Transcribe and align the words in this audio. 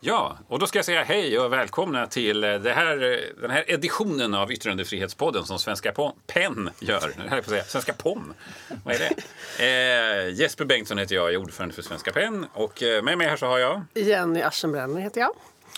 Ja, 0.00 0.38
och 0.48 0.58
då 0.58 0.66
ska 0.66 0.78
jag 0.78 0.86
säga 0.86 1.02
hej 1.02 1.38
och 1.38 1.52
välkomna 1.52 2.06
till 2.06 2.44
eh, 2.44 2.50
här, 2.50 3.12
eh, 3.12 3.40
den 3.40 3.50
här 3.50 3.64
editionen 3.66 4.34
av 4.34 4.52
Yttrandefrihetspodden 4.52 5.44
som 5.44 5.58
Svenska 5.58 5.92
PEN 6.26 6.70
gör. 6.80 7.12
Det 7.16 7.28
här 7.28 7.42
på 7.42 7.50
säga. 7.50 7.64
Svenska 7.64 7.92
POM. 7.92 8.34
Vad 8.84 8.94
är 8.94 8.98
det? 8.98 9.14
Eh, 9.60 10.34
Jesper 10.34 10.64
Bengtsson 10.64 10.98
heter 10.98 11.14
jag, 11.14 11.24
jag 11.24 11.34
är 11.34 11.36
ordförande 11.36 11.74
för 11.74 11.82
Svenska 11.82 12.12
PEN. 12.12 12.46
Och 12.52 12.82
eh, 12.82 13.02
med 13.02 13.18
mig 13.18 13.28
här 13.28 13.36
så 13.36 13.46
har 13.46 13.58
jag... 13.58 13.82
Jenny 13.94 14.42
Aschenbrenner 14.42 15.00
heter 15.00 15.20
jag. 15.20 15.30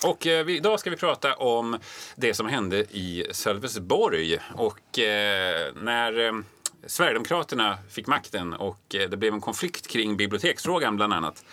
Och 0.05 0.27
eh, 0.27 0.49
idag 0.49 0.81
ska 0.81 0.91
vi 0.91 0.97
prata 0.97 1.35
om 1.35 1.79
det 2.17 2.35
som 2.35 2.49
hände 2.49 2.77
i 2.79 3.27
Sölvesborg. 3.31 4.39
Och 4.55 4.99
eh, 4.99 5.73
när 5.75 6.43
Sverigedemokraterna 6.87 7.79
fick 7.91 8.07
makten 8.07 8.53
och 8.53 8.81
det 8.89 9.17
blev 9.17 9.35
en 9.35 9.41
konflikt 9.41 9.87
kring 9.87 10.17
biblioteksfrågan 10.17 10.97
bland 10.97 11.13
annat 11.13 11.45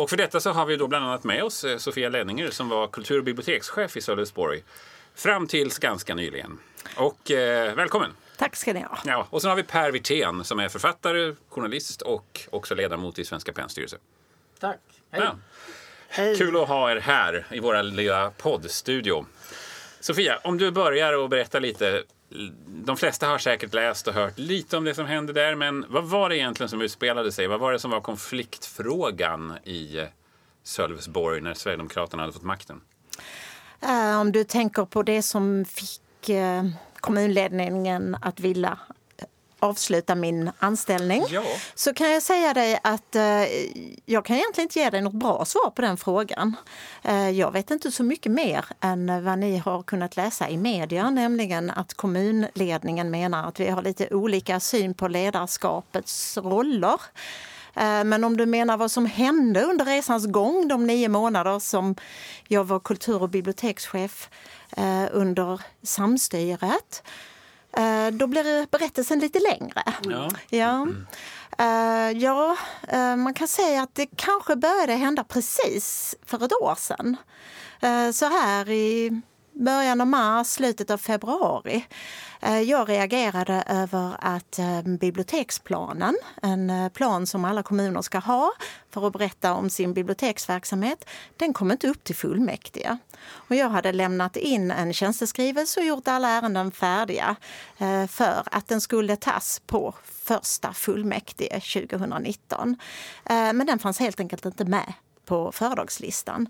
och 0.00 0.10
för 0.10 0.16
detta 0.16 0.40
så 0.40 0.50
har 0.50 0.66
vi 0.66 0.76
då 0.76 0.86
bland 0.86 1.04
annat 1.04 1.24
med 1.24 1.44
oss 1.44 1.64
eh, 1.64 1.78
Sofia 1.78 2.08
Lenninger 2.08 2.50
som 2.50 2.68
var 2.68 2.86
kultur 2.86 3.18
och 3.18 3.24
bibliotekschef 3.24 3.96
i 3.96 4.00
Sölvesborg 4.00 4.62
fram 5.14 5.46
tills 5.46 5.78
ganska 5.78 6.14
nyligen. 6.14 6.58
Och 6.96 7.30
eh, 7.30 7.74
välkommen! 7.74 8.10
Tack 8.36 8.56
ska 8.56 8.72
ni 8.72 8.80
ha. 8.80 8.98
Ja, 9.04 9.26
och 9.30 9.42
sen 9.42 9.48
har 9.48 9.56
vi 9.56 9.62
Per 9.62 9.90
Wirtén 9.90 10.44
som 10.44 10.58
är 10.58 10.68
författare, 10.68 11.34
journalist 11.48 12.02
och 12.02 12.48
också 12.50 12.74
ledamot 12.74 13.18
i 13.18 13.24
Svenska 13.24 13.52
PENs. 13.52 13.78
Tack! 14.60 14.80
Hej. 15.10 15.22
Ja. 15.24 15.36
Hej! 16.08 16.38
Kul 16.38 16.56
att 16.56 16.68
ha 16.68 16.90
er 16.90 16.96
här 16.96 17.46
i 17.50 17.60
vår 17.60 17.82
lilla 17.82 18.30
poddstudio. 18.30 19.26
Sofia, 20.00 20.38
om 20.44 20.58
du 20.58 20.70
börjar 20.70 21.12
och 21.12 21.28
berätta 21.28 21.58
lite 21.58 22.02
de 22.66 22.96
flesta 22.96 23.26
har 23.26 23.38
säkert 23.38 23.74
läst 23.74 24.08
och 24.08 24.14
hört 24.14 24.38
lite 24.38 24.76
om 24.76 24.84
det 24.84 24.94
som 24.94 25.06
hände 25.06 25.32
där, 25.32 25.54
men 25.54 25.84
vad 25.88 26.04
var 26.04 26.28
det 26.28 26.36
egentligen 26.36 26.70
som 26.70 26.80
utspelade 26.80 27.32
sig? 27.32 27.46
Vad 27.46 27.60
var 27.60 27.72
det 27.72 27.78
som 27.78 27.90
var 27.90 28.00
konfliktfrågan 28.00 29.58
i 29.64 30.06
Sölvesborg 30.62 31.40
när 31.40 31.54
Sverigedemokraterna 31.54 32.22
hade 32.22 32.32
fått 32.32 32.42
makten? 32.42 32.80
Eh, 33.80 34.20
om 34.20 34.32
du 34.32 34.44
tänker 34.44 34.84
på 34.84 35.02
det 35.02 35.22
som 35.22 35.64
fick 35.64 36.28
eh, 36.28 36.64
kommunledningen 36.94 38.16
att 38.22 38.40
vilja 38.40 38.78
avsluta 39.60 40.14
min 40.14 40.50
anställning 40.58 41.24
ja. 41.30 41.42
så 41.74 41.94
kan 41.94 42.10
jag 42.10 42.22
säga 42.22 42.54
dig 42.54 42.78
att 42.82 43.16
eh, 43.16 43.22
jag 44.06 44.24
kan 44.24 44.36
egentligen 44.36 44.64
inte 44.64 44.78
ge 44.78 44.90
dig 44.90 45.00
något 45.00 45.14
bra 45.14 45.44
svar 45.44 45.70
på 45.70 45.82
den 45.82 45.96
frågan. 45.96 46.56
Eh, 47.02 47.30
jag 47.30 47.52
vet 47.52 47.70
inte 47.70 47.90
så 47.90 48.02
mycket 48.02 48.32
mer 48.32 48.64
än 48.80 49.24
vad 49.24 49.38
ni 49.38 49.56
har 49.56 49.82
kunnat 49.82 50.16
läsa 50.16 50.48
i 50.48 50.56
media, 50.56 51.10
nämligen 51.10 51.70
att 51.70 51.94
kommunledningen 51.94 53.10
menar 53.10 53.48
att 53.48 53.60
vi 53.60 53.68
har 53.68 53.82
lite 53.82 54.14
olika 54.14 54.60
syn 54.60 54.94
på 54.94 55.08
ledarskapets 55.08 56.38
roller. 56.38 57.00
Eh, 57.74 58.04
men 58.04 58.24
om 58.24 58.36
du 58.36 58.46
menar 58.46 58.76
vad 58.76 58.90
som 58.90 59.06
hände 59.06 59.62
under 59.62 59.84
resans 59.84 60.26
gång 60.26 60.68
de 60.68 60.86
nio 60.86 61.08
månader 61.08 61.58
som 61.58 61.94
jag 62.48 62.64
var 62.64 62.80
kultur 62.80 63.22
och 63.22 63.28
bibliotekschef 63.28 64.30
eh, 64.76 65.06
under 65.12 65.60
samstyret 65.82 67.02
då 68.12 68.26
blir 68.26 68.66
berättelsen 68.70 69.18
lite 69.18 69.38
längre. 69.38 69.82
Ja. 70.02 70.30
Ja. 70.50 70.86
Uh, 71.60 72.18
ja, 72.18 72.56
uh, 72.92 73.16
man 73.16 73.34
kan 73.34 73.48
säga 73.48 73.82
att 73.82 73.94
det 73.94 74.06
kanske 74.16 74.56
började 74.56 74.94
hända 74.94 75.24
precis 75.24 76.14
för 76.26 76.44
ett 76.44 76.52
år 76.52 76.74
sedan. 76.74 77.16
Så 78.12 78.26
här 78.26 78.68
i 78.68 79.20
början 79.52 80.00
av 80.00 80.06
mars, 80.06 80.46
slutet 80.46 80.90
av 80.90 80.98
februari. 80.98 81.84
Eh, 82.42 82.60
jag 82.60 82.88
reagerade 82.88 83.64
över 83.66 84.16
att 84.18 84.58
eh, 84.58 84.82
biblioteksplanen, 84.82 86.16
en 86.42 86.70
eh, 86.70 86.88
plan 86.88 87.26
som 87.26 87.44
alla 87.44 87.62
kommuner 87.62 88.02
ska 88.02 88.18
ha 88.18 88.52
för 88.90 89.06
att 89.06 89.12
berätta 89.12 89.54
om 89.54 89.70
sin 89.70 89.94
biblioteksverksamhet, 89.94 91.04
den 91.36 91.52
kom 91.52 91.72
inte 91.72 91.88
upp 91.88 92.04
till 92.04 92.14
fullmäktige. 92.14 92.98
Och 93.22 93.56
jag 93.56 93.68
hade 93.68 93.92
lämnat 93.92 94.36
in 94.36 94.70
en 94.70 94.92
tjänsteskrivelse 94.92 95.80
och 95.80 95.86
gjort 95.86 96.08
alla 96.08 96.28
ärenden 96.28 96.70
färdiga 96.70 97.36
för 98.08 98.42
att 98.44 98.68
den 98.68 98.80
skulle 98.80 99.16
tas 99.16 99.62
på 99.66 99.94
första 100.04 100.72
fullmäktige 100.72 101.60
2019. 101.60 102.76
Men 103.28 103.66
den 103.66 103.78
fanns 103.78 103.98
helt 103.98 104.20
enkelt 104.20 104.44
inte 104.44 104.64
med 104.64 104.92
på 105.30 105.52
föredragslistan. 105.52 106.48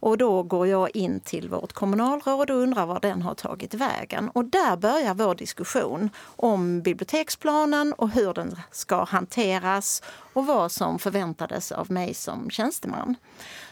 Och 0.00 0.18
då 0.18 0.42
går 0.42 0.66
jag 0.66 0.96
in 0.96 1.20
till 1.20 1.48
vårt 1.48 1.72
kommunalråd 1.72 2.50
och 2.50 2.56
undrar 2.56 2.86
var 2.86 3.00
den 3.00 3.22
har 3.22 3.34
tagit 3.34 3.74
vägen. 3.74 4.28
Och 4.28 4.44
där 4.44 4.76
börjar 4.76 5.14
vår 5.14 5.34
diskussion 5.34 6.10
om 6.36 6.82
biblioteksplanen 6.82 7.92
och 7.92 8.10
hur 8.10 8.34
den 8.34 8.56
ska 8.70 9.04
hanteras 9.04 10.02
och 10.32 10.46
vad 10.46 10.72
som 10.72 10.98
förväntades 10.98 11.72
av 11.72 11.90
mig 11.90 12.14
som 12.14 12.50
tjänsteman. 12.50 13.16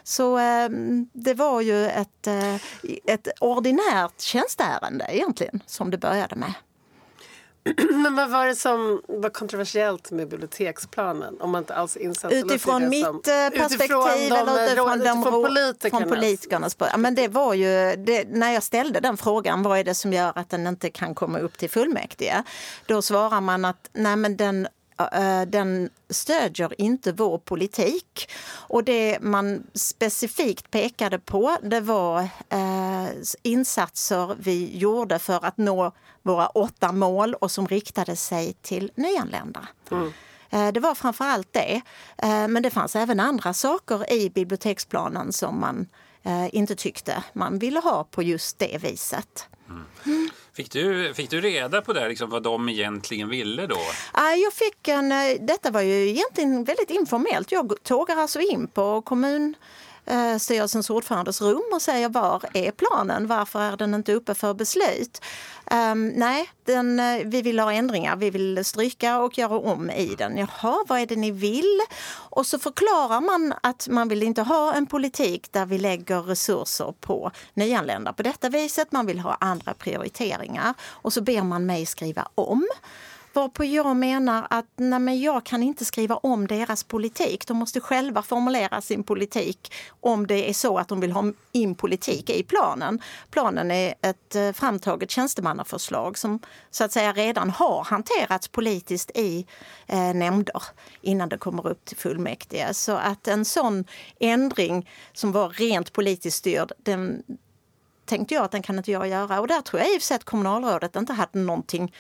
Så 0.02 0.38
eh, 0.38 0.68
det 1.12 1.34
var 1.34 1.60
ju 1.60 1.86
ett, 1.86 2.26
eh, 2.26 2.54
ett 3.04 3.28
ordinärt 3.40 4.20
tjänsteärende 4.20 5.06
egentligen 5.08 5.62
som 5.66 5.90
det 5.90 5.98
började 5.98 6.36
med. 6.36 6.52
Men 8.02 8.14
vad 8.14 8.30
var 8.30 8.46
det 8.46 8.56
som 8.56 9.02
var 9.08 9.30
kontroversiellt 9.30 10.10
med 10.10 10.28
biblioteksplanen? 10.28 11.40
Om 11.40 11.50
man 11.50 11.58
inte 11.58 11.74
alls 11.74 11.96
utifrån 12.30 12.88
mitt 12.88 13.04
som, 13.04 13.16
eh, 13.16 13.60
perspektiv 13.60 13.82
utifrån 13.82 14.08
eller 14.08 14.64
utifrån, 14.66 14.98
de, 14.98 15.04
utifrån 15.04 15.42
politikernas? 15.42 16.02
Från 16.02 16.08
politikernas 16.08 16.76
men 16.98 17.14
det 17.14 17.28
var 17.28 17.54
ju, 17.54 17.96
det, 17.96 18.24
när 18.28 18.52
jag 18.52 18.62
ställde 18.62 19.00
den 19.00 19.16
frågan, 19.16 19.62
vad 19.62 19.78
är 19.78 19.84
det 19.84 19.94
som 19.94 20.12
gör 20.12 20.32
att 20.34 20.50
den 20.50 20.66
inte 20.66 20.90
kan 20.90 21.14
komma 21.14 21.38
upp 21.38 21.58
till 21.58 21.70
fullmäktige? 21.70 22.42
Då 22.86 23.02
svarar 23.02 23.40
man 23.40 23.64
att 23.64 23.90
nej 23.92 24.16
men 24.16 24.36
den 24.36 24.66
Eh, 24.66 24.79
den 25.46 25.90
stödjer 26.10 26.80
inte 26.80 27.12
vår 27.12 27.38
politik. 27.38 28.30
Och 28.52 28.84
det 28.84 29.18
man 29.20 29.66
specifikt 29.74 30.70
pekade 30.70 31.18
på 31.18 31.56
det 31.62 31.80
var 31.80 32.20
eh, 32.48 33.06
insatser 33.42 34.36
vi 34.38 34.78
gjorde 34.78 35.18
för 35.18 35.44
att 35.44 35.58
nå 35.58 35.92
våra 36.22 36.46
åtta 36.46 36.92
mål 36.92 37.34
och 37.34 37.50
som 37.50 37.68
riktade 37.68 38.16
sig 38.16 38.52
till 38.52 38.90
nyanlända. 38.94 39.68
Mm. 39.90 40.12
Eh, 40.50 40.72
det 40.72 40.80
var 40.80 40.94
framför 40.94 41.24
allt 41.24 41.52
det. 41.52 41.80
Men 42.22 42.62
det 42.62 42.70
fanns 42.70 42.96
även 42.96 43.20
andra 43.20 43.54
saker 43.54 44.12
i 44.12 44.30
biblioteksplanen 44.30 45.32
som 45.32 45.60
man 45.60 45.86
inte 46.50 46.74
tyckte 46.74 47.24
man 47.32 47.58
ville 47.58 47.80
ha 47.80 48.04
på 48.04 48.22
just 48.22 48.58
det 48.58 48.78
viset. 48.82 49.48
Mm. 49.68 50.30
Fick, 50.60 50.72
du, 50.72 51.14
fick 51.14 51.30
du 51.30 51.40
reda 51.40 51.82
på 51.82 51.92
det, 51.92 52.08
liksom, 52.08 52.30
vad 52.30 52.42
de 52.42 52.68
egentligen 52.68 53.28
ville 53.28 53.66
då? 53.66 53.78
Jag 54.14 54.52
fick 54.52 54.88
en, 54.88 55.12
eh, 55.12 55.18
detta 55.40 55.70
var 55.70 55.80
ju 55.80 56.08
egentligen 56.08 56.64
väldigt 56.64 56.90
informellt. 56.90 57.52
Jag 57.52 57.72
tågar 57.82 58.16
alltså 58.16 58.40
in 58.40 58.68
på 58.68 59.02
kommun 59.02 59.54
Eh, 60.10 60.38
styrelsens 60.38 60.90
ordförandes 60.90 61.42
rum 61.42 61.62
och 61.72 61.82
säger 61.82 62.08
var 62.08 62.42
är 62.54 62.70
planen? 62.70 63.26
Varför 63.26 63.60
är 63.60 63.76
den 63.76 63.94
inte 63.94 64.12
uppe 64.12 64.34
för 64.34 64.54
beslut? 64.54 65.22
Um, 65.70 66.08
nej, 66.08 66.50
den, 66.64 67.00
eh, 67.00 67.20
vi 67.24 67.42
vill 67.42 67.58
ha 67.58 67.72
ändringar. 67.72 68.16
Vi 68.16 68.30
vill 68.30 68.64
stryka 68.64 69.18
och 69.18 69.38
göra 69.38 69.58
om 69.58 69.90
i 69.90 70.14
den. 70.18 70.36
Jaha, 70.36 70.84
vad 70.88 71.00
är 71.00 71.06
det 71.06 71.16
ni 71.16 71.30
vill? 71.30 71.80
Och 72.12 72.46
så 72.46 72.58
förklarar 72.58 73.20
man 73.20 73.54
att 73.62 73.88
man 73.88 74.08
vill 74.08 74.22
inte 74.22 74.42
ha 74.42 74.72
en 74.72 74.86
politik 74.86 75.52
där 75.52 75.66
vi 75.66 75.78
lägger 75.78 76.22
resurser 76.22 76.94
på 77.00 77.30
nyanlända 77.54 78.12
på 78.12 78.22
detta 78.22 78.48
viset. 78.48 78.92
Man 78.92 79.06
vill 79.06 79.20
ha 79.20 79.36
andra 79.40 79.74
prioriteringar. 79.74 80.74
Och 80.88 81.12
så 81.12 81.20
ber 81.20 81.42
man 81.42 81.66
mig 81.66 81.86
skriva 81.86 82.28
om. 82.34 82.66
Varpå 83.32 83.64
jag 83.64 83.96
menar 83.96 84.46
att 84.50 84.66
nej 84.76 84.98
men 84.98 85.20
jag 85.20 85.44
kan 85.44 85.62
inte 85.62 85.84
skriva 85.84 86.16
om 86.16 86.46
deras 86.46 86.84
politik. 86.84 87.46
De 87.46 87.56
måste 87.56 87.80
själva 87.80 88.22
formulera 88.22 88.80
sin 88.80 89.02
politik 89.02 89.72
om 90.00 90.26
det 90.26 90.48
är 90.50 90.52
så 90.52 90.78
att 90.78 90.88
de 90.88 91.00
vill 91.00 91.12
ha 91.12 91.32
in 91.52 91.74
politik 91.74 92.30
i 92.30 92.42
planen. 92.42 93.02
Planen 93.30 93.70
är 93.70 93.94
ett 94.02 94.34
eh, 94.34 94.52
framtaget 94.52 95.10
tjänstemannaförslag 95.10 96.18
som 96.18 96.40
så 96.70 96.84
att 96.84 96.92
säga 96.92 97.12
redan 97.12 97.50
har 97.50 97.84
hanterats 97.84 98.48
politiskt 98.48 99.10
i 99.14 99.46
eh, 99.86 100.14
nämnder 100.14 100.62
innan 101.02 101.28
det 101.28 101.38
kommer 101.38 101.66
upp 101.66 101.84
till 101.84 101.96
fullmäktige. 101.96 102.74
Så 102.74 102.92
att 102.92 103.28
en 103.28 103.44
sån 103.44 103.84
ändring 104.20 104.88
som 105.12 105.32
var 105.32 105.48
rent 105.48 105.92
politiskt 105.92 106.36
styrd, 106.36 106.72
den 106.78 107.22
tänkte 108.04 108.34
jag 108.34 108.44
att 108.44 108.50
den 108.50 108.62
kan 108.62 108.78
inte 108.78 108.90
jag 108.90 109.08
göra. 109.08 109.40
Och 109.40 109.48
där 109.48 109.60
tror 109.60 109.82
jag 109.82 109.94
i 109.94 109.96
och 109.96 110.00
för 110.00 110.06
sig 110.06 110.14
att 110.14 110.24
kommunalrådet 110.24 110.96
inte 110.96 111.12
hade 111.12 111.38
någonting 111.38 111.92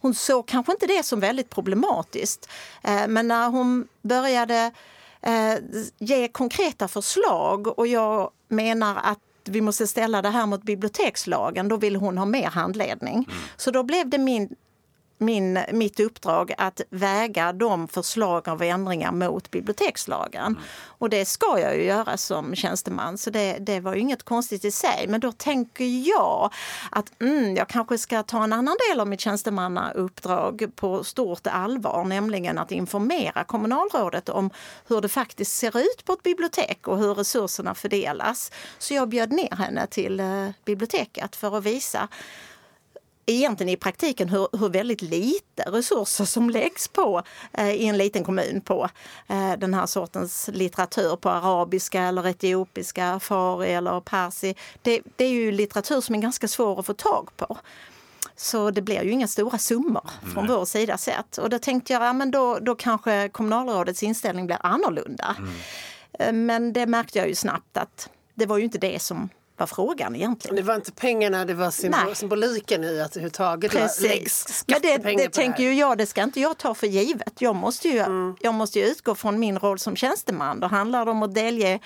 hon 0.00 0.14
såg 0.14 0.46
kanske 0.46 0.72
inte 0.72 0.86
det 0.86 1.02
som 1.02 1.20
väldigt 1.20 1.50
problematiskt. 1.50 2.48
Eh, 2.82 3.08
men 3.08 3.28
när 3.28 3.48
hon 3.48 3.88
började 4.02 4.72
eh, 5.22 5.54
ge 5.98 6.28
konkreta 6.28 6.88
förslag 6.88 7.78
och 7.78 7.86
jag 7.86 8.30
menar 8.48 9.00
att 9.02 9.18
vi 9.44 9.60
måste 9.60 9.86
ställa 9.86 10.22
det 10.22 10.30
här 10.30 10.46
mot 10.46 10.62
bibliotekslagen, 10.62 11.68
då 11.68 11.76
vill 11.76 11.96
hon 11.96 12.18
ha 12.18 12.24
mer 12.24 12.46
handledning. 12.46 13.14
Mm. 13.14 13.26
Så 13.56 13.70
då 13.70 13.82
blev 13.82 14.10
det 14.10 14.18
min 14.18 14.56
min, 15.18 15.58
mitt 15.72 16.00
uppdrag 16.00 16.52
att 16.58 16.80
väga 16.90 17.52
de 17.52 17.88
förslag 17.88 18.48
av 18.48 18.62
ändringar 18.62 19.12
mot 19.12 19.50
bibliotekslagen. 19.50 20.46
Mm. 20.46 20.62
Och 20.98 21.10
det 21.10 21.24
ska 21.24 21.58
jag 21.60 21.76
ju 21.76 21.84
göra 21.84 22.16
som 22.16 22.54
tjänsteman, 22.54 23.18
så 23.18 23.30
det, 23.30 23.56
det 23.60 23.80
var 23.80 23.94
inget 23.94 24.22
konstigt 24.22 24.64
i 24.64 24.70
sig. 24.70 25.06
Men 25.08 25.20
då 25.20 25.32
tänker 25.32 26.08
jag 26.08 26.52
att 26.90 27.20
mm, 27.20 27.56
jag 27.56 27.68
kanske 27.68 27.98
ska 27.98 28.22
ta 28.22 28.44
en 28.44 28.52
annan 28.52 28.76
del 28.90 29.00
av 29.00 29.08
mitt 29.08 29.20
tjänstemannauppdrag 29.20 30.66
på 30.76 31.04
stort 31.04 31.46
allvar, 31.46 32.04
nämligen 32.04 32.58
att 32.58 32.72
informera 32.72 33.44
kommunalrådet 33.44 34.28
om 34.28 34.50
hur 34.88 35.00
det 35.00 35.08
faktiskt 35.08 35.56
ser 35.56 35.78
ut 35.78 36.04
på 36.04 36.12
ett 36.12 36.22
bibliotek 36.22 36.88
och 36.88 36.98
hur 36.98 37.14
resurserna 37.14 37.74
fördelas. 37.74 38.52
Så 38.78 38.94
jag 38.94 39.08
bjöd 39.08 39.32
ner 39.32 39.56
henne 39.56 39.86
till 39.86 40.20
eh, 40.20 40.48
biblioteket 40.64 41.36
för 41.36 41.58
att 41.58 41.64
visa 41.64 42.08
egentligen 43.26 43.72
i 43.72 43.76
praktiken 43.76 44.28
hur, 44.28 44.48
hur 44.58 44.68
väldigt 44.68 45.02
lite 45.02 45.62
resurser 45.66 46.24
som 46.24 46.50
läggs 46.50 46.88
på 46.88 47.22
eh, 47.52 47.70
i 47.70 47.86
en 47.86 47.98
liten 47.98 48.24
kommun 48.24 48.60
på 48.60 48.88
eh, 49.28 49.52
den 49.58 49.74
här 49.74 49.86
sortens 49.86 50.50
litteratur 50.52 51.16
på 51.16 51.30
arabiska 51.30 52.02
eller 52.02 52.26
etiopiska, 52.26 53.20
fari 53.20 53.72
eller 53.72 54.00
persi. 54.00 54.54
Det, 54.82 55.02
det 55.16 55.24
är 55.24 55.30
ju 55.30 55.52
litteratur 55.52 56.00
som 56.00 56.14
är 56.14 56.18
ganska 56.18 56.48
svår 56.48 56.80
att 56.80 56.86
få 56.86 56.94
tag 56.94 57.30
på. 57.36 57.58
Så 58.36 58.70
det 58.70 58.82
blir 58.82 59.02
ju 59.02 59.10
inga 59.10 59.28
stora 59.28 59.58
summor 59.58 60.10
från 60.34 60.46
Nej. 60.46 60.56
vår 60.56 60.64
sida 60.64 60.98
sett. 60.98 61.38
Och 61.38 61.50
då 61.50 61.58
tänkte 61.58 61.92
jag, 61.92 62.02
ja, 62.02 62.12
men 62.12 62.30
då, 62.30 62.58
då 62.58 62.74
kanske 62.74 63.28
kommunalrådets 63.28 64.02
inställning 64.02 64.46
blir 64.46 64.58
annorlunda. 64.60 65.36
Mm. 65.38 65.52
Eh, 66.18 66.32
men 66.32 66.72
det 66.72 66.86
märkte 66.86 67.18
jag 67.18 67.28
ju 67.28 67.34
snabbt 67.34 67.76
att 67.76 68.08
det 68.34 68.46
var 68.46 68.58
ju 68.58 68.64
inte 68.64 68.78
det 68.78 69.02
som 69.02 69.28
var 69.56 69.66
frågan 69.66 70.16
egentligen. 70.16 70.56
Det 70.56 70.62
var 70.62 70.74
inte 70.74 70.92
pengarna, 70.92 71.44
det 71.44 71.54
var 71.54 71.70
symbol 71.70 72.14
symboliken 72.14 72.84
i 72.84 73.00
att 73.00 73.10
överhuvudtaget 73.10 73.72
Precis. 73.72 74.64
Men 74.66 74.82
det, 74.82 74.96
det 74.98 75.28
tänker 75.28 75.62
ju 75.62 75.74
jag, 75.74 75.98
det 75.98 76.06
ska 76.06 76.22
inte 76.22 76.40
jag 76.40 76.58
ta 76.58 76.74
för 76.74 76.86
givet. 76.86 77.32
Jag 77.38 77.56
måste 77.56 77.88
ju, 77.88 77.98
mm. 77.98 78.36
jag 78.40 78.54
måste 78.54 78.78
ju 78.78 78.84
utgå 78.84 79.14
från 79.14 79.38
min 79.38 79.58
roll 79.58 79.78
som 79.78 79.96
tjänsteman. 79.96 80.60
Då 80.60 80.66
handlar 80.66 81.04
det 81.04 81.10
om 81.10 81.22
att 81.22 81.34
delge 81.34 81.80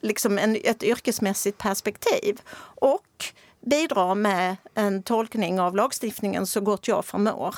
liksom 0.00 0.38
en, 0.38 0.56
ett 0.64 0.82
yrkesmässigt 0.82 1.58
perspektiv. 1.58 2.40
Och 2.60 3.24
bidra 3.60 4.14
med 4.14 4.56
en 4.74 5.02
tolkning 5.02 5.60
av 5.60 5.76
lagstiftningen 5.76 6.46
så 6.46 6.60
gott 6.60 6.88
jag 6.88 7.04
förmår 7.04 7.54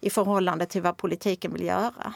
i 0.00 0.10
förhållande 0.10 0.66
till 0.66 0.82
vad 0.82 0.96
politiken 0.96 1.52
vill 1.52 1.64
göra. 1.64 2.14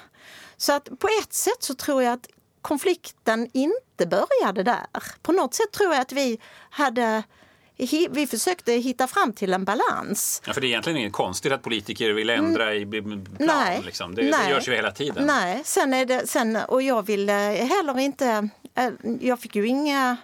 Så 0.57 0.73
att 0.73 0.85
på 0.99 1.09
ett 1.23 1.33
sätt 1.33 1.63
så 1.63 1.75
tror 1.75 2.03
jag 2.03 2.13
att 2.13 2.29
konflikten 2.63 3.51
inte 3.53 3.84
började 3.96 4.62
där. 4.62 4.87
På 5.23 5.32
något 5.32 5.55
sätt 5.55 5.73
tror 5.73 5.93
jag 5.93 6.00
att 6.00 6.12
vi 6.12 6.38
hade 6.70 7.23
vi 8.11 8.26
försökte 8.31 8.73
hitta 8.73 9.06
fram 9.06 9.32
till 9.32 9.52
en 9.52 9.64
balans. 9.64 10.43
Ja, 10.46 10.52
för 10.52 10.61
det 10.61 10.67
är 10.67 10.69
egentligen 10.69 10.99
inget 10.99 11.12
konstigt 11.12 11.52
att 11.52 11.62
politiker 11.62 12.11
vill 12.11 12.31
ändra 12.31 12.75
i 12.75 12.87
plan. 12.87 13.25
Nej, 13.38 13.82
liksom. 13.85 14.14
det, 14.14 14.23
nej, 14.23 14.41
det 14.44 14.50
görs 14.50 14.69
ju 14.69 14.75
hela 14.75 14.91
tiden. 14.91 15.26
Nej, 15.26 15.62
sen 15.64 15.94
är 15.94 16.06
det, 16.06 16.26
sen, 16.26 16.56
och 16.69 16.82
jag 16.82 17.06
ville 17.06 17.32
heller 17.70 17.99
inte... 17.99 18.49
Eh, 18.75 18.91
jag 19.20 19.41
fick 19.41 19.56
ju 19.56 19.67
inga 19.67 20.17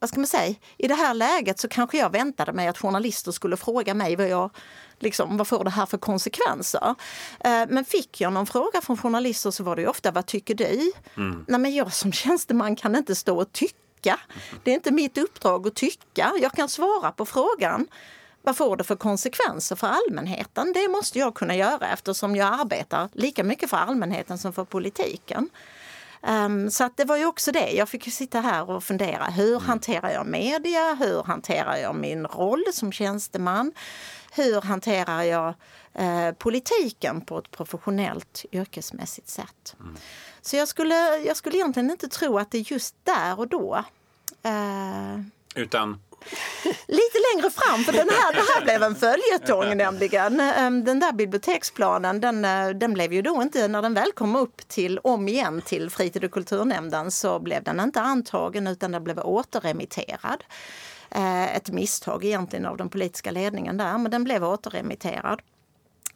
vad 0.00 0.10
ska 0.10 0.20
man 0.20 0.26
säga, 0.26 0.54
i 0.76 0.88
det 0.88 0.94
här 0.94 1.14
läget 1.14 1.58
så 1.58 1.68
kanske 1.68 1.98
jag 1.98 2.12
väntade 2.12 2.52
mig 2.52 2.68
att 2.68 2.78
journalister 2.78 3.32
skulle 3.32 3.56
fråga 3.56 3.94
mig 3.94 4.16
vad 4.16 4.28
jag 4.28 4.50
liksom, 5.02 5.36
vad 5.36 5.48
får 5.48 5.64
det 5.64 5.70
här 5.70 5.86
för 5.86 5.98
konsekvenser? 5.98 6.94
Eh, 7.40 7.64
men 7.68 7.84
fick 7.84 8.20
jag 8.20 8.32
någon 8.32 8.46
fråga 8.46 8.80
från 8.80 8.96
journalister 8.96 9.50
så 9.50 9.64
var 9.64 9.76
det 9.76 9.86
ofta, 9.86 10.10
vad 10.10 10.26
tycker 10.26 10.54
du? 10.54 10.92
Mm. 11.16 11.44
Nej, 11.48 11.60
men 11.60 11.74
jag 11.74 11.92
som 11.92 12.12
tjänsteman 12.12 12.76
kan 12.76 12.96
inte 12.96 13.14
stå 13.14 13.38
och 13.38 13.52
tycka. 13.52 14.20
Det 14.64 14.70
är 14.70 14.74
inte 14.74 14.90
mitt 14.90 15.18
uppdrag 15.18 15.66
att 15.66 15.74
tycka. 15.74 16.32
Jag 16.40 16.52
kan 16.52 16.68
svara 16.68 17.12
på 17.12 17.26
frågan. 17.26 17.86
Vad 18.42 18.56
får 18.56 18.76
det 18.76 18.84
för 18.84 18.96
konsekvenser 18.96 19.76
för 19.76 19.86
allmänheten? 19.86 20.72
Det 20.72 20.88
måste 20.88 21.18
jag 21.18 21.34
kunna 21.34 21.56
göra 21.56 21.92
eftersom 21.92 22.36
jag 22.36 22.60
arbetar 22.60 23.08
lika 23.12 23.44
mycket 23.44 23.70
för 23.70 23.76
allmänheten 23.76 24.38
som 24.38 24.52
för 24.52 24.64
politiken. 24.64 25.50
Um, 26.22 26.70
så 26.70 26.84
att 26.84 26.96
det 26.96 27.04
var 27.04 27.16
ju 27.16 27.26
också 27.26 27.52
det. 27.52 27.70
Jag 27.70 27.88
fick 27.88 28.12
sitta 28.12 28.40
här 28.40 28.70
och 28.70 28.84
fundera. 28.84 29.24
Hur 29.24 29.56
mm. 29.56 29.66
hanterar 29.66 30.10
jag 30.10 30.26
media? 30.26 30.94
Hur 30.94 31.22
hanterar 31.22 31.76
jag 31.76 31.94
min 31.94 32.26
roll 32.26 32.64
som 32.72 32.92
tjänsteman? 32.92 33.72
Hur 34.32 34.60
hanterar 34.60 35.22
jag 35.22 35.54
eh, 35.94 36.32
politiken 36.32 37.20
på 37.20 37.38
ett 37.38 37.50
professionellt 37.50 38.44
yrkesmässigt 38.52 39.28
sätt? 39.28 39.76
Mm. 39.80 39.96
Så 40.40 40.56
jag 40.56 40.68
skulle, 40.68 41.16
jag 41.16 41.36
skulle 41.36 41.56
egentligen 41.56 41.90
inte 41.90 42.08
tro 42.08 42.38
att 42.38 42.50
det 42.50 42.58
är 42.58 42.72
just 42.72 42.94
där 43.04 43.38
och 43.38 43.48
då. 43.48 43.84
Eh, 44.42 45.20
Utan? 45.54 46.00
Lite 46.86 47.18
längre 47.32 47.50
fram, 47.50 47.84
för 47.84 47.92
den 47.92 48.08
här, 48.08 48.32
det 48.32 48.44
här 48.54 48.64
blev 48.64 48.82
en 48.82 48.94
följetong 48.94 49.76
nämligen. 49.76 50.40
Ehm, 50.40 50.84
den 50.84 51.00
där 51.00 51.12
biblioteksplanen 51.12 52.20
den, 52.20 52.44
eh, 52.44 52.68
den 52.68 52.94
blev 52.94 53.12
ju 53.12 53.22
då 53.22 53.42
inte, 53.42 53.68
när 53.68 53.82
den 53.82 53.94
väl 53.94 54.12
kom 54.12 54.36
upp 54.36 54.68
till, 54.68 54.98
om 54.98 55.28
igen 55.28 55.62
till 55.62 55.90
fritid 55.90 56.24
och 56.24 56.30
kulturnämnden 56.30 57.10
så 57.10 57.38
blev 57.38 57.62
den 57.62 57.80
inte 57.80 58.00
antagen 58.00 58.66
utan 58.66 58.92
den 58.92 59.04
blev 59.04 59.18
återremitterad. 59.18 60.44
Eh, 61.10 61.56
ett 61.56 61.70
misstag 61.70 62.24
egentligen 62.24 62.66
av 62.66 62.76
den 62.76 62.88
politiska 62.88 63.30
ledningen 63.30 63.76
där, 63.76 63.98
men 63.98 64.10
den 64.10 64.24
blev 64.24 64.44
återremitterad 64.44 65.42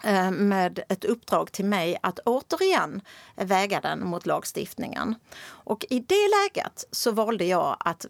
eh, 0.05 0.31
med 0.31 0.81
ett 0.88 1.05
uppdrag 1.05 1.52
till 1.52 1.64
mig 1.64 1.98
att 2.02 2.19
återigen 2.19 3.00
väga 3.37 3.81
den 3.81 4.06
mot 4.06 4.26
lagstiftningen. 4.26 5.14
Och 5.44 5.84
i 5.90 6.00
det 6.00 6.28
läget 6.28 6.84
så 6.90 7.10
valde 7.10 7.44
jag 7.44 7.76
att, 7.81 8.06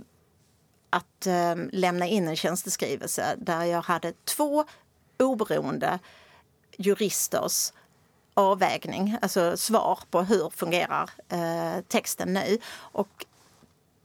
att 0.92 1.26
eh, 1.26 1.54
lämna 1.72 2.06
in 2.06 2.28
en 2.28 2.36
tjänsteskrivelse 2.36 3.36
där 3.38 3.64
jag 3.64 3.82
hade 3.82 4.12
två 4.24 4.64
oberoende 5.18 5.98
juristers 6.76 7.72
avvägning, 8.34 9.16
alltså 9.22 9.56
svar 9.56 9.98
på 10.10 10.22
hur 10.22 10.50
fungerar 10.50 11.10
eh, 11.28 11.82
texten 11.88 12.32
nu. 12.32 12.58
Och 12.74 13.26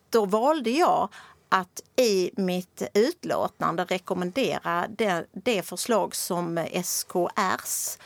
då 0.10 0.26
valde 0.26 0.70
jag 0.70 1.10
att 1.50 1.82
i 1.96 2.32
mitt 2.38 2.84
utlåtande 2.94 3.86
rekommendera 3.86 4.88
det, 4.90 5.26
det 5.32 5.62
förslag 5.62 6.16
som 6.16 6.68
SKRs 6.84 7.98
eh, 7.98 8.04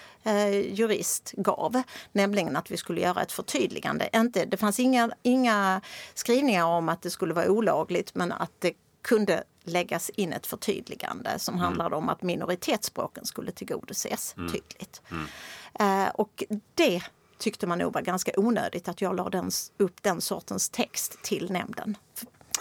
jurist 0.73 1.33
gav, 1.37 1.81
nämligen 2.11 2.55
att 2.55 2.71
vi 2.71 2.77
skulle 2.77 3.01
göra 3.01 3.21
ett 3.21 3.31
förtydligande. 3.31 4.09
Inte, 4.13 4.45
det 4.45 4.57
fanns 4.57 4.79
inga, 4.79 5.11
inga 5.23 5.81
skrivningar 6.13 6.65
om 6.65 6.89
att 6.89 7.01
det 7.01 7.09
skulle 7.09 7.33
vara 7.33 7.49
olagligt 7.49 8.15
men 8.15 8.31
att 8.31 8.51
det 8.59 8.73
kunde 9.01 9.43
läggas 9.63 10.09
in 10.09 10.33
ett 10.33 10.47
förtydligande 10.47 11.39
som 11.39 11.53
mm. 11.53 11.65
handlade 11.65 11.95
om 11.95 12.09
att 12.09 12.21
minoritetsspråken 12.21 13.25
skulle 13.25 13.51
tillgodoses 13.51 14.33
mm. 14.37 14.51
tydligt. 14.51 15.01
Mm. 15.11 15.27
Eh, 15.79 16.09
och 16.09 16.43
det 16.75 17.01
tyckte 17.37 17.67
man 17.67 17.77
nog 17.77 17.93
var 17.93 18.01
ganska 18.01 18.31
onödigt 18.37 18.87
att 18.87 19.01
jag 19.01 19.15
la 19.15 19.29
den, 19.29 19.51
upp 19.77 20.03
den 20.03 20.21
sortens 20.21 20.69
text 20.69 21.23
till 21.23 21.51
nämnden. 21.51 21.97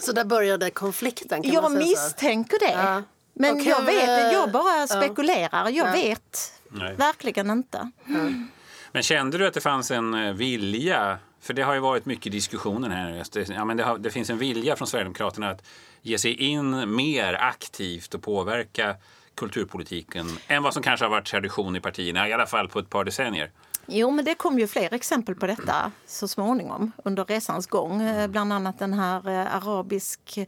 Så 0.01 0.13
där 0.13 0.25
började 0.25 0.71
konflikten? 0.71 1.43
Kan 1.43 1.53
jag 1.53 1.63
man 1.63 1.73
säga 1.73 1.85
misstänker 1.85 2.59
så. 2.59 2.67
det. 2.67 2.73
Ja. 2.73 3.03
Men 3.41 3.55
okay. 3.55 3.69
jag 3.69 3.83
vet, 3.83 4.33
jag 4.33 4.51
bara 4.51 4.87
spekulerar. 4.87 5.69
Jag 5.69 5.89
ja. 5.89 5.93
vet 5.93 6.53
Nej. 6.69 6.95
verkligen 6.95 7.51
inte. 7.51 7.91
Mm. 8.09 8.49
Men 8.93 9.03
kände 9.03 9.39
du 9.39 9.47
att 9.47 9.55
det 9.55 9.61
fanns 9.61 9.91
en 9.91 10.15
eh, 10.15 10.33
vilja? 10.33 11.19
För 11.41 11.55
det 11.55 11.63
har 11.63 11.75
ju 11.75 11.81
varit 11.81 12.07
mycket 12.07 12.33
diskussioner 12.33 12.89
här. 12.89 13.25
Ja, 13.53 13.65
men 13.65 13.77
det, 13.77 13.83
har, 13.83 13.99
det 13.99 14.11
finns 14.11 14.31
en 14.31 14.39
vilja 14.39 14.77
från 14.77 14.89
Sverigedemokraterna 14.89 15.51
att 15.51 15.63
ge 16.03 16.19
sig 16.19 16.35
in 16.35 16.95
mer 16.95 17.35
aktivt 17.35 18.15
och 18.15 18.23
påverka 18.23 18.97
kulturpolitiken 19.35 20.27
än 20.47 20.63
vad 20.63 20.75
som 20.75 20.83
kanske 20.83 21.05
har 21.05 21.11
varit 21.11 21.27
tradition 21.27 21.77
i 21.77 21.81
partierna, 21.81 22.29
i 22.29 22.33
alla 22.33 22.47
fall 22.47 22.69
på 22.69 22.79
ett 22.79 22.91
par 22.91 23.05
decennier. 23.05 23.51
Jo, 23.87 24.11
men 24.11 24.25
det 24.25 24.35
kom 24.35 24.59
ju 24.59 24.67
fler 24.67 24.95
exempel 24.95 25.35
på 25.35 25.47
detta 25.47 25.93
så 26.07 26.29
småningom 26.29 26.93
under 27.05 27.25
resans 27.25 27.67
gång. 27.67 28.03
Eh, 28.03 28.29
bland 28.29 28.53
annat 28.53 28.79
den 28.79 28.95
här 28.95 29.29
eh, 29.29 29.57
arabisk 29.57 30.39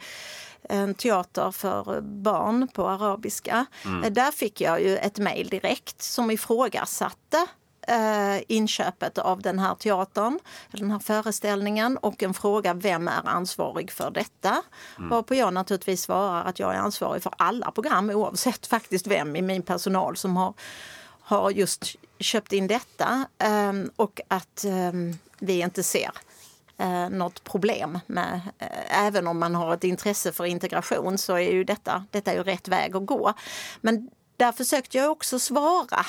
en 0.68 0.94
teater 0.94 1.50
för 1.50 2.00
barn 2.00 2.68
på 2.68 2.88
arabiska. 2.88 3.66
Mm. 3.84 4.04
Eh, 4.04 4.12
där 4.12 4.30
fick 4.30 4.60
jag 4.60 4.82
ju 4.82 4.96
ett 4.96 5.18
mejl 5.18 5.48
direkt 5.48 6.02
som 6.02 6.30
ifrågasatte 6.30 7.46
eh, 7.88 8.42
inköpet 8.48 9.18
av 9.18 9.42
den 9.42 9.58
här 9.58 9.74
teatern, 9.74 10.38
den 10.70 10.90
här 10.90 10.98
föreställningen 10.98 11.96
och 11.96 12.22
en 12.22 12.34
fråga 12.34 12.74
vem 12.74 13.08
är 13.08 13.28
ansvarig 13.28 13.90
för 13.90 14.10
detta? 14.10 14.62
Mm. 14.98 15.10
Varpå 15.10 15.34
jag 15.34 15.54
naturligtvis 15.54 16.02
svarar 16.02 16.44
att 16.44 16.58
jag 16.58 16.74
är 16.74 16.78
ansvarig 16.78 17.22
för 17.22 17.32
alla 17.36 17.70
program 17.70 18.10
oavsett 18.10 18.66
faktiskt 18.66 19.06
vem 19.06 19.36
i 19.36 19.42
min 19.42 19.62
personal 19.62 20.16
som 20.16 20.36
har 20.36 20.54
har 21.22 21.50
just 21.50 21.96
köpt 22.18 22.52
in 22.52 22.66
detta 22.66 23.26
ehm, 23.38 23.90
och 23.96 24.20
att 24.28 24.64
ehm, 24.64 25.18
vi 25.38 25.60
inte 25.60 25.82
ser 25.82 26.10
eh, 26.82 27.10
något 27.10 27.44
problem 27.44 27.98
med, 28.06 28.40
eh, 28.58 29.04
även 29.06 29.26
om 29.26 29.38
man 29.38 29.54
har 29.54 29.74
ett 29.74 29.84
intresse 29.84 30.32
för 30.32 30.44
integration 30.44 31.18
så 31.18 31.34
är 31.34 31.52
ju 31.52 31.64
detta, 31.64 32.04
detta 32.10 32.32
är 32.32 32.36
ju 32.36 32.42
rätt 32.42 32.68
väg 32.68 32.96
att 32.96 33.06
gå. 33.06 33.32
Men 33.80 34.10
där 34.36 34.52
försökte 34.52 34.98
jag 34.98 35.10
också 35.10 35.38
svara 35.38 36.06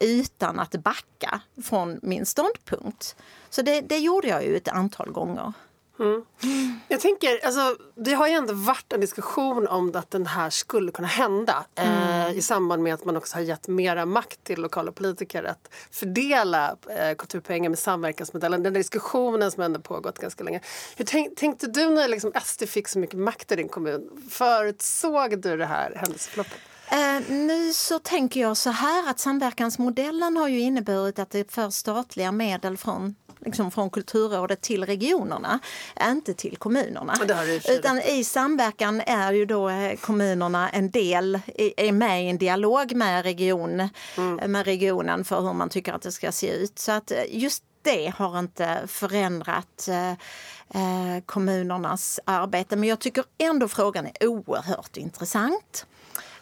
utan 0.00 0.60
att 0.60 0.70
backa 0.70 1.40
från 1.64 2.00
min 2.02 2.26
ståndpunkt. 2.26 3.16
Så 3.50 3.62
det, 3.62 3.80
det 3.80 3.98
gjorde 3.98 4.28
jag 4.28 4.44
ju 4.44 4.56
ett 4.56 4.68
antal 4.68 5.10
gånger. 5.10 5.52
Mm. 6.00 6.24
Jag 6.88 7.00
tänker, 7.00 7.46
alltså, 7.46 7.76
det 7.94 8.14
har 8.14 8.28
ju 8.28 8.34
ändå 8.34 8.54
varit 8.54 8.92
en 8.92 9.00
diskussion 9.00 9.68
om 9.68 9.92
att 9.94 10.10
den 10.10 10.26
här 10.26 10.50
skulle 10.50 10.92
kunna 10.92 11.08
hända 11.08 11.64
eh, 11.74 12.24
mm. 12.24 12.38
i 12.38 12.42
samband 12.42 12.82
med 12.82 12.94
att 12.94 13.04
man 13.04 13.16
också 13.16 13.36
har 13.36 13.42
gett 13.42 13.68
mera 13.68 14.06
makt 14.06 14.44
till 14.44 14.60
lokala 14.60 14.92
politiker 14.92 15.44
att 15.44 15.68
fördela 15.90 16.76
eh, 16.98 17.14
kulturpengar 17.16 17.70
med 17.70 17.78
samverkansmodellen. 17.78 18.62
Den 18.62 18.72
diskussionen 18.72 19.50
som 19.50 19.62
ändå 19.62 19.80
pågått 19.80 20.18
ganska 20.18 20.44
länge. 20.44 20.60
Hur 20.96 21.04
tänk, 21.04 21.36
tänkte 21.36 21.66
du 21.66 21.90
när 21.90 22.08
liksom 22.08 22.32
SD 22.44 22.64
fick 22.68 22.88
så 22.88 22.98
mycket 22.98 23.18
makt 23.18 23.52
i 23.52 23.56
din 23.56 23.68
kommun? 23.68 24.28
Förutsåg 24.30 25.42
du 25.42 25.56
det 25.56 25.66
här 25.66 25.92
händelseförloppet? 25.96 26.58
Eh, 26.90 27.30
nu 27.30 27.72
så 27.72 27.98
tänker 27.98 28.40
jag 28.40 28.56
så 28.56 28.70
här 28.70 29.10
att 29.10 29.18
samverkansmodellen 29.18 30.36
har 30.36 30.48
ju 30.48 30.60
inneburit 30.60 31.18
att 31.18 31.30
det 31.30 31.52
förs 31.52 31.74
statliga 31.74 32.32
medel 32.32 32.76
från 32.76 33.14
liksom 33.44 33.70
från 33.70 33.90
Kulturrådet 33.90 34.60
till 34.60 34.86
regionerna, 34.86 35.58
inte 36.02 36.34
till 36.34 36.56
kommunerna. 36.56 37.14
Utan 37.68 38.00
i 38.00 38.24
samverkan 38.24 39.00
är 39.00 39.32
ju 39.32 39.46
då 39.46 39.68
eh, 39.68 39.96
kommunerna 39.96 40.68
en 40.68 40.90
del, 40.90 41.40
är 41.76 41.92
med 41.92 42.24
i 42.24 42.28
en 42.28 42.38
dialog 42.38 42.94
med, 42.94 43.24
region, 43.24 43.88
mm. 44.16 44.52
med 44.52 44.64
regionen 44.64 45.24
för 45.24 45.40
hur 45.40 45.52
man 45.52 45.68
tycker 45.68 45.92
att 45.92 46.02
det 46.02 46.12
ska 46.12 46.32
se 46.32 46.48
ut. 46.48 46.78
Så 46.78 46.92
att 46.92 47.10
eh, 47.10 47.18
just 47.28 47.62
det 47.82 48.12
har 48.16 48.38
inte 48.38 48.78
förändrat 48.86 49.88
eh, 49.88 51.20
kommunernas 51.26 52.20
arbete. 52.24 52.76
Men 52.76 52.88
jag 52.88 52.98
tycker 52.98 53.24
ändå 53.38 53.68
frågan 53.68 54.06
är 54.06 54.26
oerhört 54.26 54.96
intressant. 54.96 55.86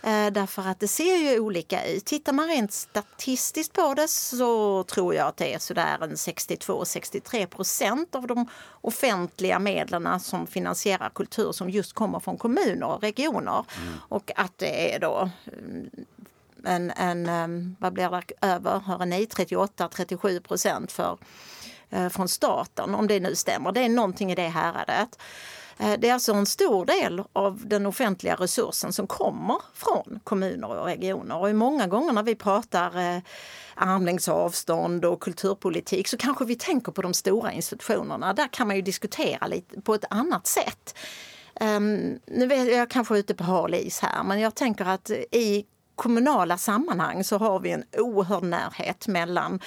Eh, 0.05 0.31
därför 0.33 0.63
att 0.63 0.81
det 0.81 0.89
ser 0.89 1.17
ju 1.17 1.41
olika 1.41 1.87
ut. 1.87 2.05
Tittar 2.05 2.33
man 2.33 2.49
rent 2.49 2.73
statistiskt 2.73 3.73
på 3.73 3.95
det 3.95 4.09
så 4.09 4.83
tror 4.85 5.15
jag 5.15 5.29
att 5.29 5.37
det 5.37 5.55
är 5.55 5.59
sådär 5.59 5.99
en 6.03 6.15
62-63 6.15 7.47
procent 7.47 8.15
av 8.15 8.27
de 8.27 8.47
offentliga 8.81 9.59
medlen 9.59 10.21
som 10.21 10.47
finansierar 10.47 11.11
kultur 11.11 11.53
som 11.53 11.71
just 11.71 11.93
kommer 11.93 12.21
från 12.21 12.37
kommuner 12.37 12.87
och 12.87 13.03
regioner. 13.03 13.65
Mm. 13.83 13.95
Och 14.09 14.31
att 14.37 14.59
det 14.59 14.95
är 14.95 14.99
då 15.01 15.31
mm, 15.47 15.91
en, 16.65 16.91
en 16.91 17.29
mm, 17.29 17.77
vad 17.81 17.93
blir 17.93 18.11
det, 18.11 18.47
över, 18.47 18.81
hör 18.81 19.07
ni, 19.07 19.25
38-37 19.25 20.41
procent 20.41 20.93
för, 20.93 21.13
eh, 21.13 21.19
Eh, 21.91 22.09
från 22.09 22.29
staten, 22.29 22.95
om 22.95 23.07
det 23.07 23.21
nu 23.21 23.35
stämmer. 23.35 23.73
Det 23.73 23.81
är 23.81 23.89
någonting 23.89 24.33
i 24.33 24.35
det 24.35 24.49
häradet. 24.49 25.19
Eh, 25.79 25.93
det 25.99 26.09
är 26.09 26.13
alltså 26.13 26.33
en 26.33 26.47
stor 26.47 26.87
del 26.87 27.23
av 27.33 27.63
den 27.67 27.87
offentliga 27.87 28.35
resursen 28.35 28.93
som 28.93 29.07
kommer 29.07 29.57
från 29.75 30.21
kommuner 30.25 30.69
och 30.69 30.85
regioner. 30.85 31.37
Och 31.37 31.55
många 31.55 31.87
gånger 31.87 32.13
när 32.13 32.23
vi 32.23 32.35
pratar 32.35 32.99
eh, 32.99 33.23
armlängds 33.75 34.29
avstånd 34.29 35.05
och 35.05 35.21
kulturpolitik 35.21 36.09
så 36.09 36.17
kanske 36.17 36.45
vi 36.45 36.57
tänker 36.57 36.93
på 36.93 37.03
de 37.03 37.15
stora 37.15 37.53
institutionerna. 37.53 38.33
Där 38.33 38.49
kan 38.49 38.67
man 38.67 38.77
ju 38.77 38.83
diskutera 38.83 39.47
lite 39.47 39.81
på 39.81 39.95
ett 39.95 40.05
annat 40.11 40.47
sätt. 40.47 40.95
Um, 41.61 42.19
nu 42.27 42.53
är 42.53 42.77
jag, 42.77 42.91
kanske 42.91 43.15
är 43.15 43.19
ute 43.19 43.35
på 43.35 43.45
hal 43.45 43.75
is 43.75 44.01
här, 44.01 44.23
men 44.23 44.41
jag 44.41 44.55
tänker 44.55 44.85
att 44.85 45.11
i 45.31 45.65
kommunala 45.97 46.59
sammanhang 46.59 47.25
så 47.25 47.39
har 47.39 47.61
vi 47.61 47.71
en 47.71 47.85
oerhörd 47.99 48.43
närhet 48.43 49.09
mellan 49.09 49.61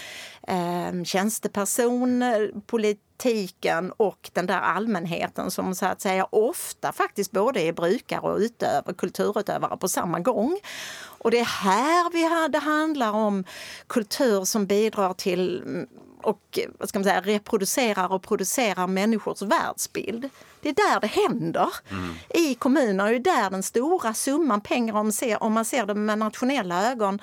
eh, 0.48 1.03
tjänsteperson, 1.03 2.24
politiken 2.65 3.91
och 3.98 4.29
den 4.34 4.46
där 4.46 4.60
allmänheten 4.60 5.51
som 5.51 5.75
så 5.75 5.86
att 5.86 6.01
säga 6.01 6.27
ofta 6.29 6.91
faktiskt 6.91 7.31
både 7.31 7.62
är 7.62 7.74
brukare 7.74 8.22
och 8.22 8.38
utöver, 8.38 8.93
kulturutövare 8.93 9.77
på 9.77 9.88
samma 9.88 10.19
gång. 10.19 10.60
Och 11.07 11.31
det 11.31 11.39
är 11.39 11.46
här 11.46 12.12
vi 12.13 12.51
det 12.51 12.60
handlar 12.60 13.12
om 13.12 13.43
kultur 13.88 14.46
som 14.46 14.65
bidrar 14.65 15.13
till 15.13 15.62
mm, 15.65 15.88
och 16.24 16.60
vad 16.79 16.89
ska 16.89 17.00
man 17.00 17.03
säga, 17.03 17.22
reproducerar 17.22 18.13
och 18.13 18.24
producerar 18.24 18.88
människors 18.88 19.41
världsbild. 19.41 20.29
Det 20.67 20.81
är 20.81 20.91
där 20.91 21.00
det 21.00 21.07
händer. 21.07 21.69
Mm. 21.91 22.15
I 22.29 22.55
kommunerna 22.55 23.09
är 23.09 23.19
där 23.19 23.50
den 23.50 23.63
stora 23.63 24.13
summan 24.13 24.62
pengar, 24.62 24.93
om 24.93 25.05
man 25.05 25.12
ser, 25.12 25.43
om 25.43 25.53
man 25.53 25.65
ser 25.65 25.86
det 25.86 25.93
med 25.93 26.17
nationella 26.17 26.91
ögon, 26.91 27.19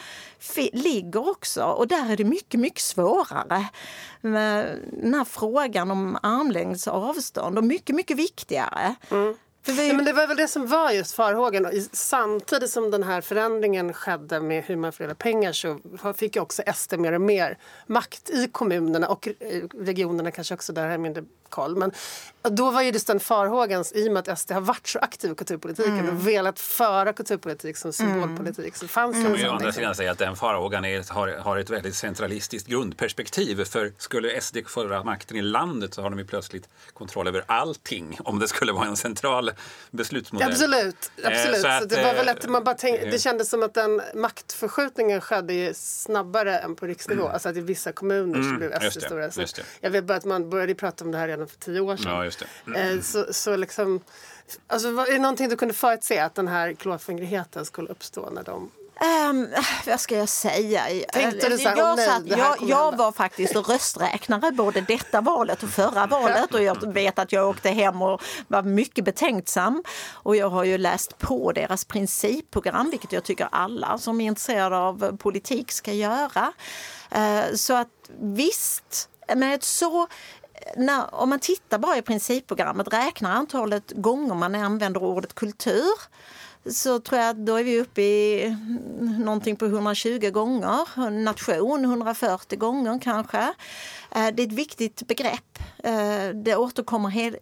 ligger 0.73 1.29
också. 1.31 1.65
Och 1.65 1.89
där 1.89 2.13
är 2.13 2.17
det 2.17 2.25
mycket, 2.25 2.61
mycket 2.61 2.81
svårare. 2.81 3.67
Med 4.21 4.79
den 4.93 5.15
här 5.15 5.25
frågan 5.25 5.91
om 5.91 6.19
armlängds 6.23 6.89
avstånd 6.89 7.59
och 7.59 7.65
mycket, 7.65 7.97
mycket 7.97 8.17
viktigare. 8.17 8.95
Mm. 9.11 9.35
Vi... 9.67 9.89
Ja, 9.89 9.95
men 9.95 10.05
det 10.05 10.13
var 10.13 10.27
väl 10.27 10.37
det 10.37 10.49
som 10.49 10.67
var 10.67 10.91
just 10.91 11.15
farhågan. 11.15 11.67
Samtidigt 11.93 12.71
som 12.71 12.91
den 12.91 13.03
här 13.03 13.21
förändringen 13.21 13.93
skedde 13.93 14.41
med 14.41 14.65
hur 14.65 14.77
man 14.77 14.93
fördelar 14.93 15.15
pengar 15.15 15.53
så 15.53 15.79
fick 16.17 16.37
ju 16.37 16.43
också 16.43 16.63
SD 16.75 16.99
mer 16.99 17.13
och 17.13 17.21
mer 17.21 17.59
makt 17.87 18.31
i 18.31 18.49
kommunerna 18.49 19.09
och 19.09 19.29
regionerna 19.75 20.31
kanske 20.31 20.55
också, 20.55 20.73
där 20.73 20.89
är 20.89 20.99
mindre 20.99 21.25
koll. 21.55 21.77
Men 21.77 21.93
då 22.49 22.71
var 22.71 22.83
ju 22.83 22.91
just 22.91 23.07
den 23.07 23.21
farhågan, 23.21 23.85
i 23.95 24.09
och 24.09 24.13
med 24.13 24.29
att 24.29 24.39
SD 24.39 24.53
har 24.53 24.61
varit 24.61 24.87
så 24.87 24.99
aktiv 24.99 25.33
i 25.33 25.35
kulturpolitiken 25.35 25.99
mm. 25.99 26.17
och 26.17 26.29
velat 26.29 26.61
föra 26.61 27.13
kulturpolitik 27.13 27.77
som 27.77 27.93
symbolpolitik. 27.93 28.65
Mm. 28.65 28.75
Så 28.75 28.89
fanns 28.89 29.17
mm. 29.17 29.33
det 29.33 29.49
å 29.49 29.53
andra 29.53 29.73
sidan 29.73 29.95
säga 29.95 30.11
att 30.11 30.19
den 30.19 30.37
farhågan 30.37 30.85
är, 30.85 31.13
har, 31.13 31.29
har 31.29 31.57
ett 31.57 31.71
väldigt 31.71 31.95
centralistiskt 31.95 32.69
grundperspektiv. 32.69 33.65
För 33.65 33.93
skulle 33.99 34.41
SD 34.41 34.57
föra 34.67 35.05
makten 35.05 35.37
i 35.37 35.43
landet 35.43 35.95
så 35.95 36.03
har 36.03 36.11
de 36.11 36.19
ju 36.19 36.27
plötsligt 36.27 36.69
kontroll 36.93 37.29
över 37.29 37.45
allting 37.47 38.19
om 38.25 38.39
det 38.39 38.49
skulle 38.49 38.73
vara 38.73 38.87
en 38.87 38.97
central 38.97 39.51
beslutsmodell. 39.91 40.51
Absolut. 40.51 41.11
absolut. 41.25 41.65
Eh, 41.65 41.77
att, 41.77 41.83
så 41.83 41.89
det, 41.89 42.03
var 42.03 42.15
väl 42.15 42.29
att 42.29 42.49
man 42.49 42.65
bara 42.65 42.75
tänk, 42.75 43.01
det 43.01 43.19
kändes 43.19 43.51
som 43.51 43.63
att 43.63 43.75
den 43.75 44.03
maktförskjutningen 44.15 45.21
skedde 45.21 45.75
snabbare 45.75 46.59
än 46.59 46.77
på 46.77 46.87
riksnivå. 46.87 47.23
Mm. 47.23 47.33
Alltså 47.33 47.49
att 47.49 47.57
i 47.57 47.61
vissa 47.61 47.93
kommuner 47.93 48.35
så 48.35 48.49
mm, 48.49 48.59
blev 48.59 48.91
SD 48.91 49.03
stora. 49.03 49.31
Jag 49.81 49.91
vet 49.91 50.05
bara 50.05 50.19
att 50.19 50.25
man 50.25 50.51
började 50.51 50.75
prata 50.75 51.05
om 51.05 51.11
det 51.11 51.19
här 51.19 51.29
redan 51.29 51.44
för 51.47 51.59
tio 51.59 51.81
år 51.81 51.97
sedan. 51.97 52.13
Ja, 52.13 52.25
just 52.25 52.39
det. 52.39 52.77
Mm. 52.77 53.03
Så, 53.03 53.27
så 53.33 53.57
liksom, 53.57 54.01
alltså, 54.67 54.89
är 54.89 55.13
det 55.13 55.19
någonting 55.19 55.49
du 55.49 55.57
kunde 55.57 55.75
förutse 55.75 56.19
att 56.19 56.35
den 56.35 56.49
här 56.49 56.73
klåfingrigheten 56.73 57.65
skulle 57.65 57.89
uppstå 57.89 58.31
när 58.31 58.43
de 58.43 58.71
Um, 59.01 59.49
vad 59.87 60.01
ska 60.01 60.17
jag 60.17 60.29
säga? 60.29 60.83
Tänkte 61.13 61.49
du 61.49 61.59
så 61.59 61.69
här, 61.69 61.77
jag, 61.77 61.97
nej, 61.97 62.07
satt, 62.07 62.27
jag, 62.27 62.57
jag 62.69 62.97
var 62.97 63.13
faktiskt 63.13 63.57
rösträknare 63.57 64.53
både 64.53 64.81
detta 64.81 65.21
valet 65.21 65.63
och 65.63 65.69
förra 65.69 66.07
valet 66.11 66.55
och 66.55 66.63
jag 66.63 66.93
vet 66.93 67.19
att 67.19 67.33
jag 67.33 67.49
åkte 67.49 67.71
hem 67.71 68.03
och 68.03 68.23
var 68.49 68.63
mycket 68.63 69.05
betänksam. 69.05 69.83
Och 70.13 70.37
jag 70.37 70.51
har 70.51 70.65
ju 70.65 70.79
läst 70.79 71.19
på 71.19 71.53
deras 71.53 71.85
principprogram, 71.85 72.91
vilket 72.91 73.13
jag 73.13 73.25
tycker 73.25 73.49
alla 73.53 73.99
som 73.99 74.21
är 74.21 74.27
intresserade 74.27 74.77
av 74.77 75.17
politik 75.17 75.73
ska 75.73 75.93
göra. 75.93 76.53
Uh, 77.17 77.55
så 77.55 77.75
att 77.75 77.89
visst, 78.21 79.09
med 79.35 79.55
ett 79.55 79.65
så 79.65 80.09
när, 80.77 81.15
om 81.15 81.29
man 81.29 81.39
tittar 81.39 81.79
bara 81.79 81.97
i 81.97 82.03
principprogrammet, 82.03 82.93
räknar 82.93 83.31
antalet 83.31 83.93
gånger 83.97 84.35
man 84.35 84.55
använder 84.55 85.03
ordet 85.03 85.35
kultur 85.35 85.95
så 86.71 87.01
tror 87.01 87.21
jag 87.21 87.31
att 87.31 87.47
då 87.47 87.57
är 87.57 87.65
vi 87.65 87.81
uppe 87.81 88.03
i 88.03 88.57
någonting 89.25 89.57
på 89.57 89.65
120 89.65 90.31
gånger. 90.31 91.11
Nation 91.11 91.85
140 91.85 92.59
gånger 92.59 92.99
kanske. 93.03 93.39
Eh, 94.11 94.29
det 94.35 94.43
är 94.43 94.47
ett 94.47 94.53
viktigt 94.53 95.07
begrepp. 95.07 95.59
Eh, 95.79 96.29
det 96.35 96.57
återkommer 96.57 97.37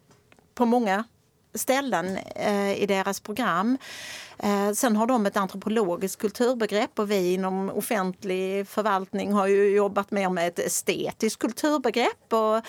på 0.55 0.67
många 0.67 1.05
ställen 1.55 2.19
eh, 2.37 2.83
i 2.83 2.87
deras 2.87 3.21
program. 3.21 3.79
Eh, 4.39 4.73
sen 4.73 4.97
har 4.97 5.07
de 5.07 5.27
ett 5.27 5.37
antropologiskt 5.37 6.21
kulturbegrepp 6.21 6.99
och 6.99 7.11
vi 7.11 7.35
inom 7.35 7.71
offentlig 7.71 8.69
förvaltning 8.69 9.33
har 9.33 9.47
ju 9.47 9.77
jobbat 9.77 10.11
mer 10.11 10.31
med 10.31 10.49
ett 10.49 10.59
estetiskt 10.59 11.41
kulturbegrepp. 11.41 12.33
Och 12.33 12.65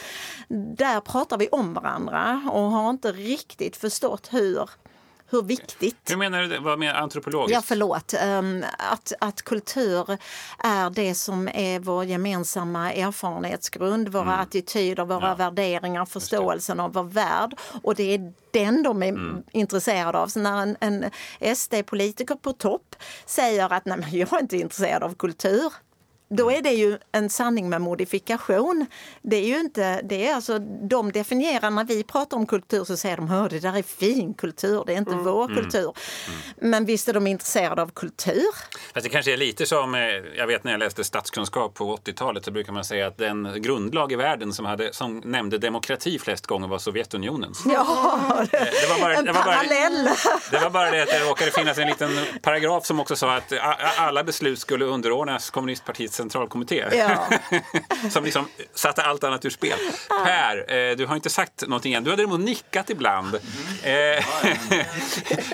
där 0.78 1.00
pratar 1.00 1.38
vi 1.38 1.48
om 1.48 1.74
varandra 1.74 2.42
och 2.52 2.72
har 2.72 2.90
inte 2.90 3.12
riktigt 3.12 3.76
förstått 3.76 4.30
hur 4.32 4.70
hur 5.30 5.42
viktigt... 5.42 6.12
Hur 6.12 6.18
menar 6.18 6.44
du? 6.44 6.60
Vad 6.60 6.80
menar 6.80 7.00
antropologiskt? 7.00 7.54
Ja, 7.54 7.62
förlåt. 7.66 8.14
Um, 8.26 8.66
att, 8.78 9.14
att 9.20 9.42
kultur 9.42 10.18
är 10.60 10.90
det 10.90 11.16
som 11.16 11.48
är 11.48 11.80
vår 11.80 12.06
gemensamma 12.06 12.94
erfarenhetsgrund, 12.94 14.10
våra 14.10 14.24
mm. 14.24 14.40
attityder, 14.40 15.06
våra 15.06 15.28
ja. 15.28 15.36
värderingar, 15.36 16.06
förståelsen 16.06 16.80
av 16.80 16.94
vår 16.94 17.04
värld. 17.04 17.56
Och 17.84 17.96
det 17.96 18.14
är 18.14 18.34
den 18.52 18.84
de 18.84 19.04
är 19.04 19.10
mm. 19.10 19.44
intresserade 19.52 20.18
av. 20.18 20.28
Så 20.28 20.40
när 20.40 20.62
en, 20.62 20.78
en 20.80 21.56
SD-politiker 21.56 22.36
på 22.36 22.54
topp 22.54 22.96
säger 23.26 23.74
att 23.74 23.86
Nej, 23.86 24.18
jag 24.18 24.34
är 24.34 24.40
inte 24.40 24.58
intresserad 24.58 25.04
av 25.04 25.16
kultur, 25.16 25.74
då 26.36 26.52
är 26.52 26.62
det 26.62 26.72
ju 26.72 26.98
en 27.12 27.30
sanning 27.30 27.70
med 27.70 27.82
modifikation. 27.82 28.86
Det 29.22 29.36
är 29.36 29.46
ju 29.46 29.60
inte, 29.60 30.02
det 30.02 30.28
är 30.28 30.36
alltså, 30.36 30.60
de 30.90 31.12
definierar, 31.12 31.70
när 31.70 31.84
vi 31.84 32.04
pratar 32.04 32.38
om 32.38 32.46
kultur 32.46 32.84
så 32.84 32.98
säger 32.98 33.18
de 33.18 33.32
att 33.32 33.50
det 33.50 33.60
där 33.60 33.78
är 33.78 33.84
fin 33.84 34.34
kultur, 34.34 34.84
det 34.86 34.94
är 34.94 34.98
inte 34.98 35.12
mm. 35.12 35.24
vår 35.24 35.52
mm. 35.52 35.64
kultur. 35.64 35.94
Mm. 36.28 36.72
Men 36.72 36.86
visst 36.86 37.08
är 37.08 37.14
de 37.14 37.28
intresserade 37.28 37.82
av 37.82 37.92
kultur. 37.92 38.48
Fast 38.94 39.04
det 39.04 39.10
kanske 39.10 39.34
är 39.34 39.38
lite 39.38 39.66
som, 39.66 39.96
eh, 39.96 40.02
jag 40.38 40.48
vet 40.48 40.64
när 40.64 40.72
jag 40.72 40.80
läste 40.80 41.04
statskunskap 41.04 41.74
på 41.74 41.98
80-talet 41.98 42.46
så 42.46 42.52
brukar 42.52 42.74
man 42.74 42.86
säga 42.86 43.08
att 43.08 43.18
den 43.18 43.62
grundlag 43.62 44.12
i 44.12 44.16
världen 44.16 44.54
som, 44.54 44.66
hade, 44.66 44.94
som 44.94 45.22
nämnde 45.26 45.58
demokrati 45.58 46.20
flest 46.20 46.48
gånger 46.48 46.68
var 46.68 46.80
Sovjetunionens. 46.80 47.64
Ja, 47.66 48.46
det, 48.52 48.58
eh, 48.58 48.66
det 48.82 48.90
var 48.90 49.00
bara, 49.00 49.16
en 49.16 49.26
det 49.26 49.32
var 49.32 49.44
bara, 49.44 49.56
parallell. 49.56 50.10
Det 50.52 50.60
var 50.60 50.70
bara 50.70 50.92
det 50.92 51.02
att 51.02 51.10
det 51.10 51.20
råkade 51.20 51.52
finnas 51.52 51.78
en 51.78 51.88
liten 51.88 52.10
paragraf 52.42 52.86
som 52.86 53.00
också 53.00 53.16
sa 53.16 53.36
att 53.36 53.54
alla 53.98 54.24
beslut 54.24 54.60
skulle 54.60 54.86
underordnas 54.86 55.50
kommunistpartiets 55.50 56.20
centralkommitté. 56.24 56.86
Ja. 56.92 57.30
som 58.10 58.24
liksom 58.24 58.46
satte 58.74 59.02
allt 59.04 59.24
annat 59.24 59.46
ur 59.46 59.50
spel. 59.50 59.78
Per, 60.26 60.74
eh, 60.74 60.96
du 60.96 61.06
har 61.06 61.16
inte 61.16 61.30
sagt 61.30 61.68
någonting 61.68 61.94
än. 61.94 62.04
Du 62.04 62.10
har 62.10 62.18
däremot 62.18 62.40
nickat 62.40 62.90
ibland. 62.90 63.28
Mm. 63.28 64.18
Eh, 64.18 64.26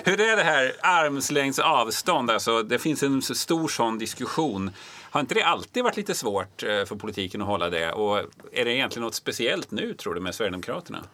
hur 0.04 0.20
är 0.20 0.36
det 0.36 0.42
här 0.42 0.72
armslängds 0.80 1.58
avstånd? 1.58 2.30
Alltså, 2.30 2.62
det 2.62 2.78
finns 2.78 3.02
en 3.02 3.22
stor 3.22 3.68
sån 3.68 3.98
diskussion. 3.98 4.70
Har 5.10 5.20
inte 5.20 5.34
det 5.34 5.42
alltid 5.42 5.84
varit 5.84 5.96
lite 5.96 6.14
svårt 6.14 6.62
eh, 6.62 6.84
för 6.84 6.96
politiken 6.96 7.42
att 7.42 7.46
hålla 7.46 7.70
det? 7.70 7.92
Och 7.92 8.18
är 8.52 8.64
det 8.64 8.74
egentligen 8.74 9.04
något 9.04 9.14
speciellt 9.14 9.70
nu, 9.70 9.94
tror 9.94 10.14
du, 10.14 10.20
med 10.20 10.34
Sverigedemokraterna? 10.34 11.04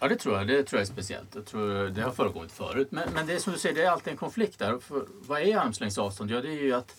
Ja, 0.00 0.08
det 0.08 0.16
tror 0.16 0.36
jag. 0.36 0.46
Det 0.46 0.62
tror 0.62 0.80
jag 0.80 0.88
är 0.88 0.92
speciellt. 0.92 1.34
Jag 1.34 1.46
tror 1.46 1.88
det 1.88 2.02
har 2.02 2.10
förekommit 2.10 2.52
förut. 2.52 2.88
Men, 2.90 3.08
men 3.14 3.26
det 3.26 3.32
är 3.32 3.38
som 3.38 3.52
du 3.52 3.58
säger, 3.58 3.74
det 3.74 3.82
är 3.82 3.90
alltid 3.90 4.10
en 4.10 4.16
konflikt 4.16 4.58
där. 4.58 4.78
För 4.78 5.06
vad 5.08 5.40
är 5.40 5.56
armslängds 5.56 5.98
avstånd? 5.98 6.30
Ja, 6.30 6.40
det 6.40 6.48
är 6.48 6.62
ju 6.62 6.72
att 6.72 6.96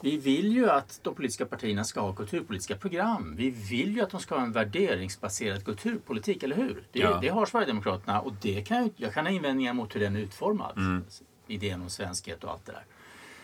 vi 0.00 0.16
vill 0.16 0.52
ju 0.52 0.70
att 0.70 1.00
de 1.02 1.14
politiska 1.14 1.46
partierna 1.46 1.84
ska 1.84 2.00
ha 2.00 2.12
kulturpolitiska 2.12 2.76
program. 2.76 3.34
Vi 3.36 3.50
vill 3.50 3.96
ju 3.96 4.00
att 4.00 4.10
de 4.10 4.20
ska 4.20 4.34
ha 4.34 4.42
en 4.42 4.52
värderingsbaserad 4.52 5.64
kulturpolitik, 5.64 6.42
eller 6.42 6.56
hur? 6.56 6.82
Det, 6.92 6.98
ja. 6.98 7.18
det 7.22 7.28
har 7.28 7.46
Sverigedemokraterna 7.46 8.20
och 8.20 8.32
det 8.40 8.62
kan 8.62 8.90
jag, 8.96 9.14
kan 9.14 9.26
ha 9.26 9.32
invändningar 9.32 9.72
mot 9.72 9.94
hur 9.94 10.00
den 10.00 10.16
är 10.16 10.20
utformad. 10.20 10.76
Mm. 10.76 11.04
Idén 11.46 11.82
om 11.82 11.90
svenskhet 11.90 12.44
och 12.44 12.50
allt 12.50 12.66
det 12.66 12.72
där. 12.72 12.84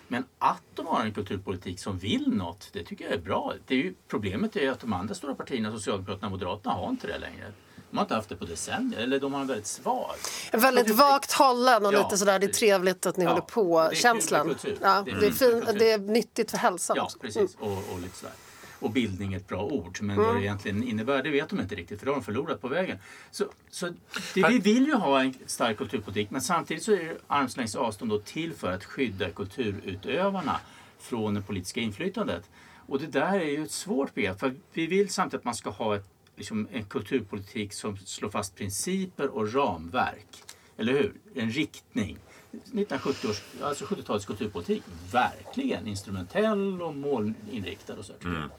Men 0.08 0.24
att 0.38 0.62
de 0.74 0.86
har 0.86 1.04
en 1.04 1.12
kulturpolitik 1.12 1.80
som 1.80 1.98
vill 1.98 2.28
något, 2.28 2.70
det 2.72 2.84
tycker 2.84 3.04
jag 3.04 3.14
är 3.14 3.18
bra. 3.18 3.54
Det 3.66 3.74
är 3.74 3.78
ju, 3.78 3.94
problemet 4.08 4.56
är 4.56 4.60
ju 4.60 4.68
att 4.68 4.80
de 4.80 4.92
andra 4.92 5.14
stora 5.14 5.34
partierna, 5.34 5.72
Socialdemokraterna 5.72 6.26
och 6.26 6.32
Moderaterna, 6.32 6.74
har 6.74 6.90
inte 6.90 7.06
det 7.06 7.18
längre. 7.18 7.52
De 7.94 7.98
har 7.98 8.04
inte 8.04 8.14
haft 8.14 8.28
det 8.28 8.36
på 8.36 8.44
decennier, 8.44 9.00
eller 9.00 9.20
de 9.20 9.34
har 9.34 9.40
en 9.40 9.46
väldigt 9.46 9.66
svag. 9.66 10.14
Väldigt 10.52 10.90
vagt 10.90 11.32
hållen 11.32 11.86
och 11.86 11.94
ja, 11.94 12.02
lite 12.02 12.18
sådär, 12.18 12.38
det 12.38 12.46
är 12.46 12.52
trevligt 12.52 13.06
att 13.06 13.16
ni 13.16 13.24
ja, 13.24 13.30
håller 13.30 13.42
på-känslan. 13.42 14.54
Ja, 14.80 15.02
det, 15.04 15.10
är 15.10 15.16
mm. 15.16 15.32
fin, 15.32 15.64
det 15.78 15.90
är 15.90 15.98
nyttigt 15.98 16.50
för 16.50 16.58
hälsan. 16.58 16.96
Ja, 16.96 17.08
precis. 17.20 17.56
Mm. 17.56 17.72
Och, 17.72 17.78
och, 17.92 18.00
lite 18.00 18.16
sådär. 18.16 18.34
och 18.78 18.90
bildning 18.90 19.32
är 19.32 19.36
ett 19.36 19.48
bra 19.48 19.62
ord, 19.62 19.98
men 20.00 20.16
mm. 20.16 20.26
vad 20.26 20.36
det 20.36 20.42
egentligen 20.42 20.82
innebär 20.82 21.22
det 21.22 21.30
vet 21.30 21.48
de 21.48 21.60
inte 21.60 21.74
riktigt, 21.74 21.98
för 21.98 22.06
det 22.06 22.12
har 22.12 22.16
de 22.16 22.24
förlorat 22.24 22.60
på 22.60 22.68
vägen. 22.68 22.98
Så, 23.30 23.44
så 23.70 23.86
det, 24.34 24.48
vi 24.48 24.58
vill 24.58 24.86
ju 24.86 24.94
ha 24.94 25.20
en 25.20 25.34
stark 25.46 25.78
kulturpolitik, 25.78 26.30
men 26.30 26.40
samtidigt 26.40 26.82
så 26.82 26.92
är 26.92 27.18
armslängds 27.26 27.74
avstånd 27.74 28.10
då 28.10 28.18
till 28.18 28.54
för 28.54 28.72
att 28.72 28.84
skydda 28.84 29.30
kulturutövarna 29.30 30.60
från 30.98 31.34
det 31.34 31.42
politiska 31.42 31.80
inflytandet. 31.80 32.50
Och 32.86 33.00
det 33.00 33.06
där 33.06 33.32
är 33.32 33.50
ju 33.50 33.64
ett 33.64 33.72
svårt 33.72 34.14
begrepp, 34.14 34.40
för 34.40 34.54
vi 34.72 34.86
vill 34.86 35.10
samtidigt 35.10 35.40
att 35.40 35.44
man 35.44 35.54
ska 35.54 35.70
ha 35.70 35.96
ett 35.96 36.13
liksom 36.36 36.68
en 36.72 36.84
kulturpolitik 36.84 37.72
som 37.72 37.96
slår 37.96 38.30
fast 38.30 38.54
principer 38.56 39.28
och 39.28 39.54
ramverk. 39.54 40.42
Eller 40.76 40.92
hur? 40.92 41.14
En 41.34 41.50
riktning. 41.50 42.18
1970 42.52 43.28
års, 43.28 43.42
alltså 43.62 43.84
70-talets 43.84 44.26
kulturpolitik, 44.26 44.82
verkligen 45.12 45.86
instrumentell 45.86 46.82
och 46.82 46.94
målinriktad. 46.94 47.94
Och 47.94 48.04
så. 48.04 48.12
Mm. 48.24 48.50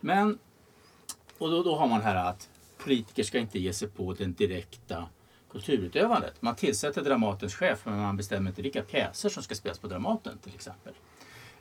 Men, 0.00 0.38
och 1.38 1.50
då, 1.50 1.62
då 1.62 1.76
har 1.76 1.88
man 1.88 2.00
här 2.00 2.14
att 2.14 2.48
politiker 2.78 3.22
ska 3.22 3.38
inte 3.38 3.58
ge 3.58 3.72
sig 3.72 3.88
på 3.88 4.12
den 4.12 4.34
direkta 4.34 5.08
kulturutövandet. 5.50 6.42
Man 6.42 6.56
tillsätter 6.56 7.02
Dramatens 7.02 7.54
chef 7.54 7.80
men 7.84 7.98
man 7.98 8.16
bestämmer 8.16 8.50
inte 8.50 8.62
vilka 8.62 8.82
pjäser 8.82 9.28
som 9.28 9.42
ska 9.42 9.54
spelas 9.54 9.78
på 9.78 9.86
Dramaten 9.86 10.38
till 10.38 10.54
exempel. 10.54 10.94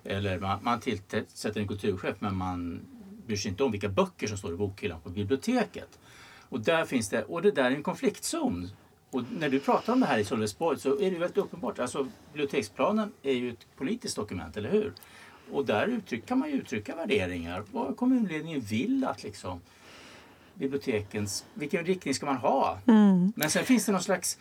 Eller 0.03 0.39
man, 0.39 0.63
man 0.63 0.79
tillsätter 0.79 1.59
en 1.59 1.67
kulturchef 1.67 2.15
men 2.19 2.36
man 2.36 2.79
bryr 3.27 3.38
sig 3.38 3.51
inte 3.51 3.63
om 3.63 3.72
vilka 3.72 3.89
böcker 3.89 4.27
som 4.27 4.38
står 4.38 4.53
i 4.53 4.57
bokhyllan 4.57 5.01
på 5.01 5.10
biblioteket. 5.10 6.00
Och 6.50 6.60
där 6.60 6.86
finns 6.86 7.10
det, 7.10 7.24
och 7.24 7.41
det 7.41 7.51
där 7.51 7.63
är 7.63 7.75
en 7.75 7.84
konfliktzon. 7.84 8.69
Och 9.12 9.24
när 9.39 9.50
du 9.50 9.60
pratar 9.60 9.93
om 9.93 10.00
det 10.00 10.05
här 10.05 10.17
i 10.17 10.25
Sölvesborg 10.25 10.79
så 10.79 11.00
är 11.00 11.12
det 11.12 11.17
väldigt 11.17 11.38
uppenbart. 11.38 11.79
Alltså, 11.79 12.07
biblioteksplanen 12.34 13.12
är 13.24 13.34
ju 13.34 13.51
ett 13.51 13.67
politiskt 13.77 14.15
dokument, 14.15 14.57
eller 14.57 14.72
hur? 14.72 14.93
Och 15.51 15.65
där 15.65 15.88
uttryck, 15.88 16.25
kan 16.25 16.39
man 16.39 16.50
ju 16.50 16.55
uttrycka 16.55 16.96
värderingar. 16.96 17.63
Vad 17.72 17.98
kommunledningen 17.98 18.62
vill 18.62 19.05
att 19.05 19.24
liksom 19.24 19.62
bibliotekens, 20.53 21.46
vilken 21.53 21.86
riktning 21.86 22.13
ska 22.13 22.25
man 22.25 22.38
ha? 22.38 22.79
Mm. 22.88 23.34
Men 23.36 23.50
sen 23.50 23.65
finns 23.65 23.86
det 23.86 23.91
någon 23.91 24.03
slags 24.03 24.38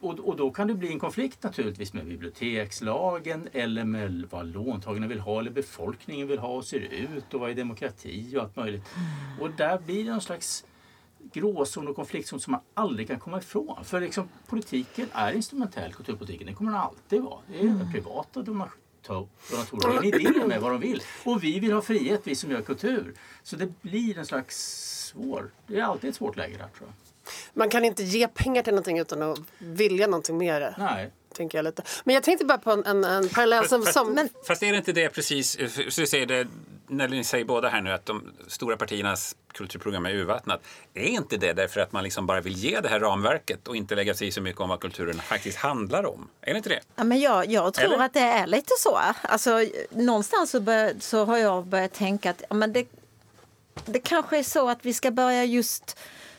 och, 0.00 0.18
och 0.18 0.36
då 0.36 0.50
kan 0.50 0.68
det 0.68 0.74
bli 0.74 0.92
en 0.92 0.98
konflikt 0.98 1.42
naturligtvis 1.42 1.92
med 1.92 2.06
bibliotekslagen 2.06 3.48
eller 3.52 3.84
med 3.84 4.24
vad 4.30 4.46
låntagarna 4.46 5.06
vill 5.06 5.20
ha 5.20 5.40
eller 5.40 5.50
befolkningen 5.50 6.28
vill 6.28 6.38
ha 6.38 6.48
och 6.48 6.64
ser 6.64 6.80
ut 6.80 7.34
och 7.34 7.40
vad 7.40 7.50
är 7.50 7.54
demokrati 7.54 8.36
och 8.36 8.42
allt 8.42 8.56
möjligt. 8.56 8.82
Och 9.40 9.50
där 9.50 9.78
blir 9.78 10.04
det 10.04 10.10
någon 10.10 10.20
slags 10.20 10.64
gråzon 11.32 11.88
och 11.88 11.96
konfliktzon 11.96 12.40
som 12.40 12.50
man 12.50 12.60
aldrig 12.74 13.08
kan 13.08 13.20
komma 13.20 13.38
ifrån. 13.38 13.84
För 13.84 14.00
liksom, 14.00 14.28
politiken 14.46 15.08
är 15.12 15.32
instrumentell, 15.32 15.92
kulturpolitiken. 15.92 16.46
Det 16.46 16.52
kommer 16.52 16.72
den 16.72 16.80
alltid 16.80 17.22
vara. 17.22 17.40
Det 17.48 17.58
är 17.58 17.62
mm. 17.62 17.92
privata 17.92 18.42
donatorer. 18.42 20.00
Ni 20.02 20.10
vill 20.10 20.46
med 20.46 20.60
vad 20.60 20.72
de 20.72 20.80
vill. 20.80 21.02
Och 21.24 21.44
vi 21.44 21.60
vill 21.60 21.72
ha 21.72 21.82
frihet, 21.82 22.20
vi 22.24 22.34
som 22.34 22.50
gör 22.50 22.62
kultur. 22.62 23.14
Så 23.42 23.56
det 23.56 23.82
blir 23.82 24.18
en 24.18 24.26
slags 24.26 24.56
svår... 25.06 25.50
Det 25.66 25.78
är 25.80 25.84
alltid 25.84 26.10
ett 26.10 26.16
svårt 26.16 26.36
läge 26.36 26.56
där 26.56 26.68
tror 26.68 26.88
jag. 26.88 27.07
Man 27.54 27.70
kan 27.70 27.84
inte 27.84 28.02
ge 28.02 28.28
pengar 28.28 28.62
till 28.62 28.72
någonting 28.72 28.98
utan 28.98 29.22
att 29.22 29.38
vilja 29.58 30.06
någonting 30.06 30.38
det. 30.38 30.74
Nej. 30.78 31.10
Tänker 31.34 31.58
jag 31.58 31.64
lite. 31.64 31.82
Men 32.04 32.14
jag 32.14 32.24
tänkte 32.24 32.44
bara 32.44 32.58
på 32.58 32.70
en, 32.70 32.84
en, 32.84 33.04
en 33.04 33.28
parallell 33.28 33.68
som... 33.68 33.82
Fast, 33.82 34.06
men... 34.06 34.28
fast 34.46 34.62
är 34.62 34.72
det 34.72 34.78
inte 34.78 34.92
det 34.92 35.08
precis, 35.08 35.58
så 35.88 36.06
säger 36.06 36.26
det, 36.26 36.46
när 36.88 37.08
ni 37.08 37.24
säger 37.24 37.44
båda 37.44 37.68
här 37.68 37.80
nu 37.80 37.92
att 37.92 38.06
de 38.06 38.32
stora 38.46 38.76
partiernas 38.76 39.36
kulturprogram 39.52 40.06
är 40.06 40.10
urvattnat. 40.10 40.60
Är 40.94 41.02
inte 41.02 41.36
det 41.36 41.52
därför 41.52 41.80
att 41.80 41.92
man 41.92 42.04
liksom 42.04 42.26
bara 42.26 42.40
vill 42.40 42.52
ge 42.52 42.80
det 42.80 42.88
här 42.88 43.00
ramverket 43.00 43.68
och 43.68 43.76
inte 43.76 43.94
lägga 43.94 44.14
sig 44.14 44.28
i 44.28 44.32
så 44.32 44.40
mycket 44.40 44.60
om 44.60 44.68
vad 44.68 44.80
kulturen 44.80 45.18
faktiskt 45.18 45.58
handlar 45.58 46.06
om? 46.06 46.28
Är 46.40 46.50
det 46.50 46.56
inte 46.56 46.68
det? 46.68 46.80
Ja, 46.96 47.04
men 47.04 47.20
jag, 47.20 47.46
jag 47.46 47.74
tror 47.74 47.86
Eller? 47.86 48.04
att 48.04 48.14
det 48.14 48.20
är 48.20 48.46
lite 48.46 48.74
så. 48.78 48.98
Alltså, 49.22 49.64
någonstans 49.90 50.50
så, 50.50 50.60
bör, 50.60 50.92
så 51.00 51.24
har 51.24 51.38
jag 51.38 51.66
börjat 51.66 51.92
tänka 51.92 52.30
att 52.30 52.42
ja, 52.48 52.54
men 52.54 52.72
det, 52.72 52.86
det 53.84 54.00
kanske 54.00 54.38
är 54.38 54.42
så 54.42 54.68
att 54.68 54.78
vi 54.82 54.94
ska 54.94 55.10
börja 55.10 55.44
just 55.44 55.98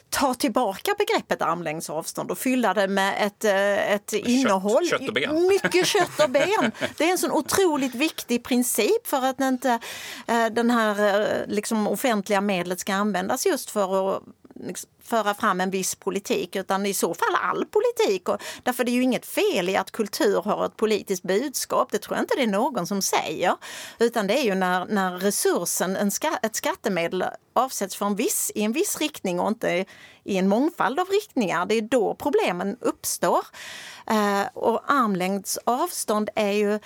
ta 0.10 0.34
tillbaka 0.34 0.96
begreppet 0.98 1.42
armlängds 1.42 1.90
avstånd 1.90 2.32
och 2.32 2.38
fylla 2.38 2.74
det 2.74 2.88
med 2.88 3.28
ett, 3.28 3.46
eh, 3.46 3.94
ett 3.94 4.12
kött, 4.12 4.26
innehåll. 4.26 4.86
Kött 4.86 5.08
och 5.08 5.14
ben. 5.14 5.48
Mycket 5.48 5.88
kött 5.88 6.20
och 6.24 6.30
ben. 6.30 6.72
Det 6.98 7.04
är 7.04 7.12
en 7.12 7.18
sån 7.18 7.32
otroligt 7.32 7.96
viktig 7.96 8.44
princip 8.44 9.08
för 9.08 9.26
att 9.26 9.42
inte 9.42 9.80
eh, 10.28 10.46
den 10.46 10.70
här 10.70 11.16
eh, 11.16 11.48
liksom, 11.48 11.88
offentliga 11.88 12.42
medlet 12.42 12.80
ska 12.80 12.94
användas 12.94 13.46
just 13.46 13.70
för 13.70 14.16
att 14.16 14.24
Liksom 14.64 14.90
föra 15.04 15.34
fram 15.34 15.62
en 15.62 15.70
viss 15.70 15.96
politik 15.96 16.56
utan 16.56 16.86
i 16.86 16.94
så 16.94 17.14
fall 17.14 17.36
all 17.42 17.66
politik. 17.66 18.30
Och 18.30 18.42
därför 18.64 18.84
det 18.84 18.92
är 18.92 18.94
ju 18.94 19.04
inget 19.04 19.26
fel 19.26 19.70
i 19.70 19.78
att 19.78 19.92
kultur 19.92 20.42
har 20.42 20.66
ett 20.66 20.78
politiskt 20.78 21.24
budskap. 21.24 21.92
Det 21.92 21.98
tror 21.98 22.18
jag 22.18 22.24
inte 22.24 22.36
det 22.36 22.44
är 22.44 22.48
någon 22.48 22.88
som 22.88 23.02
säger. 23.02 23.56
Utan 24.00 24.28
det 24.28 24.40
är 24.40 24.44
ju 24.44 24.56
när, 24.56 24.86
när 24.86 25.18
resursen, 25.18 25.96
en 25.96 26.12
ska, 26.12 26.38
ett 26.44 26.56
skattemedel 26.56 27.24
avsätts 27.54 27.96
för 27.96 28.06
en 28.06 28.16
viss, 28.16 28.52
i 28.56 28.62
en 28.62 28.72
viss 28.72 28.98
riktning 28.98 29.40
och 29.40 29.48
inte 29.48 29.86
i 30.24 30.38
en 30.38 30.48
mångfald 30.48 31.00
av 31.00 31.08
riktningar. 31.08 31.66
Det 31.66 31.76
är 31.76 31.82
då 31.82 32.16
problemen 32.16 32.78
uppstår. 32.82 33.46
Eh, 34.08 34.48
och 34.54 34.92
armlängds 34.92 35.60
avstånd 35.64 36.30
är 36.36 36.52
ju 36.52 36.80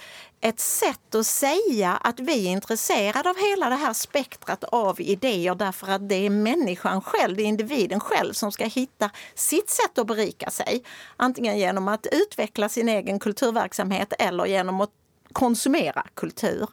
ett 0.44 0.60
sätt 0.60 1.16
att 1.16 1.26
säga 1.26 1.92
att 2.02 2.20
vi 2.20 2.48
är 2.48 2.52
intresserade 2.52 3.30
av 3.30 3.36
hela 3.38 3.70
det 3.70 3.76
här 3.76 3.94
spektrat 3.94 4.64
av 4.64 5.02
idéer 5.02 5.56
därför 5.56 5.88
att 5.88 6.10
det 6.10 6.16
är 6.26 6.30
människan 6.30 7.02
själv, 7.02 7.38
det 7.38 7.44
är 7.44 7.46
individen 7.46 8.00
själv 8.00 8.34
som 8.34 8.52
ska 8.52 8.66
hitta 8.66 9.10
sitt 9.36 9.70
sätt 9.70 9.98
att 9.98 10.08
berika 10.08 10.50
sig. 10.50 10.84
Antingen 11.18 11.58
genom 11.58 11.88
att 11.88 12.08
utveckla 12.12 12.70
sin 12.70 12.90
egen 12.90 13.20
kulturverksamhet 13.20 14.14
eller 14.20 14.46
genom 14.46 14.82
att 14.82 14.90
konsumera 15.34 16.06
kultur. 16.14 16.68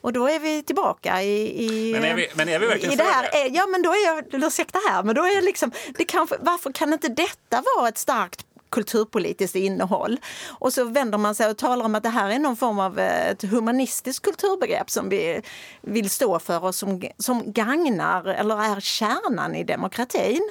Och 0.00 0.12
då 0.12 0.28
är 0.28 0.38
vi 0.38 0.62
tillbaka 0.62 1.22
i, 1.22 1.64
i, 1.64 1.92
men 1.92 2.04
är 2.04 2.14
vi, 2.14 2.28
men 2.34 2.48
är 2.48 2.58
vi 2.58 2.66
verkligen 2.66 2.92
i 2.92 2.96
det 2.96 3.04
här. 3.04 3.50
Ja, 3.50 3.66
men 3.66 3.82
då 3.82 3.90
är 3.90 4.06
jag, 4.06 4.44
ursäkta 4.44 4.78
här, 4.88 5.02
men 5.02 5.14
då 5.14 5.22
är 5.22 5.34
jag 5.34 5.44
liksom, 5.44 5.72
det 5.98 6.04
kan, 6.04 6.28
varför 6.40 6.72
kan 6.72 6.92
inte 6.92 7.08
detta 7.08 7.62
vara 7.76 7.88
ett 7.88 7.98
starkt 7.98 8.45
kulturpolitiskt 8.70 9.56
innehåll. 9.56 10.18
Och 10.46 10.72
så 10.72 10.84
vänder 10.84 11.18
man 11.18 11.34
sig 11.34 11.50
och 11.50 11.56
talar 11.56 11.84
om 11.84 11.94
att 11.94 12.02
det 12.02 12.08
här 12.08 12.30
är 12.30 12.38
någon 12.38 12.56
form 12.56 12.78
av 12.78 12.98
eh, 12.98 13.30
ett 13.30 13.42
humanistiskt 13.42 14.24
kulturbegrepp 14.24 14.90
som 14.90 15.08
vi 15.08 15.42
vill 15.80 16.10
stå 16.10 16.38
för 16.38 16.64
och 16.64 16.74
som, 16.74 17.02
som 17.18 17.52
gagnar 17.52 18.24
eller 18.24 18.62
är 18.62 18.80
kärnan 18.80 19.54
i 19.54 19.64
demokratin. 19.64 20.50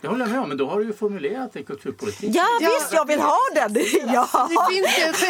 Det 0.00 0.08
håller 0.08 0.24
jag 0.24 0.30
med 0.30 0.40
om, 0.40 0.48
men 0.48 0.58
då 0.58 0.66
har 0.66 0.80
du 0.80 0.86
ju 0.86 0.92
formulerat 0.92 1.56
en 1.56 1.64
kulturpolitik. 1.64 2.30
Ja, 2.34 2.46
ja 2.60 2.70
visst, 2.78 2.92
jag 2.92 3.06
vill 3.06 3.20
ha 3.20 3.38
den! 3.54 3.76
Ja. 4.12 4.48
Det 4.50 4.74
finns 4.74 5.24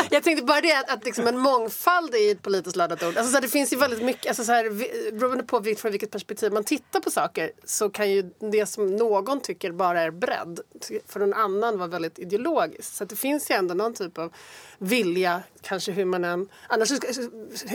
jag 0.10 0.22
tänkte 0.22 0.44
bara 0.44 0.60
det 0.60 0.72
att, 0.72 0.90
att 0.90 1.04
liksom 1.04 1.26
en 1.26 1.38
mångfald 1.38 2.14
är 2.14 2.32
ett 2.32 2.42
politiskt 2.42 2.76
laddat 2.76 3.02
ord. 3.02 3.16
Alltså, 3.16 3.30
så 3.30 3.36
här, 3.36 3.42
det 3.42 3.48
finns 3.48 3.72
ju 3.72 3.76
väldigt 3.76 4.02
mycket, 4.02 4.26
alltså, 4.26 4.44
så 4.44 4.52
här, 4.52 4.70
beroende 5.12 5.44
på 5.44 5.62
från 5.78 5.90
vilket 5.90 6.10
perspektiv 6.10 6.52
man 6.52 6.64
tittar 6.64 7.00
på 7.00 7.10
saker 7.10 7.50
så 7.64 7.90
kan 7.90 8.10
ju 8.10 8.30
det 8.38 8.66
som 8.66 8.96
någon 8.96 9.40
tycker 9.40 9.72
bara 9.72 10.00
är 10.00 10.10
bredd 10.10 10.60
för 11.08 11.20
någon 11.20 11.34
annan 11.34 11.78
vara 11.78 11.88
väldigt 11.88 12.18
ideologiskt. 12.18 12.94
Så 12.94 13.04
det 13.04 13.16
finns 13.16 13.50
ju 13.50 13.54
ändå 13.54 13.74
någon 13.74 13.94
typ 13.94 14.18
av 14.18 14.32
vilja, 14.78 15.42
kanske 15.62 15.92
hur 15.92 16.04
man 16.04 16.24
än... 16.24 16.48
Annars 16.68 16.88
ska, 16.88 17.08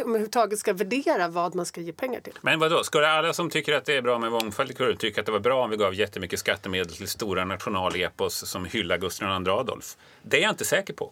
överhuvudtaget 0.01 0.59
ska 0.59 0.73
värdera 0.73 1.27
vad 1.27 1.55
man 1.55 1.65
ska 1.65 1.81
ge 1.81 1.93
pengar 1.93 2.19
till. 2.19 2.33
Men 2.41 2.59
vadå, 2.59 2.83
ska 2.83 3.07
alla 3.07 3.33
som 3.33 3.49
tycker 3.49 3.73
att 3.73 3.85
det 3.85 3.97
är 3.97 4.01
bra 4.01 4.19
med 4.19 4.31
mångfald 4.31 4.71
i 4.71 4.73
kultur 4.73 4.95
tycka 4.95 5.21
att 5.21 5.25
det 5.25 5.31
var 5.31 5.39
bra 5.39 5.63
om 5.63 5.69
vi 5.69 5.77
gav 5.77 5.93
jättemycket 5.93 6.24
skattemedel 6.39 6.95
till 6.95 7.07
stora 7.07 7.45
nationalepos 7.45 8.49
som 8.49 8.65
hyllar 8.65 8.97
Gustav 8.97 9.41
II 9.45 9.49
Adolf? 9.49 9.97
Det 10.21 10.38
är 10.38 10.41
jag 10.41 10.51
inte 10.51 10.65
säker 10.65 10.93
på. 10.93 11.11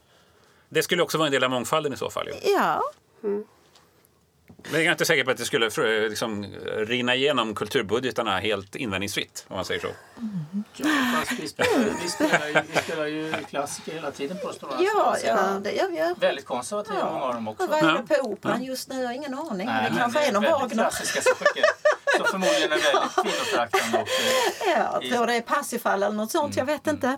Det 0.69 0.83
skulle 0.83 1.03
också 1.03 1.17
vara 1.17 1.27
en 1.27 1.31
del 1.31 1.43
av 1.43 1.49
mångfalden 1.49 1.93
i 1.93 1.97
så 1.97 2.09
fall. 2.09 2.29
Ja. 2.29 2.37
ja. 2.43 2.81
Mm. 3.23 3.43
Men 4.71 4.79
jag 4.79 4.87
är 4.87 4.91
inte 4.91 5.05
säker 5.05 5.23
på 5.23 5.31
att 5.31 5.37
det 5.37 5.45
skulle 5.45 5.69
liksom, 6.09 6.45
rinna 6.75 7.15
igenom 7.15 7.55
kulturbudgetarna 7.55 8.39
helt 8.39 8.75
invändningsfritt, 8.75 9.45
om 9.47 9.55
man 9.55 9.65
säger 9.65 9.81
så. 9.81 9.87
Mm. 10.17 10.63
Ja, 10.75 10.87
fast 11.19 11.39
vi 11.39 11.47
spelar, 11.47 11.69
vi, 12.03 12.09
spelar 12.09 12.47
ju, 12.47 12.53
vi 12.73 12.79
spelar 12.79 13.05
ju 13.05 13.33
klassiker 13.49 13.93
hela 13.93 14.11
tiden 14.11 14.37
på 14.43 14.53
Stora 14.53 14.71
Ja, 14.79 15.17
ja, 15.25 15.59
det 15.63 15.71
gör 15.71 15.89
vi. 15.89 16.13
Väldigt 16.19 16.45
konservativa 16.45 16.99
ja. 16.99 17.11
många 17.11 17.25
av 17.25 17.33
dem 17.33 17.47
också. 17.47 17.63
Och 17.63 17.69
vad 17.69 17.83
är 17.83 17.93
det 18.07 18.15
på 18.15 18.27
Operan 18.27 18.63
just 18.63 18.89
nu? 18.89 19.01
Jag 19.01 19.07
har 19.07 19.13
ingen 19.13 19.33
aning. 19.33 19.67
Nej, 19.67 19.89
det 19.91 19.97
kanske 19.97 20.27
är 20.27 20.31
någon 20.31 20.43
Wagner. 20.43 20.83
Klassiska 20.83 21.21
stycken 21.21 21.63
som 22.17 22.25
förmodligen 22.25 22.71
är 22.71 22.77
väldigt 22.77 23.15
kvinnoföraktande 23.15 24.01
också. 24.01 24.21
Ja, 24.65 24.99
jag 25.01 25.11
tror 25.11 25.27
det 25.27 25.33
är 25.33 25.41
Parsifal 25.41 26.03
eller 26.03 26.15
något 26.15 26.31
sånt. 26.31 26.57
Jag 26.57 26.65
vet 26.65 26.87
inte. 26.87 27.17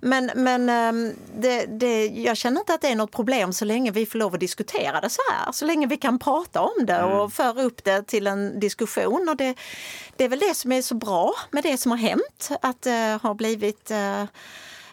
Men, 0.00 0.30
men 0.34 0.68
ehm, 0.68 1.14
det, 1.36 1.66
det, 1.66 2.06
jag 2.06 2.36
känner 2.36 2.60
inte 2.60 2.74
att 2.74 2.80
det 2.80 2.88
är 2.88 2.96
något 2.96 3.12
problem 3.12 3.52
så 3.52 3.64
länge 3.64 3.90
vi 3.90 4.06
får 4.06 4.18
lov 4.18 4.34
att 4.34 4.40
diskutera 4.40 5.00
det 5.00 5.10
så 5.10 5.20
här. 5.32 5.52
Så 5.52 5.64
länge 5.64 5.86
vi 5.86 5.96
kan 5.96 6.18
prata 6.18 6.60
om 6.60 6.73
det 6.80 7.02
och 7.02 7.32
föra 7.32 7.62
upp 7.62 7.84
det 7.84 8.02
till 8.02 8.26
en 8.26 8.60
diskussion. 8.60 9.28
Och 9.28 9.36
det, 9.36 9.54
det 10.16 10.24
är 10.24 10.28
väl 10.28 10.38
det 10.38 10.54
som 10.54 10.72
är 10.72 10.82
så 10.82 10.94
bra 10.94 11.34
med 11.50 11.62
det 11.62 11.78
som 11.78 11.90
har 11.90 11.98
hänt. 11.98 12.50
Att 12.62 12.82
det 12.82 13.18
har 13.22 13.34
blivit 13.34 13.90
eh, 13.90 14.20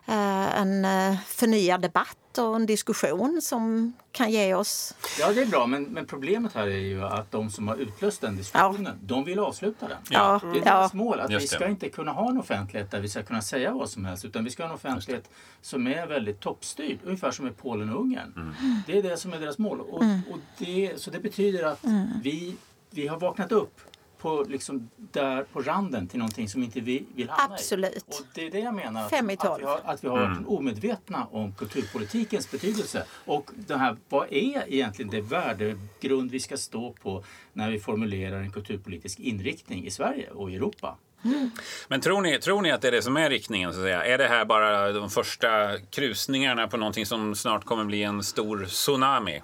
eh, 0.08 0.60
en 0.62 0.86
eh, 0.86 1.16
förnyad 1.28 1.82
debatt 1.82 2.18
och 2.38 2.56
en 2.56 2.66
diskussion 2.66 3.42
som 3.42 3.94
kan 4.12 4.32
ge 4.32 4.54
oss... 4.56 4.96
Ja, 5.20 5.34
det 5.34 5.42
är 5.42 5.46
bra. 5.46 5.68
Men, 5.68 5.84
men 5.84 6.06
problemet 6.06 6.54
här 6.54 6.68
är 6.68 6.80
ju 6.80 7.04
att 7.04 7.32
de 7.32 7.50
som 7.50 7.68
har 7.68 7.76
utlöst 7.76 8.22
den 8.22 8.36
diskussionen, 8.36 8.86
ja. 8.86 8.92
de 9.02 9.24
vill 9.24 9.40
avsluta 9.40 9.88
den. 9.88 9.98
Ja. 10.10 10.40
Det 10.44 10.60
är 10.60 10.64
deras 10.64 10.94
ja. 10.94 10.98
mål. 10.98 11.20
Att 11.20 11.32
vi 11.32 11.48
ska 11.48 11.68
inte 11.68 11.90
kunna 11.90 12.12
ha 12.12 12.30
en 12.30 12.38
offentlighet 12.38 12.92
där 12.92 13.00
vi 13.00 13.10
ska 13.10 13.24
kunna 13.24 13.42
säga 13.42 13.72
vad 13.72 13.90
som 13.90 14.06
helst. 14.06 14.26
Utan 14.26 14.44
vi 14.44 14.50
ska 14.50 14.64
ha 14.64 14.70
en 14.70 14.76
offentlighet 14.76 15.30
som 15.62 15.88
är 15.88 16.08
väldigt 16.08 16.40
toppstyrd. 16.40 17.00
Ungefär 17.04 17.32
som 17.32 17.48
i 17.48 17.52
Polen 17.52 17.94
och 17.94 18.02
Ungern. 18.02 18.34
Mm. 18.36 18.76
Det 18.88 18.98
är 18.98 19.04
det 19.04 19.18
som 19.18 19.34
är 19.34 19.40
deras 19.40 19.58
mål. 19.58 19.82
Och, 19.82 20.04
mm. 20.04 20.22
och 20.32 20.38
det, 20.58 21.02
så 21.02 21.12
det 21.12 21.20
betyder 21.20 21.64
att 21.64 21.84
mm. 21.84 22.08
vi, 22.24 22.56
vi 22.90 23.08
har 23.08 23.20
vaknat 23.20 23.52
upp 23.52 23.82
på, 24.22 24.46
liksom 24.50 24.90
där 24.98 25.44
på 25.44 25.62
randen 25.62 26.08
till 26.08 26.20
någonting 26.20 26.50
som 26.50 26.64
inte 26.64 26.80
vi 26.80 27.06
vill 27.16 27.30
hamna 27.30 27.56
Absolut. 27.56 27.96
i. 27.96 28.00
Och 28.00 28.26
det 28.36 28.48
är 28.48 28.52
det 28.52 28.60
jag 28.60 28.74
menar. 28.74 29.10
Fem 29.10 29.30
i 29.30 29.34
att, 29.34 29.60
vi 29.60 29.66
har, 29.66 29.82
att 29.84 30.04
vi 30.04 30.08
har 30.08 30.18
varit 30.18 30.38
mm. 30.38 30.50
omedvetna 30.50 31.28
om 31.32 31.54
kulturpolitikens 31.54 32.52
betydelse. 32.52 33.06
Och 33.26 33.52
det 33.56 33.78
här, 33.78 33.98
vad 34.10 34.28
är 34.34 34.74
egentligen 34.74 35.12
det 35.12 35.22
värdegrund 35.22 36.32
vi 36.32 36.40
ska 36.40 36.58
stå 36.58 36.94
på 36.94 37.24
när 37.54 37.72
vi 37.72 37.80
formulerar 37.80 38.42
en 38.42 38.52
kulturpolitisk 38.52 39.20
inriktning 39.20 39.86
i 39.86 39.92
Sverige 39.92 40.30
och 40.30 40.52
i 40.52 40.56
Europa? 40.56 40.98
Mm. 41.26 41.52
Men 41.88 42.02
tror 42.02 42.22
ni, 42.22 42.40
tror 42.40 42.62
ni 42.62 42.72
att 42.72 42.82
det 42.82 42.88
är 42.88 42.92
det 42.92 43.02
som 43.02 43.18
är 43.18 43.30
riktningen? 43.30 43.74
Så 43.74 43.80
att 43.80 43.86
säga? 43.86 44.06
Är 44.06 44.18
det 44.18 44.28
här 44.28 44.46
bara 44.46 44.92
de 44.92 45.10
första 45.10 45.78
krusningarna 45.78 46.68
på 46.68 46.78
någonting 46.78 47.06
som 47.06 47.36
snart 47.36 47.66
kommer 47.66 47.86
bli 47.86 48.04
en 48.04 48.24
stor 48.24 48.66
tsunami? 48.66 49.42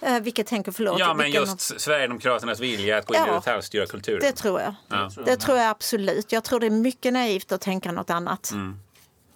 Eh, 0.00 0.20
vilket 0.20 0.46
tänker, 0.46 0.72
förlåt. 0.72 0.98
Ja, 0.98 1.14
men 1.14 1.30
just 1.30 1.72
av... 1.72 1.78
Sverigedemokraternas 1.78 2.60
vilja 2.60 2.98
att 2.98 3.06
gå 3.06 3.14
in 3.14 3.20
ja, 3.26 3.28
och 3.28 3.34
detaljstyra 3.34 3.86
kulturen. 3.86 4.20
Det 4.20 4.32
tror 4.32 4.60
jag. 4.60 4.74
Ja. 4.88 5.10
Det 5.24 5.36
tror 5.36 5.58
jag 5.58 5.70
absolut. 5.70 6.32
Jag 6.32 6.44
tror 6.44 6.60
det 6.60 6.66
är 6.66 6.70
mycket 6.70 7.12
naivt 7.12 7.52
att 7.52 7.60
tänka 7.60 7.92
något 7.92 8.10
annat. 8.10 8.50
Mm. 8.50 8.80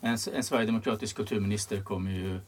En, 0.00 0.18
en 0.34 0.44
sverigedemokratisk 0.44 1.16
kulturminister 1.16 1.80
kommer 1.80 2.10
ju 2.10 2.40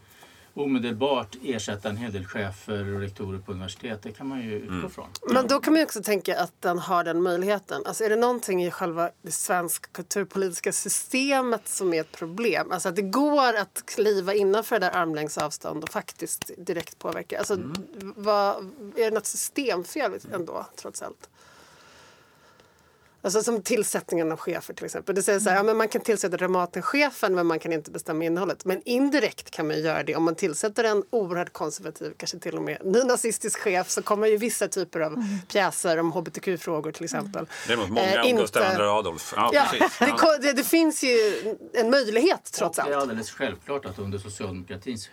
omedelbart 0.54 1.36
ersätta 1.42 1.88
en 1.88 1.96
hel 1.96 2.12
del 2.12 2.26
chefer 2.26 2.94
och 2.94 3.00
rektorer 3.00 3.38
på 3.38 3.52
universitet. 3.52 4.02
Det 4.02 4.12
kan 4.12 4.26
man 4.26 4.40
ju 4.40 4.54
utgå 4.54 4.74
mm. 4.74 4.90
från. 4.90 5.08
Men 5.32 5.46
då 5.46 5.60
kan 5.60 5.72
man 5.72 5.82
också 5.82 6.02
tänka 6.02 6.40
att 6.40 6.62
den 6.62 6.78
har 6.78 7.04
den 7.04 7.22
möjligheten. 7.22 7.82
Alltså 7.86 8.04
är 8.04 8.10
det 8.10 8.16
någonting 8.16 8.64
i 8.64 8.70
själva 8.70 9.10
det 9.22 9.32
svenska 9.32 9.88
kulturpolitiska 9.92 10.72
systemet 10.72 11.68
som 11.68 11.94
är 11.94 12.00
ett 12.00 12.12
problem? 12.12 12.72
Alltså 12.72 12.88
att 12.88 12.96
det 12.96 13.02
går 13.02 13.56
att 13.56 13.82
kliva 13.86 14.34
innanför 14.34 14.80
det 14.80 14.86
där 14.86 14.96
armlängds 14.96 15.38
avstånd 15.38 15.82
och 15.82 15.90
faktiskt 15.90 16.50
direkt 16.58 16.98
påverka. 16.98 17.38
Alltså, 17.38 17.54
mm. 17.54 17.72
vad, 18.16 18.56
är 18.96 19.04
det 19.04 19.10
något 19.10 19.26
systemfel 19.26 20.12
ändå, 20.32 20.66
trots 20.76 21.02
allt? 21.02 21.28
Alltså 23.22 23.42
som 23.42 23.62
tillsättningen 23.62 24.33
av 24.33 24.38
chefer 24.38 24.74
till 24.74 24.85
exempel. 24.85 25.14
Det 25.14 25.22
säger 25.22 25.40
så 25.40 25.50
här, 25.50 25.56
ja, 25.56 25.62
men 25.62 25.76
man 25.76 25.88
kan 25.88 26.00
tillsätta 26.00 26.37
Dramatenchefen 26.37 27.35
men 27.35 27.46
man 27.46 27.59
kan 27.59 27.72
inte 27.72 27.90
bestämma 27.90 28.24
innehållet. 28.24 28.64
Men 28.64 28.83
indirekt 28.85 29.50
kan 29.50 29.66
man 29.66 29.83
göra 29.83 30.02
det 30.02 30.16
om 30.16 30.24
man 30.24 30.35
tillsätter 30.35 30.85
en 30.85 31.04
oerhört 31.11 31.52
konservativ, 31.52 32.12
kanske 32.16 32.38
till 32.38 32.56
och 32.56 32.62
med 32.62 32.78
nynazistisk 32.85 33.59
chef 33.59 33.90
så 33.90 34.02
kommer 34.02 34.26
ju 34.26 34.37
vissa 34.37 34.68
typer 34.68 35.00
av 35.00 35.12
mm. 35.12 35.26
pjäser 35.48 35.98
om 35.98 36.12
hbtq-frågor 36.12 36.92
till 36.92 37.04
exempel. 37.04 37.46
Det 37.66 37.72
är 37.72 37.76
mot 37.76 37.88
många 37.88 38.22
eh, 38.22 38.28
inte... 38.28 38.42
Gustav 38.42 38.62
II 38.62 38.80
Adolf. 38.80 39.33
Ja, 39.37 39.50
ja, 39.52 39.66
det, 39.98 40.38
det, 40.42 40.52
det, 40.52 40.64
finns 40.64 41.04
ju 41.04 41.40
en 41.72 41.90
möjlighet 41.90 42.52
trots 42.52 42.78
allt. 42.78 42.88
Det 42.88 42.94
är 42.94 42.98
alldeles 42.98 43.30
självklart 43.30 43.87
att 43.87 43.98
under 43.98 44.18
socialdemokratins 44.18 45.09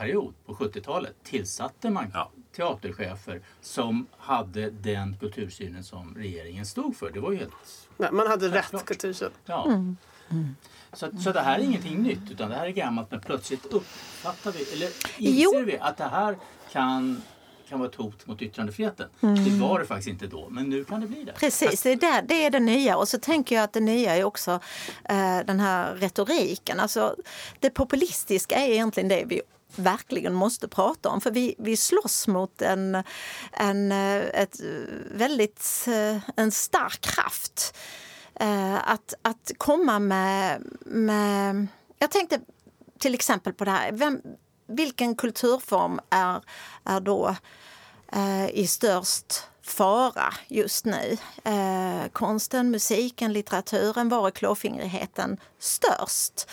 högperiod 0.00 0.34
på 0.46 0.54
70-talet 0.54 1.14
tillsatte 1.22 1.90
man 1.90 2.10
ja 2.14 2.30
teaterchefer 2.56 3.40
som 3.60 4.06
hade 4.18 4.70
den 4.70 5.16
kultursynen 5.20 5.84
som 5.84 6.14
regeringen 6.14 6.66
stod 6.66 6.96
för. 6.96 7.10
Det 7.10 7.20
var 7.20 7.32
ju 7.32 7.38
helt 7.38 7.52
Nej, 7.96 8.12
Man 8.12 8.26
hade 8.26 8.48
rätt 8.48 8.84
kultursyn. 8.84 9.30
Ja. 9.46 9.66
Mm. 9.66 9.96
Mm. 10.30 10.56
Så, 10.92 11.10
så 11.24 11.32
det 11.32 11.40
här 11.40 11.58
är 11.58 11.62
ingenting 11.62 12.02
nytt 12.02 12.30
utan 12.30 12.50
det 12.50 12.56
här 12.56 12.66
är 12.66 12.70
gammalt 12.70 13.10
men 13.10 13.20
plötsligt 13.20 13.66
uppfattar 13.66 14.52
vi, 14.52 14.72
eller 14.72 14.86
inser 15.18 15.58
jo. 15.58 15.64
vi 15.64 15.78
att 15.78 15.96
det 15.96 16.04
här 16.04 16.38
kan 16.72 17.22
kan 17.68 17.78
vara 17.78 17.88
ett 17.88 17.94
hot 17.94 18.26
mot 18.26 18.42
yttrandefriheten. 18.42 19.08
Mm. 19.20 19.44
Det 19.44 19.50
var 19.50 19.78
det 19.78 19.86
faktiskt 19.86 20.08
inte 20.08 20.26
då, 20.26 20.48
men 20.50 20.70
nu 20.70 20.84
kan 20.84 21.00
det 21.00 21.06
bli 21.06 21.24
det. 21.24 21.32
Precis, 21.32 21.82
det 21.82 21.90
är, 21.90 21.96
där, 21.96 22.22
det, 22.22 22.44
är 22.44 22.50
det 22.50 22.60
nya. 22.60 22.96
Och 22.96 23.08
så 23.08 23.18
tänker 23.18 23.54
jag 23.54 23.64
att 23.64 23.72
det 23.72 23.80
nya 23.80 24.16
är 24.16 24.24
också 24.24 24.60
eh, 25.04 25.38
den 25.46 25.60
här 25.60 25.94
retoriken. 25.94 26.80
Alltså, 26.80 27.16
det 27.60 27.70
populistiska 27.70 28.54
är 28.54 28.68
egentligen 28.68 29.08
det 29.08 29.24
vi 29.26 29.42
verkligen 29.76 30.34
måste 30.34 30.68
prata 30.68 31.08
om. 31.08 31.20
För 31.20 31.30
vi, 31.30 31.54
vi 31.58 31.76
slåss 31.76 32.28
mot 32.28 32.62
en, 32.62 33.02
en, 33.52 33.92
eh, 33.92 34.42
ett 34.42 34.60
väldigt, 35.10 35.86
eh, 35.88 36.18
en 36.36 36.50
stark 36.50 37.00
kraft. 37.00 37.76
Eh, 38.34 38.90
att, 38.90 39.14
att 39.22 39.52
komma 39.58 39.98
med, 39.98 40.62
med... 40.84 41.66
Jag 41.98 42.10
tänkte 42.10 42.40
till 42.98 43.14
exempel 43.14 43.52
på 43.52 43.64
det 43.64 43.70
här. 43.70 43.92
Vem, 43.92 44.22
vilken 44.66 45.14
kulturform 45.14 46.00
är, 46.10 46.42
är 46.84 47.00
då 47.00 47.36
eh, 48.12 48.50
i 48.50 48.66
störst 48.66 49.44
fara 49.62 50.34
just 50.48 50.84
nu? 50.84 51.16
Eh, 51.44 52.08
konsten, 52.12 52.70
musiken, 52.70 53.32
litteraturen, 53.32 54.08
var 54.08 54.26
är 54.26 54.30
klåfingrigheten 54.30 55.36
störst? 55.58 56.48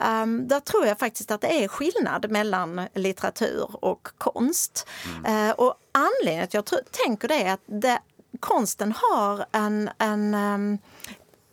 Um, 0.00 0.48
där 0.48 0.60
tror 0.60 0.86
jag 0.86 0.98
faktiskt 0.98 1.30
att 1.30 1.40
det 1.40 1.64
är 1.64 1.68
skillnad 1.68 2.30
mellan 2.30 2.80
litteratur 2.94 3.84
och 3.84 4.08
konst. 4.18 4.88
Mm. 5.24 5.48
Uh, 5.48 5.54
och 5.54 5.74
anledningen 5.92 6.44
att 6.44 6.54
jag 6.54 6.64
tror, 6.64 6.80
tänker 7.06 7.28
det 7.28 7.42
är 7.42 7.52
att 7.52 7.60
det, 7.66 7.98
konsten 8.40 8.94
har 8.96 9.46
en, 9.52 9.90
en 9.98 10.34
um, 10.34 10.78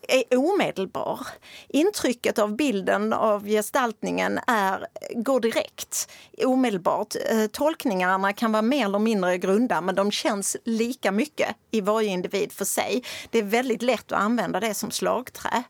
är 0.10 0.38
omedelbar. 0.38 1.28
Intrycket 1.68 2.40
av 2.40 2.56
bilden, 2.56 3.14
av 3.14 3.46
gestaltningen, 3.46 4.40
är, 4.48 4.88
går 5.16 5.40
direkt, 5.40 6.12
omedelbart. 6.46 7.16
Eh, 7.30 7.46
tolkningarna 7.48 8.34
kan 8.34 8.52
vara 8.52 8.62
mer 8.62 8.86
eller 8.86 9.00
mindre 9.00 9.38
grunda 9.38 9.82
men 9.82 9.96
de 9.96 10.12
känns 10.12 10.58
lika 10.64 11.12
mycket 11.12 11.56
i 11.72 11.82
varje 11.82 12.10
individ 12.10 12.52
för 12.52 12.66
sig. 12.66 13.04
Det 13.30 13.40
är 13.40 13.44
väldigt 13.44 13.82
lätt 13.82 14.12
att 14.12 14.20
använda 14.20 14.60
det 14.60 14.74
som 14.74 14.92
slagträ. 14.92 15.64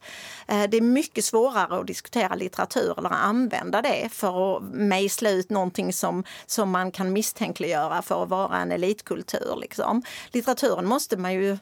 Eh, 0.47 0.63
det 0.69 0.77
är 0.77 0.81
mycket 0.81 1.25
svårare 1.25 1.79
att 1.79 1.87
diskutera 1.87 2.35
litteratur 2.35 2.95
eller 2.97 3.09
använda 3.09 3.81
det 3.81 4.09
för 4.11 4.57
att 4.57 4.63
mejsla 4.63 5.29
ut 5.29 5.49
någonting 5.49 5.93
som, 5.93 6.23
som 6.45 6.71
man 6.71 6.91
kan 6.91 7.13
misstänkliggöra 7.13 8.01
för 8.01 8.23
att 8.23 8.29
vara 8.29 8.57
en 8.57 8.71
elitkultur. 8.71 9.57
Liksom. 9.61 10.03
Litteraturen 10.31 10.85
måste 10.85 11.17
man 11.17 11.33
ju 11.33 11.57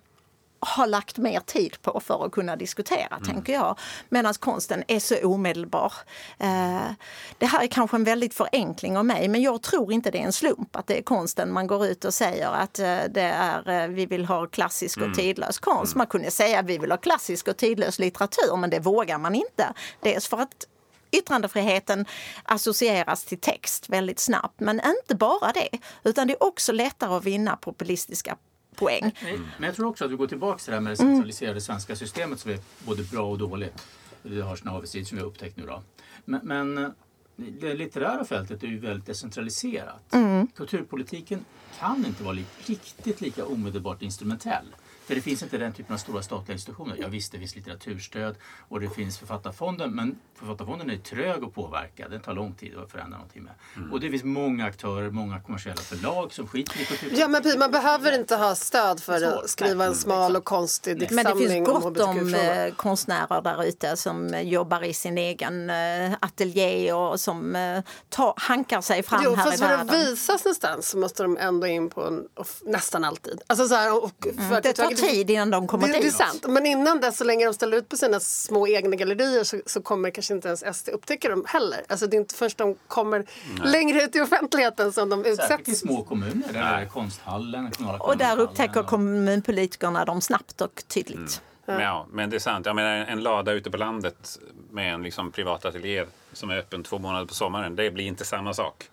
har 0.59 0.87
lagt 0.87 1.17
mer 1.17 1.39
tid 1.39 1.81
på 1.81 1.99
för 1.99 2.25
att 2.25 2.31
kunna 2.31 2.55
diskutera, 2.55 3.15
mm. 3.15 3.23
tänker 3.23 3.53
jag. 3.53 3.79
Medan 4.09 4.33
konsten 4.33 4.83
är 4.87 4.99
så 4.99 5.15
omedelbar. 5.23 5.93
Eh, 6.37 6.91
det 7.37 7.45
här 7.45 7.63
är 7.63 7.67
kanske 7.67 7.97
en 7.97 8.03
väldigt 8.03 8.33
förenkling 8.33 8.97
av 8.97 9.05
mig, 9.05 9.27
men 9.27 9.41
jag 9.41 9.61
tror 9.61 9.93
inte 9.93 10.11
det 10.11 10.17
är 10.17 10.23
en 10.23 10.33
slump 10.33 10.75
att 10.75 10.87
det 10.87 10.97
är 10.97 11.01
konsten 11.01 11.53
man 11.53 11.67
går 11.67 11.85
ut 11.85 12.05
och 12.05 12.13
säger 12.13 12.51
att 12.51 12.79
eh, 12.79 12.99
det 13.09 13.21
är, 13.21 13.69
eh, 13.69 13.87
vi 13.87 14.05
vill 14.05 14.25
ha 14.25 14.47
klassisk 14.47 14.97
och 14.97 15.03
mm. 15.03 15.15
tidlös 15.15 15.59
konst. 15.59 15.93
Mm. 15.93 15.97
Man 15.97 16.07
kunde 16.07 16.31
säga 16.31 16.59
att 16.59 16.65
vi 16.65 16.77
vill 16.77 16.91
ha 16.91 16.97
klassisk 16.97 17.47
och 17.47 17.57
tidlös 17.57 17.99
litteratur, 17.99 18.55
men 18.55 18.69
det 18.69 18.79
vågar 18.79 19.17
man 19.17 19.35
inte. 19.35 19.73
Dels 20.01 20.27
för 20.27 20.37
att 20.37 20.67
yttrandefriheten 21.11 22.05
associeras 22.43 23.23
till 23.23 23.39
text 23.39 23.89
väldigt 23.89 24.19
snabbt. 24.19 24.59
Men 24.59 24.81
inte 24.85 25.15
bara 25.15 25.51
det, 25.51 25.69
utan 26.03 26.27
det 26.27 26.33
är 26.33 26.43
också 26.43 26.71
lättare 26.71 27.15
att 27.15 27.23
vinna 27.23 27.55
populistiska 27.55 28.37
poäng. 28.77 29.11
Men 29.57 29.67
jag 29.67 29.75
tror 29.75 29.87
också 29.87 30.05
att 30.05 30.11
vi 30.11 30.15
går 30.15 30.27
tillbaka 30.27 30.57
till 30.57 30.71
det 30.71 30.75
här 30.75 30.81
med 30.81 30.91
det 30.91 30.97
centraliserade 30.97 31.61
svenska 31.61 31.95
systemet 31.95 32.39
som 32.39 32.51
är 32.51 32.59
både 32.85 33.03
bra 33.03 33.31
och 33.31 33.37
dåligt. 33.37 33.87
Det 34.23 34.41
har 34.41 34.55
sina 34.55 34.71
avigsidor 34.71 35.05
som 35.05 35.17
vi 35.17 35.21
har 35.21 35.29
upptäckt 35.29 35.57
nu 35.57 35.65
då. 35.65 35.83
Men, 36.25 36.41
men 36.43 36.93
det 37.35 37.73
litterära 37.73 38.25
fältet 38.25 38.63
är 38.63 38.67
ju 38.67 38.79
väldigt 38.79 39.05
decentraliserat. 39.05 40.13
Mm. 40.13 40.47
Kulturpolitiken 40.47 41.45
kan 41.79 42.05
inte 42.05 42.23
vara 42.23 42.33
li 42.33 42.45
riktigt 42.65 43.21
lika 43.21 43.45
omedelbart 43.45 44.01
instrumentell. 44.01 44.75
För 45.07 45.15
det 45.15 45.21
finns 45.21 45.43
inte 45.43 45.57
den 45.57 45.73
typen 45.73 45.93
av 45.93 45.97
stora 45.97 46.21
statliga 46.21 46.53
institutioner. 46.53 46.95
Ja 46.99 47.07
visst, 47.07 47.31
det 47.31 47.39
finns 47.39 47.55
litteraturstöd 47.55 48.35
och 48.69 48.79
det 48.79 48.89
finns 48.89 49.17
Författarfonden 49.17 49.95
men 49.95 50.19
Författarfonden 50.35 50.89
är 50.89 50.97
trög 50.97 51.43
att 51.43 51.53
påverka. 51.53 52.07
Den 52.07 52.21
tar 52.21 52.33
lång 52.33 52.53
tid 52.53 52.77
att 52.77 52.91
förändra 52.91 53.17
någonting 53.17 53.43
med. 53.43 53.53
Mm. 53.75 53.93
Och 53.93 53.99
det 53.99 54.09
finns 54.09 54.23
många 54.23 54.65
aktörer, 54.65 55.09
många 55.09 55.39
kommersiella 55.39 55.81
förlag 55.81 56.33
som 56.33 56.47
skiter 56.47 56.81
i 56.81 56.85
kultur. 56.85 57.13
Ja 57.15 57.27
men 57.27 57.59
man 57.59 57.71
behöver 57.71 58.19
inte 58.19 58.35
ha 58.35 58.55
stöd 58.55 58.99
för 58.99 59.23
att 59.23 59.49
skriva 59.49 59.85
en 59.85 59.95
smal 59.95 60.35
och 60.35 60.43
konstig 60.43 60.99
diktsamling 60.99 61.25
Men 61.25 61.37
det 61.37 61.53
finns 61.53 61.67
gott 61.67 61.99
om 61.99 62.33
eh, 62.33 62.73
konstnärer 62.75 63.41
där 63.41 63.63
ute 63.63 63.97
som 63.97 64.41
jobbar 64.43 64.83
i 64.83 64.93
sin 64.93 65.17
egen 65.17 65.69
eh, 65.69 66.13
ateljé 66.19 66.93
och 66.93 67.19
som 67.19 67.55
eh, 67.55 67.83
tar, 68.09 68.33
hankar 68.37 68.81
sig 68.81 69.03
fram 69.03 69.21
jo, 69.23 69.35
här 69.35 69.53
i 69.53 69.57
världen. 69.57 69.87
För 69.87 69.95
att 69.95 70.07
visas 70.07 70.45
någonstans 70.45 70.89
så 70.89 70.97
måste 70.97 71.23
de 71.23 71.37
ändå 71.37 71.67
in 71.67 71.89
på 71.89 72.03
en, 72.03 72.27
nästan 72.65 73.03
alltid. 73.03 73.41
Alltså 73.47 73.67
så 73.67 73.75
här, 73.75 74.03
och 74.03 74.27
mm, 74.27 74.61
det 74.63 74.73
tar 74.73 74.96
tid 74.97 75.29
innan 75.29 75.49
de 75.49 75.67
kommer 75.67 75.87
det, 75.87 75.93
dit. 75.93 76.01
Det 76.01 76.07
är 76.07 76.11
sant. 76.11 76.45
Men 76.47 76.65
innan 76.65 76.99
dess, 76.99 77.17
så 77.17 77.23
länge 77.23 77.45
de 77.45 77.53
ställer 77.53 77.77
ut 77.77 77.89
på 77.89 77.97
sina 77.97 78.19
små 78.19 78.67
egna 78.67 78.95
gallerier 78.95 79.43
så, 79.43 79.61
så 79.65 79.81
kommer 79.81 80.09
kanske 80.09 80.33
inte 80.33 80.47
ens 80.47 80.77
SD 80.77 80.89
upptäcka 80.89 81.29
dem 81.29 81.45
heller. 81.47 81.85
Alltså 81.89 82.07
det 82.07 82.17
är 82.17 82.19
inte 82.19 82.35
först 82.35 82.57
de 82.57 82.75
kommer 82.87 83.25
Nej. 83.59 83.71
längre 83.71 84.01
ut 84.03 84.15
i 84.15 84.21
offentligheten 84.21 84.93
som 84.93 85.09
de 85.09 85.25
utsätts. 85.25 85.47
Säkert 85.47 85.67
i 85.67 85.75
små 85.75 86.03
kommuner, 86.03 86.53
där 86.53 86.81
är 86.81 86.85
konsthallen, 86.85 87.71
Och 87.99 88.17
där 88.17 88.39
upptäcker 88.39 88.83
kommunpolitikerna 88.83 90.05
dem 90.05 90.21
snabbt 90.21 90.61
och 90.61 90.83
tydligt. 90.87 91.41
Mm. 91.67 91.81
Ja, 91.81 92.07
men 92.11 92.29
det 92.29 92.37
är 92.37 92.39
sant. 92.39 92.65
Jag 92.65 92.75
menar, 92.75 93.05
en 93.05 93.23
lada 93.23 93.51
ute 93.51 93.71
på 93.71 93.77
landet 93.77 94.39
med 94.71 94.93
en 94.93 95.03
liksom 95.03 95.31
privat 95.31 95.65
ateljé 95.65 96.05
som 96.33 96.49
är 96.49 96.57
öppen 96.57 96.83
två 96.83 96.99
månader 96.99 97.25
på 97.25 97.33
sommaren, 97.33 97.75
det 97.75 97.91
blir 97.91 98.05
inte 98.05 98.25
samma 98.25 98.53
sak. 98.53 98.89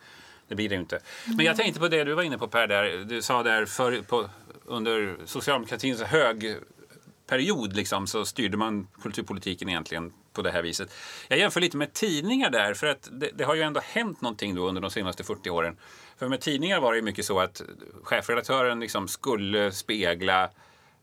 Det 0.49 0.55
blir 0.55 0.69
det 0.69 0.75
inte. 0.75 0.99
Men 1.37 1.47
jag 1.47 1.57
tänkte 1.57 1.81
på 1.81 1.89
det 1.89 2.05
du 2.05 2.15
var 2.15 2.23
inne 2.23 2.39
på 2.39 2.49
Per, 2.49 2.67
där. 2.67 3.05
du 3.05 3.23
sa 3.23 3.43
där 3.43 3.67
för, 3.67 4.03
på, 4.03 4.31
under 4.67 5.17
socialdemokratins 5.25 6.03
högperiod 6.03 7.77
liksom, 7.77 8.07
så 8.07 8.25
styrde 8.25 8.57
man 8.57 8.89
kulturpolitiken 9.03 9.69
egentligen 9.69 10.13
på 10.33 10.43
det 10.43 10.51
här 10.51 10.63
viset. 10.63 10.95
Jag 11.29 11.39
jämför 11.39 11.61
lite 11.61 11.77
med 11.77 11.93
tidningar 11.93 12.51
där, 12.51 12.75
för 12.75 12.87
att 12.87 13.09
det, 13.13 13.31
det, 13.35 13.45
har 13.45 13.55
ju 13.55 13.63
ändå 13.63 13.81
hänt 13.85 14.21
någonting 14.21 14.55
då 14.55 14.69
under 14.69 14.83
de 14.83 14.91
senaste 14.91 15.25
40 15.25 15.51
åren. 15.51 15.77
För 16.17 16.29
med 16.29 16.41
tidningar 16.41 16.81
var 16.81 16.95
det 16.95 17.03
mycket 17.03 17.25
så 17.25 17.41
att 17.41 17.63
chefredaktören 18.03 18.81
liksom 18.81 19.09
skulle 19.09 19.73
spegla 19.73 20.51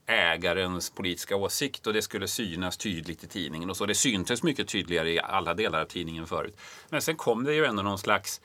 ägarens 0.05 0.89
politiska 0.89 1.35
åsikt 1.35 1.87
och 1.87 1.93
det 1.93 2.01
skulle 2.01 2.27
synas 2.27 2.77
tydligt 2.77 3.23
i 3.23 3.27
tidningen. 3.27 3.69
Och 3.69 3.77
så 3.77 3.85
Det 3.85 3.95
syntes 3.95 4.43
mycket 4.43 4.67
tydligare 4.67 5.11
i 5.11 5.19
alla 5.19 5.53
delar 5.53 5.81
av 5.81 5.85
tidningen 5.85 6.27
förut. 6.27 6.57
Men 6.89 7.01
sen 7.01 7.15
kom 7.15 7.43
det 7.43 7.53
ju 7.53 7.65
ändå 7.65 7.83
någon 7.83 7.99
slags 7.99 8.41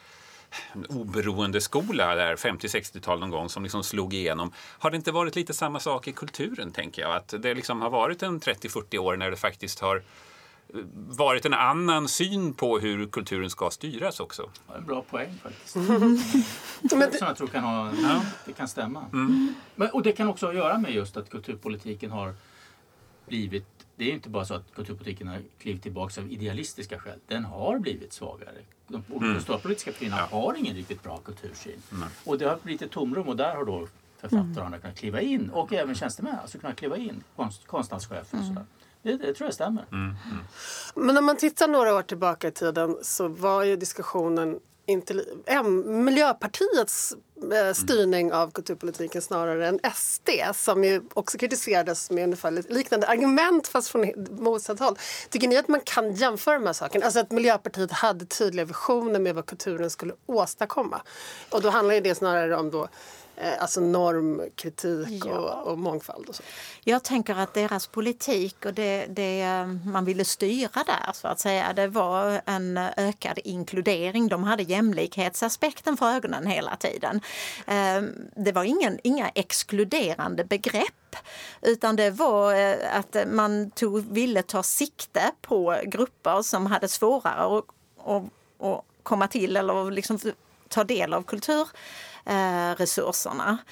oberoende 0.88 1.60
skola 1.60 2.14
där 2.14 2.36
50-60-tal 2.36 3.20
någon 3.20 3.30
gång 3.30 3.48
som 3.48 3.62
liksom 3.62 3.84
slog 3.84 4.14
igenom. 4.14 4.52
Har 4.56 4.90
det 4.90 4.96
inte 4.96 5.12
varit 5.12 5.36
lite 5.36 5.54
samma 5.54 5.80
sak 5.80 6.08
i 6.08 6.12
kulturen 6.12 6.72
tänker 6.72 7.02
jag? 7.02 7.16
Att 7.16 7.34
det 7.38 7.54
liksom 7.54 7.82
har 7.82 7.90
varit 7.90 8.22
en 8.22 8.40
30-40 8.40 8.98
år 8.98 9.16
när 9.16 9.30
det 9.30 9.36
faktiskt 9.36 9.80
har 9.80 10.02
varit 11.08 11.44
en 11.44 11.54
annan 11.54 12.08
syn 12.08 12.54
på 12.54 12.78
hur 12.78 13.06
kulturen 13.06 13.50
ska 13.50 13.70
styras 13.70 14.20
också. 14.20 14.50
Ja, 14.68 14.76
en 14.76 14.84
bra 14.84 15.02
poäng 15.02 15.38
faktiskt. 15.42 15.72
Som 15.72 16.20
jag 17.20 17.36
tror 17.36 17.46
kan, 17.46 17.64
ha, 17.64 17.92
ja. 18.02 18.22
det 18.44 18.52
kan 18.52 18.68
stämma. 18.68 19.04
Mm. 19.12 19.54
Men, 19.74 19.90
och 19.90 20.02
det 20.02 20.12
kan 20.12 20.28
också 20.28 20.46
ha 20.46 20.50
att 20.50 20.56
göra 20.56 20.78
med 20.78 20.94
just 20.94 21.16
att 21.16 21.30
kulturpolitiken 21.30 22.10
har 22.10 22.34
blivit 23.26 23.75
det 23.96 24.04
är 24.10 24.12
inte 24.12 24.28
bara 24.28 24.44
så 24.44 24.54
att 24.54 24.74
kulturpolitiken 24.74 25.28
har 25.28 25.38
klivit 25.58 25.82
tillbaka 25.82 26.20
av 26.20 26.32
idealistiska 26.32 26.98
skäl. 26.98 27.18
Den 27.26 27.44
har 27.44 27.78
blivit 27.78 28.12
svagare. 28.12 28.54
De, 28.88 29.02
mm. 29.12 29.40
stora 29.40 29.58
politiska 29.58 29.92
partierna 29.92 30.16
ja. 30.16 30.38
har 30.40 30.54
ingen 30.54 30.76
riktigt 30.76 31.02
bra 31.02 31.18
kultursyn. 31.18 31.82
Mm. 31.92 32.08
Och 32.24 32.38
det 32.38 32.44
har 32.44 32.58
blivit 32.62 32.82
ett 32.82 32.90
tomrum 32.90 33.28
och 33.28 33.36
där 33.36 33.54
har 33.54 33.64
då 33.64 33.88
författarna 34.18 34.66
mm. 34.66 34.80
kunnat 34.80 34.96
kliva 34.96 35.20
in 35.20 35.50
och 35.50 35.72
även 35.72 35.94
tjänstemän 35.94 36.38
alltså 36.42 36.58
kunnat 36.58 36.76
kliva 36.76 36.96
in, 36.96 37.24
konst, 37.36 37.66
konstnadschefer 37.66 38.38
och 38.38 38.44
mm. 38.44 38.46
sådär. 38.46 38.66
Det, 39.02 39.16
det, 39.16 39.34
tror 39.34 39.46
jag 39.46 39.54
stämmer. 39.54 39.84
Mm, 39.92 40.04
mm. 40.04 40.44
Men 40.94 41.16
om 41.16 41.24
man 41.24 41.36
tittar 41.36 41.68
några 41.68 41.94
år 41.94 42.02
tillbaka 42.02 42.48
i 42.48 42.50
tiden 42.50 42.96
så 43.02 43.28
var 43.28 43.62
ju 43.62 43.76
diskussionen 43.76 44.60
Miljöpartiets 45.84 47.14
eh, 47.52 47.72
styrning 47.74 48.32
av 48.32 48.50
kulturpolitiken 48.50 49.22
snarare 49.22 49.68
än 49.68 49.80
SD 49.94 50.30
som 50.54 50.84
ju 50.84 51.02
också 51.14 51.38
kritiserades 51.38 52.10
med 52.10 52.24
ungefär 52.24 52.50
liknande 52.50 53.06
argument 53.06 53.68
fast 53.68 53.88
från 53.88 54.12
motsatt 54.30 54.80
håll. 54.80 54.98
Tycker 55.30 55.48
ni 55.48 55.56
att 55.56 55.68
man 55.68 55.80
kan 55.80 56.14
jämföra 56.14 56.58
de 56.58 56.66
här 56.66 56.72
sakerna? 56.72 57.04
Alltså 57.04 57.20
att 57.20 57.30
Miljöpartiet 57.30 57.92
hade 57.92 58.26
tydliga 58.26 58.64
visioner 58.64 59.20
med 59.20 59.34
vad 59.34 59.46
kulturen 59.46 59.90
skulle 59.90 60.14
åstadkomma. 60.26 61.02
Och 61.50 61.62
då 61.62 61.70
handlar 61.70 62.00
det 62.00 62.14
snarare 62.14 62.56
om 62.56 62.70
då 62.70 62.88
alltså 63.58 63.80
normkritik 63.80 65.24
ja. 65.26 65.38
och, 65.38 65.72
och, 65.72 65.78
mångfald. 65.78 66.28
Och 66.28 66.34
så. 66.34 66.42
Jag 66.84 67.02
tänker 67.02 67.34
att 67.34 67.54
deras 67.54 67.86
politik 67.86 68.64
och 68.64 68.74
det, 68.74 69.06
det, 69.06 69.42
eh, 69.42 69.66
man 69.66 70.04
ville 70.04 70.24
styra 70.24 70.84
där 70.86 71.12
så 71.14 71.28
att 71.28 71.40
säga, 71.40 71.72
det 71.72 71.88
var 71.88 72.40
en 72.46 72.78
ökad 72.96 73.38
inkludering. 73.44 74.28
De 74.28 74.44
hade 74.44 74.62
jämlikhetsaspekten 74.62 75.96
för 75.96 76.06
ögonen 76.06 76.46
hela 76.46 76.76
tiden. 76.76 77.20
Eh, 77.66 78.02
det 78.36 78.52
var 78.52 78.64
ingen, 78.64 78.98
inga 79.02 79.28
exkluderande 79.28 80.44
begrepp 80.44 81.16
utan 81.62 81.96
det 81.96 82.10
var 82.10 82.54
att 82.92 83.16
man 83.26 83.70
tog, 83.70 84.12
ville 84.12 84.42
ta 84.42 84.62
sikte 84.62 85.30
på 85.40 85.76
grupper 85.84 86.42
som 86.42 86.66
hade 86.66 86.88
svårare 86.88 87.58
att, 87.58 87.64
komma 89.02 89.28
till 89.28 89.56
eller 89.56 89.90
liksom 89.90 90.18
ta 90.68 90.84
del 90.84 91.14
av 91.14 91.22
kultur 91.22 91.68
Eh, 92.15 92.15
Eh, 92.26 92.74
resurserna. 92.74 93.62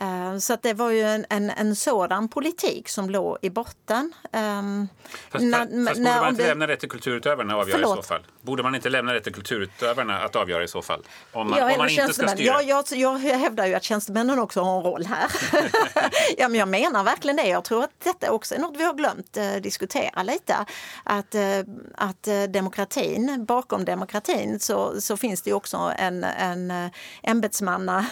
Eh, 0.00 0.38
så 0.38 0.52
att 0.52 0.62
det 0.62 0.74
var 0.74 0.90
ju 0.90 1.02
en, 1.02 1.26
en, 1.30 1.50
en, 1.50 1.76
sådan 1.76 2.28
politik 2.28 2.88
som 2.88 3.10
låg 3.10 3.38
i 3.42 3.50
botten. 3.50 4.12
Ehm, 4.32 4.88
fast, 5.30 5.44
när, 5.44 5.86
fast 5.86 6.00
borde 6.00 6.20
man 6.20 6.28
inte 6.28 6.42
det... 6.42 6.48
lämna 6.48 6.66
det 6.66 6.76
till 6.76 6.88
kulturutövarna 6.88 7.54
att 7.54 7.60
avgöra 7.60 7.78
Förlåt. 7.78 7.98
i 7.98 8.02
så 8.02 8.08
fall? 8.08 8.26
Borde 8.40 8.62
man 8.62 8.74
inte 8.74 8.88
lämna 8.88 9.12
det 9.12 9.20
till 9.20 9.34
kulturutövarna 9.34 10.18
att 10.18 10.36
avgöra 10.36 10.64
i 10.64 10.68
så 10.68 10.82
fall? 10.82 11.02
Om 11.32 11.50
man, 11.50 11.58
ja, 11.58 11.72
om 11.72 11.78
man 11.78 11.88
inte 11.88 12.12
ska 12.12 12.28
styra? 12.28 12.62
Ja, 12.62 12.84
jag, 12.90 12.98
jag 12.98 13.18
hävdar 13.18 13.66
ju 13.66 13.74
att 13.74 13.82
tjänstemännen 13.82 14.38
också 14.38 14.60
har 14.60 14.76
en 14.78 14.82
roll 14.82 15.06
här. 15.06 15.30
ja, 16.38 16.48
men 16.48 16.58
jag 16.58 16.68
menar 16.68 17.04
verkligen 17.04 17.36
det. 17.36 17.48
Jag 17.48 17.64
tror 17.64 17.84
att 17.84 17.90
detta 18.04 18.32
också 18.32 18.54
är 18.54 18.58
något 18.58 18.76
vi 18.76 18.84
har 18.84 18.94
glömt 18.94 19.36
eh, 19.36 19.54
diskutera 19.54 20.22
lite. 20.22 20.56
Att, 21.04 21.34
eh, 21.34 21.42
att 21.94 22.28
eh, 22.28 22.42
demokratin, 22.42 23.44
bakom 23.44 23.84
demokratin 23.84 24.60
så, 24.60 25.00
så 25.00 25.16
finns 25.16 25.42
det 25.42 25.52
också 25.52 25.92
en, 25.98 26.24
en 26.24 26.70
eh, 26.70 26.90
ämbetsmanna, 27.22 28.06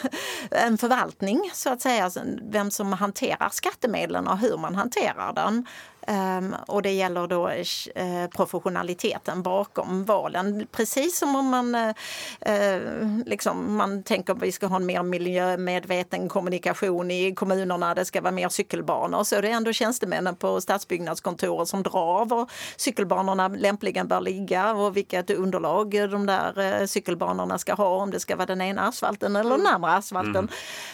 en 0.50 0.78
förvaltning 0.78 1.50
så 1.54 1.69
att 1.70 1.80
säga. 1.80 2.04
Alltså, 2.04 2.20
vem 2.42 2.70
som 2.70 2.92
hanterar 2.92 3.48
skattemedlen 3.52 4.28
och 4.28 4.38
hur 4.38 4.56
man 4.56 4.74
hanterar 4.74 5.32
den. 5.32 5.66
Um, 6.10 6.56
och 6.66 6.82
det 6.82 6.92
gäller 6.92 7.26
då 7.26 7.48
uh, 7.48 8.30
professionaliteten 8.36 9.42
bakom 9.42 10.04
valen. 10.04 10.66
Precis 10.72 11.18
som 11.18 11.36
om 11.36 11.46
man, 11.46 11.74
uh, 11.74 13.24
liksom, 13.26 13.76
man 13.76 14.02
tänker 14.02 14.32
att 14.32 14.42
vi 14.42 14.52
ska 14.52 14.66
ha 14.66 14.76
en 14.76 14.86
mer 14.86 15.02
miljömedveten 15.02 16.28
kommunikation 16.28 17.10
i 17.10 17.34
kommunerna, 17.34 17.94
det 17.94 18.04
ska 18.04 18.20
vara 18.20 18.32
mer 18.32 18.48
cykelbanor, 18.48 19.24
så 19.24 19.36
är 19.36 19.42
det 19.42 19.50
ändå 19.50 19.72
tjänstemännen 19.72 20.36
på 20.36 20.60
stadsbyggnadskontoret 20.60 21.68
som 21.68 21.82
drar 21.82 22.24
var 22.24 22.50
cykelbanorna 22.76 23.48
lämpligen 23.48 24.08
bör 24.08 24.20
ligga 24.20 24.72
och 24.72 24.96
vilket 24.96 25.30
underlag 25.30 26.10
de 26.10 26.26
där 26.26 26.86
cykelbanorna 26.86 27.58
ska 27.58 27.74
ha, 27.74 27.88
om 27.88 28.10
det 28.10 28.20
ska 28.20 28.36
vara 28.36 28.46
den 28.46 28.60
ena 28.60 28.82
asfalten 28.82 29.36
eller 29.36 29.58
den 29.58 29.66
andra 29.66 29.94
asfalten. 29.94 30.48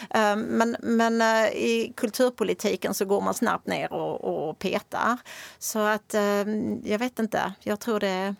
Mm. 0.09 0.39
men 0.41 0.77
men 0.81 1.21
i 1.51 1.93
kulturpolitiken 1.95 2.93
så 2.93 3.05
går 3.05 3.21
man 3.21 3.33
snabbt 3.33 3.67
ner 3.67 3.93
och, 3.93 4.49
och 4.49 4.59
petar 4.59 5.06
där. 5.07 5.17
Så 5.59 5.79
att 5.79 6.13
ehm, 6.13 6.81
jag 6.85 6.99
vet 6.99 7.19
inte, 7.19 7.53
jag 7.63 7.79
tror 7.79 7.99
det 7.99 8.35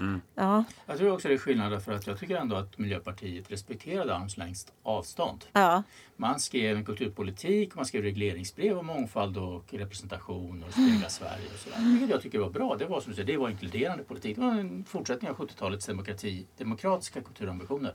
Mm. 0.00 0.20
Ja. 0.34 0.64
Jag 0.86 0.98
tror 0.98 1.12
också 1.12 1.28
det 1.28 1.34
är 1.34 1.38
skillnad 1.38 1.82
för 1.82 1.92
att 1.92 2.06
jag 2.06 2.18
tycker 2.18 2.36
ändå 2.36 2.56
att 2.56 2.78
Miljöpartiet 2.78 3.50
respekterade 3.50 4.14
armslängds 4.14 4.66
avstånd. 4.82 5.44
Ja. 5.52 5.82
Man 6.16 6.40
skrev 6.40 6.76
en 6.76 6.84
kulturpolitik, 6.84 7.74
man 7.74 7.86
skrev 7.86 8.02
regleringsbrev 8.02 8.78
om 8.78 8.86
mångfald 8.86 9.36
och 9.36 9.74
representation 9.74 10.64
och 10.66 10.72
spegla 10.72 10.90
mm. 10.90 11.10
Sverige 11.10 11.46
och 11.54 11.58
sådär. 11.58 11.90
Vilket 11.90 12.10
jag 12.10 12.22
tycker 12.22 12.38
var 12.38 12.50
bra. 12.50 12.76
Det 12.76 12.86
var, 12.86 13.00
som 13.00 13.14
säger, 13.14 13.26
det 13.26 13.36
var 13.36 13.48
inkluderande 13.48 14.04
politik. 14.04 14.36
Det 14.36 14.42
var 14.42 14.50
en 14.52 14.84
fortsättning 14.84 15.30
av 15.30 15.36
70-talets 15.36 15.86
demokrati, 15.86 16.46
demokratiska 16.58 17.20
kulturambitioner. 17.20 17.94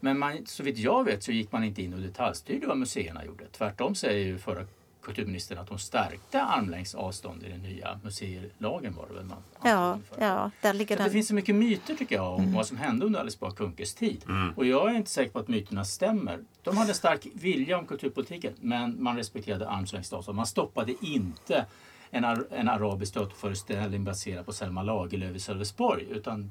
Men 0.00 0.18
man, 0.18 0.46
så 0.46 0.62
vitt 0.62 0.78
jag 0.78 1.04
vet 1.04 1.22
så 1.22 1.32
gick 1.32 1.52
man 1.52 1.64
inte 1.64 1.82
in 1.82 1.94
och 1.94 2.00
detaljstyrde 2.00 2.66
vad 2.66 2.78
museerna 2.78 3.24
gjorde. 3.24 3.44
Tvärtom 3.52 3.94
säger 3.94 4.26
ju 4.26 4.38
förra 4.38 4.64
kulturministern 5.06 5.58
att 5.58 5.68
hon 5.68 5.78
stärkte 5.78 6.42
armlängds 6.42 6.94
avstånd 6.94 7.42
i 7.42 7.48
den 7.48 7.62
nya 7.62 8.00
museilagen 8.02 8.94
var 8.94 9.06
det 9.08 9.14
väl 9.14 9.24
man 9.24 9.38
Ja, 9.62 9.98
ja 10.18 10.50
där 10.60 10.74
ligger 10.74 10.96
så 10.96 10.98
den. 10.98 11.08
Det 11.08 11.12
finns 11.12 11.28
så 11.28 11.34
mycket 11.34 11.54
myter 11.54 11.94
tycker 11.94 12.16
jag 12.16 12.34
om 12.34 12.42
mm. 12.42 12.54
vad 12.54 12.66
som 12.66 12.76
hände 12.76 13.06
under 13.06 13.20
Alice 13.20 13.38
Bah 13.40 13.54
Kunkes 13.54 13.94
tid. 13.94 14.24
Mm. 14.28 14.52
Och 14.56 14.66
jag 14.66 14.90
är 14.90 14.94
inte 14.94 15.10
säker 15.10 15.32
på 15.32 15.38
att 15.38 15.48
myterna 15.48 15.84
stämmer. 15.84 16.40
De 16.62 16.76
hade 16.76 16.94
stark 16.94 17.26
vilja 17.34 17.78
om 17.78 17.86
kulturpolitiken 17.86 18.54
men 18.60 19.02
man 19.02 19.16
respekterade 19.16 19.68
armlängds 19.68 20.12
avstånd. 20.12 20.36
Man 20.36 20.46
stoppade 20.46 20.94
inte 21.00 21.66
en, 22.10 22.24
ar 22.24 22.46
en 22.50 22.68
arabisk 22.68 23.14
teaterföreställning 23.14 24.04
baserad 24.04 24.46
på 24.46 24.52
Selma 24.52 24.82
Lagerlöf 24.82 25.36
i 25.36 25.40
Sölvesborg 25.40 26.06
utan 26.10 26.50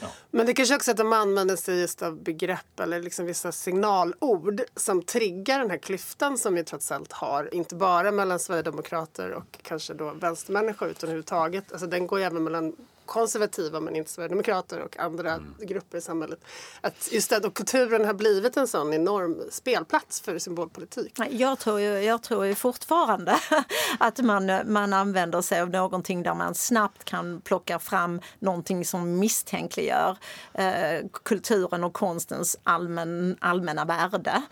Ja. 0.00 0.08
Men 0.30 0.46
det 0.46 0.54
kanske 0.54 0.76
också 0.76 0.90
att 0.90 0.96
de 0.96 1.12
använder 1.12 1.56
sig 1.56 1.80
just 1.80 2.02
av 2.02 2.16
begrepp 2.16 2.80
eller 2.80 3.02
liksom 3.02 3.26
vissa 3.26 3.52
signalord 3.52 4.60
som 4.76 5.02
triggar 5.02 5.58
den 5.58 5.70
här 5.70 5.78
klyftan 5.78 6.38
som 6.38 6.54
vi 6.54 6.64
trots 6.64 6.92
allt 6.92 7.12
har. 7.12 7.54
Inte 7.54 7.74
bara 7.74 8.10
mellan 8.10 8.38
Sverigedemokrater 8.38 9.30
och 9.30 9.58
kanske 9.62 9.94
då 9.94 10.10
vänstermänniskor 10.10 10.88
utan 10.88 11.08
överhuvudtaget. 11.08 11.72
Alltså 11.72 11.86
den 11.86 12.06
går 12.06 12.18
ju 12.18 12.24
även 12.24 12.44
mellan 12.44 12.76
konservativa 13.10 13.80
men 13.80 13.96
inte 13.96 14.10
sverigedemokrater 14.10 14.80
och 14.80 14.98
andra 14.98 15.32
mm. 15.32 15.54
grupper 15.58 15.98
i 15.98 16.00
samhället. 16.00 16.44
Att 16.80 17.12
just 17.12 17.30
det, 17.30 17.46
och 17.46 17.54
kulturen 17.54 18.04
har 18.04 18.14
blivit 18.14 18.56
en 18.56 18.66
sån 18.66 18.92
enorm 18.92 19.36
spelplats 19.50 20.20
för 20.20 20.38
symbolpolitik. 20.38 21.18
Jag 21.30 21.58
tror 21.58 21.80
ju, 21.80 21.98
jag 21.98 22.22
tror 22.22 22.46
ju 22.46 22.54
fortfarande 22.54 23.38
att 23.98 24.18
man, 24.18 24.52
man 24.64 24.92
använder 24.92 25.40
sig 25.42 25.60
av 25.60 25.70
någonting 25.70 26.22
där 26.22 26.34
man 26.34 26.54
snabbt 26.54 27.04
kan 27.04 27.40
plocka 27.40 27.78
fram 27.78 28.20
någonting 28.38 28.84
som 28.84 29.18
misstänkliggör 29.18 30.16
eh, 30.54 31.06
kulturen 31.24 31.84
och 31.84 31.92
konstens 31.92 32.58
allmän, 32.62 33.36
allmänna 33.40 33.84
värde. 33.84 34.42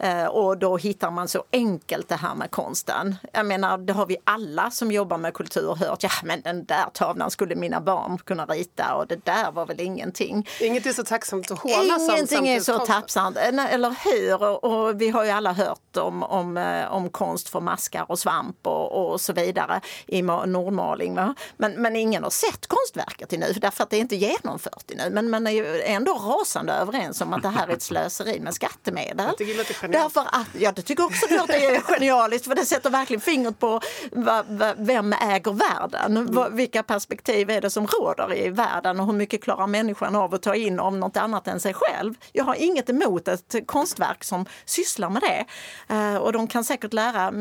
Mm. 0.00 0.18
Eh, 0.18 0.26
och 0.26 0.58
då 0.58 0.76
hittar 0.76 1.10
man 1.10 1.28
så 1.28 1.44
enkelt 1.52 2.08
det 2.08 2.16
här 2.16 2.34
med 2.34 2.50
konsten. 2.50 3.16
Jag 3.32 3.46
menar, 3.46 3.78
det 3.78 3.92
har 3.92 4.06
vi 4.06 4.16
alla 4.24 4.70
som 4.70 4.92
jobbar 4.92 5.18
med 5.18 5.34
kultur 5.34 5.74
hört. 5.74 6.02
Ja, 6.02 6.10
men 6.24 6.40
den 6.40 6.64
där 6.64 6.86
tavlan 6.92 7.30
skulle 7.30 7.54
mina 7.54 7.80
barn 7.80 8.05
barn 8.06 8.18
kunna 8.18 8.46
rita 8.46 8.94
och 8.94 9.06
det 9.06 9.24
där 9.24 9.52
var 9.52 9.66
väl 9.66 9.80
ingenting. 9.80 10.48
Inget 10.60 10.86
är 10.86 10.92
så 10.92 11.04
tacksamt 11.04 11.50
att 11.50 11.58
håna 11.58 11.98
Ingenting 12.12 12.48
är 12.48 12.60
så 12.60 12.78
tacksamt, 12.78 13.36
eller 13.36 13.94
hur? 14.04 14.42
Och, 14.42 14.64
och, 14.64 15.00
vi 15.00 15.08
har 15.08 15.24
ju 15.24 15.30
alla 15.30 15.52
hört 15.52 15.96
om, 15.96 16.22
om, 16.22 16.56
eh, 16.56 16.92
om 16.92 17.10
konst 17.10 17.48
för 17.48 17.60
maskar 17.60 18.04
och 18.08 18.18
svamp 18.18 18.66
och, 18.66 19.12
och 19.12 19.20
så 19.20 19.32
vidare 19.32 19.80
i 20.06 20.22
Nordmaling. 20.22 21.14
Va? 21.14 21.34
Men, 21.56 21.72
men 21.72 21.96
ingen 21.96 22.22
har 22.22 22.30
sett 22.30 22.66
konstverket 22.66 23.32
ännu 23.32 23.52
därför 23.52 23.82
att 23.82 23.90
det 23.90 23.96
är 23.96 24.00
inte 24.00 24.16
genomfört 24.16 24.90
ännu. 24.90 25.10
Men 25.10 25.30
man 25.30 25.46
är 25.46 25.50
ju 25.50 25.82
ändå 25.82 26.12
rasande 26.12 26.72
överens 26.72 27.20
om 27.20 27.32
att 27.32 27.42
det 27.42 27.48
här 27.48 27.68
är 27.68 27.72
ett 27.72 27.82
slöseri 27.82 28.40
med 28.40 28.54
skattemedel. 28.54 29.26
Jag 29.26 29.38
tycker 29.38 29.88
det 29.88 29.98
därför 29.98 30.20
att, 30.20 30.46
ja, 30.58 30.72
det 30.72 30.82
tycker 30.82 31.04
också 31.04 31.26
att 31.40 31.46
det 31.46 31.66
är 31.66 31.80
genialiskt 31.80 32.48
för 32.48 32.54
det 32.54 32.66
sätter 32.66 32.90
verkligen 32.90 33.20
fingret 33.20 33.58
på 33.58 33.80
va, 34.12 34.44
va, 34.48 34.74
vem 34.76 35.12
äger 35.12 35.52
världen? 35.52 36.16
Mm. 36.16 36.56
Vilka 36.56 36.82
perspektiv 36.82 37.50
är 37.50 37.60
det 37.60 37.70
som 37.70 37.86
råder 38.00 38.34
i 38.34 38.50
världen 38.50 39.00
och 39.00 39.06
hur 39.06 39.12
mycket 39.12 39.42
klarar 39.42 39.66
människan 39.66 40.16
av 40.16 40.34
att 40.34 40.42
ta 40.42 40.54
in 40.54 40.80
om 40.80 41.00
något 41.00 41.16
annat 41.16 41.48
än 41.48 41.60
sig 41.60 41.74
själv. 41.74 42.14
Jag 42.32 42.44
har 42.44 42.54
inget 42.54 42.90
emot 42.90 43.28
ett 43.28 43.54
konstverk 43.66 44.24
som 44.24 44.46
sysslar 44.64 45.10
med 45.10 45.22
det 45.22 45.46
eh, 45.94 46.16
och 46.16 46.32
de 46.32 46.46
kan 46.46 46.64
säkert 46.64 46.92
lära 46.92 47.32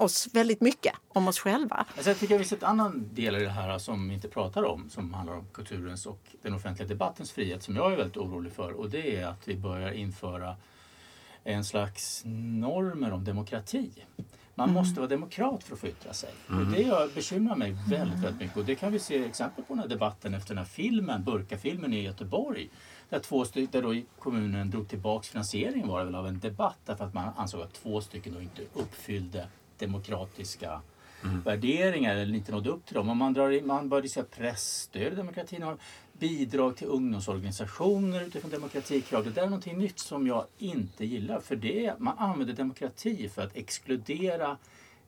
oss 0.00 0.28
väldigt 0.32 0.60
mycket 0.60 0.94
om 1.08 1.28
oss 1.28 1.38
själva. 1.38 1.86
Alltså 1.94 2.10
jag 2.10 2.18
tycker 2.18 2.38
det 2.38 2.44
finns 2.44 2.62
en 2.62 2.68
annan 2.68 3.08
del 3.12 3.36
i 3.36 3.44
det 3.44 3.50
här 3.50 3.78
som 3.78 4.08
vi 4.08 4.14
inte 4.14 4.28
pratar 4.28 4.64
om 4.64 4.90
som 4.90 5.14
handlar 5.14 5.36
om 5.36 5.46
kulturens 5.52 6.06
och 6.06 6.20
den 6.42 6.54
offentliga 6.54 6.88
debattens 6.88 7.32
frihet 7.32 7.62
som 7.62 7.76
jag 7.76 7.92
är 7.92 7.96
väldigt 7.96 8.16
orolig 8.16 8.52
för 8.52 8.72
och 8.72 8.90
det 8.90 9.16
är 9.16 9.26
att 9.26 9.48
vi 9.48 9.56
börjar 9.56 9.92
införa 9.92 10.56
en 11.44 11.64
slags 11.64 12.22
normer 12.24 13.12
om 13.12 13.24
demokrati. 13.24 13.90
Man 14.60 14.68
mm. 14.68 14.80
måste 14.82 15.00
vara 15.00 15.08
demokrat 15.08 15.64
för 15.64 15.74
att 15.74 15.80
få 15.80 15.86
yttra 15.86 16.12
sig. 16.12 16.30
Mm. 16.48 16.60
Och 16.60 16.72
det 16.72 17.14
bekymrar 17.14 17.56
mig 17.56 17.76
väldigt, 17.88 18.18
väldigt 18.18 18.40
mycket. 18.40 18.56
Och 18.56 18.64
det 18.64 18.74
kan 18.74 18.92
vi 18.92 18.98
se 18.98 19.24
exempel 19.24 19.64
på 19.64 19.74
den 19.74 19.80
här 19.80 19.88
debatten 19.88 20.34
efter 20.34 20.48
den 20.48 20.58
här 20.58 20.64
filmen, 20.64 21.24
Burkafilmen 21.24 21.92
i 21.92 22.02
Göteborg. 22.02 22.70
Där, 23.08 23.18
två 23.18 23.44
där 23.44 23.82
då 23.82 24.02
kommunen 24.18 24.70
drog 24.70 24.88
tillbaka 24.88 25.22
finansieringen 25.22 25.88
var 25.88 25.98
det 25.98 26.04
väl 26.04 26.14
av 26.14 26.26
en 26.26 26.40
debatt 26.40 26.78
därför 26.84 27.04
att 27.04 27.14
man 27.14 27.28
ansåg 27.36 27.60
att 27.60 27.72
två 27.72 28.00
stycken 28.00 28.34
då 28.34 28.40
inte 28.40 28.62
uppfyllde 28.74 29.48
demokratiska 29.78 30.80
mm. 31.24 31.40
värderingar 31.40 32.16
eller 32.16 32.34
inte 32.34 32.52
nådde 32.52 32.70
upp 32.70 32.86
till 32.86 32.94
dem. 32.94 33.08
Och 33.08 33.16
man, 33.16 33.32
drar, 33.32 33.66
man 33.66 33.88
började 33.88 34.08
säga 34.08 34.26
pressstöd 34.36 35.12
i 35.12 35.16
demokratin 35.16 35.62
har 35.62 35.76
bidrag 36.12 36.76
till 36.76 36.86
ungdomsorganisationer 36.86 38.22
utifrån 38.22 38.50
demokratikrav. 38.50 39.24
Det 39.24 39.30
där 39.30 39.42
är 39.42 39.46
någonting 39.46 39.78
nytt 39.78 39.98
som 39.98 40.26
jag 40.26 40.46
inte 40.58 41.04
gillar. 41.04 41.40
För 41.40 41.56
det 41.56 41.94
man 41.98 42.18
använder 42.18 42.54
demokrati 42.54 43.28
för 43.28 43.42
att 43.42 43.56
exkludera 43.56 44.56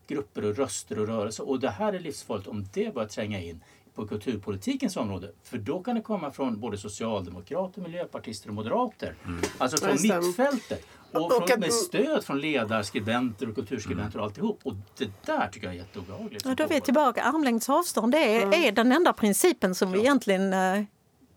grupper 0.06 0.44
och 0.44 0.56
röster 0.56 0.98
och 0.98 1.06
rörelser. 1.06 1.48
Och 1.48 1.60
det 1.60 1.70
här 1.70 1.92
är 1.92 2.00
livsfarligt 2.00 2.48
om 2.48 2.66
det 2.72 2.94
börjar 2.94 3.08
tränga 3.08 3.40
in 3.40 3.60
på 3.94 4.06
kulturpolitikens 4.06 4.96
område. 4.96 5.32
För 5.42 5.58
då 5.58 5.82
kan 5.82 5.94
det 5.94 6.02
komma 6.02 6.30
från 6.30 6.60
både 6.60 6.78
socialdemokrater, 6.78 7.80
miljöpartister 7.80 8.48
och 8.48 8.54
moderater. 8.54 9.14
Mm. 9.24 9.40
Alltså 9.58 9.86
från 9.86 9.96
mittfältet. 10.02 10.86
Och, 11.12 11.48
från, 11.48 11.60
med 11.60 11.72
stöd 11.72 12.24
från 12.24 12.40
ledarskribenter 12.40 13.48
och 13.48 13.54
kulturskribenter 13.54 14.18
och 14.18 14.24
alltihop. 14.24 14.60
Och 14.62 14.74
det 14.98 15.10
där 15.26 15.48
tycker 15.48 15.66
jag 15.66 15.74
är 15.74 15.78
jätteobehagligt. 15.78 16.44
Ja, 16.46 16.54
då 16.54 16.64
är 16.64 16.68
vi 16.68 16.80
tillbaka. 16.80 17.22
Armlängds 17.22 17.68
avstånd 17.68 18.12
det 18.12 18.18
är, 18.18 18.42
mm. 18.42 18.64
är 18.64 18.72
den 18.72 18.92
enda 18.92 19.12
principen 19.12 19.74
som 19.74 19.88
ja. 19.88 19.94
vi 19.94 20.00
egentligen 20.00 20.52
uh, 20.52 20.84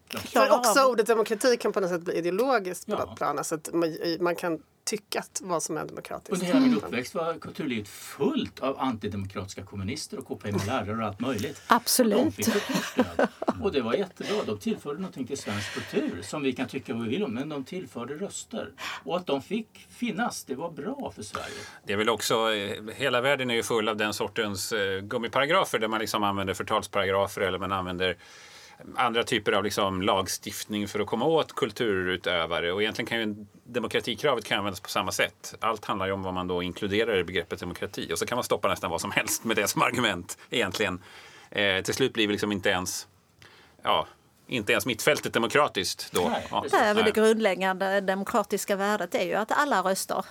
För 0.09 0.51
också 0.51 0.83
ordet 0.83 1.07
demokrati 1.07 1.57
kan 1.57 1.71
på 1.71 1.79
något 1.79 1.89
sätt 1.89 2.01
bli 2.01 2.13
ideologiskt 2.13 2.85
på 2.85 2.91
ja. 2.91 3.05
något 3.05 3.17
plan. 3.17 3.37
Alltså 3.37 3.55
att 3.55 3.69
man, 3.73 3.97
man 4.19 4.35
kan 4.35 4.59
tyckat 4.85 5.41
vad 5.43 5.63
som 5.63 5.77
är 5.77 5.85
demokratiskt. 5.85 6.33
Under 6.33 6.45
hela 6.45 6.59
min 6.59 6.75
uppväxt 6.75 7.15
var 7.15 7.39
kulturlivet 7.39 7.87
fullt 7.87 8.59
av 8.59 8.79
antidemokratiska 8.79 9.63
kommunister 9.63 10.19
och 10.19 10.27
KPML-lärare 10.27 10.97
och 10.97 11.03
allt 11.03 11.19
möjligt. 11.19 11.61
Absolut. 11.67 12.35
De 12.35 13.27
och 13.61 13.71
det 13.71 13.81
var 13.81 13.93
jättebra. 13.93 14.43
De 14.45 14.59
tillförde 14.59 14.99
någonting 14.99 15.27
till 15.27 15.37
svensk 15.37 15.73
kultur 15.73 16.21
som 16.21 16.43
vi 16.43 16.53
kan 16.53 16.67
tycka 16.67 16.93
vad 16.93 17.03
vi 17.03 17.09
vill 17.09 17.23
om, 17.23 17.33
men 17.33 17.49
de 17.49 17.63
tillförde 17.63 18.13
röster. 18.13 18.69
Och 19.03 19.17
att 19.17 19.25
de 19.25 19.41
fick 19.41 19.87
finnas, 19.89 20.43
det 20.43 20.55
var 20.55 20.71
bra 20.71 21.11
för 21.15 21.23
Sverige. 21.23 21.55
Det 21.85 21.93
är 21.93 21.97
väl 21.97 22.09
också, 22.09 22.53
eh, 22.53 22.83
hela 22.95 23.21
världen 23.21 23.49
är 23.49 23.55
ju 23.55 23.63
full 23.63 23.89
av 23.89 23.97
den 23.97 24.13
sortens 24.13 24.71
eh, 24.71 24.99
gummiparagrafer 24.99 25.79
där 25.79 25.87
man 25.87 25.99
liksom 25.99 26.23
använder 26.23 26.53
förtalsparagrafer 26.53 27.41
eller 27.41 27.59
man 27.59 27.71
använder 27.71 28.17
andra 28.95 29.23
typer 29.23 29.51
av 29.51 29.63
liksom 29.63 30.01
lagstiftning 30.01 30.87
för 30.87 30.99
att 30.99 31.07
komma 31.07 31.25
åt 31.25 31.55
kulturutövare. 31.55 32.71
Och 32.71 32.81
egentligen 32.81 33.07
kan 33.07 33.19
ju 33.19 33.45
demokratikravet 33.63 34.45
kan 34.45 34.57
användas 34.57 34.79
på 34.79 34.89
samma 34.89 35.11
sätt. 35.11 35.55
Allt 35.59 35.85
handlar 35.85 36.05
ju 36.05 36.11
om 36.11 36.23
vad 36.23 36.33
man 36.33 36.47
då 36.47 36.63
inkluderar 36.63 37.17
i 37.17 37.23
begreppet 37.23 37.59
demokrati. 37.59 38.13
Och 38.13 38.19
så 38.19 38.25
kan 38.25 38.35
man 38.35 38.43
stoppa 38.43 38.67
nästan 38.67 38.91
vad 38.91 39.01
som 39.01 39.11
helst 39.11 39.43
med 39.43 39.55
det 39.55 39.67
som 39.67 39.81
argument 39.81 40.37
egentligen. 40.49 41.01
Eh, 41.49 41.83
till 41.83 41.93
slut 41.93 42.13
blir 42.13 42.27
det 42.27 42.31
liksom 42.31 42.51
inte 42.51 42.69
ens 42.69 43.07
ja, 43.83 44.07
inte 44.47 44.71
ens 44.71 44.85
mittfältet 44.85 45.33
demokratiskt 45.33 46.11
då. 46.11 46.29
Nej, 46.29 46.47
ja. 46.51 46.65
Det, 46.71 46.77
är 46.77 46.93
väl 46.93 47.05
det 47.05 47.11
grundläggande 47.11 48.01
demokratiska 48.01 48.75
värdet 48.75 49.15
är 49.15 49.25
ju 49.25 49.33
att 49.33 49.51
alla 49.51 49.81
röster 49.81 50.25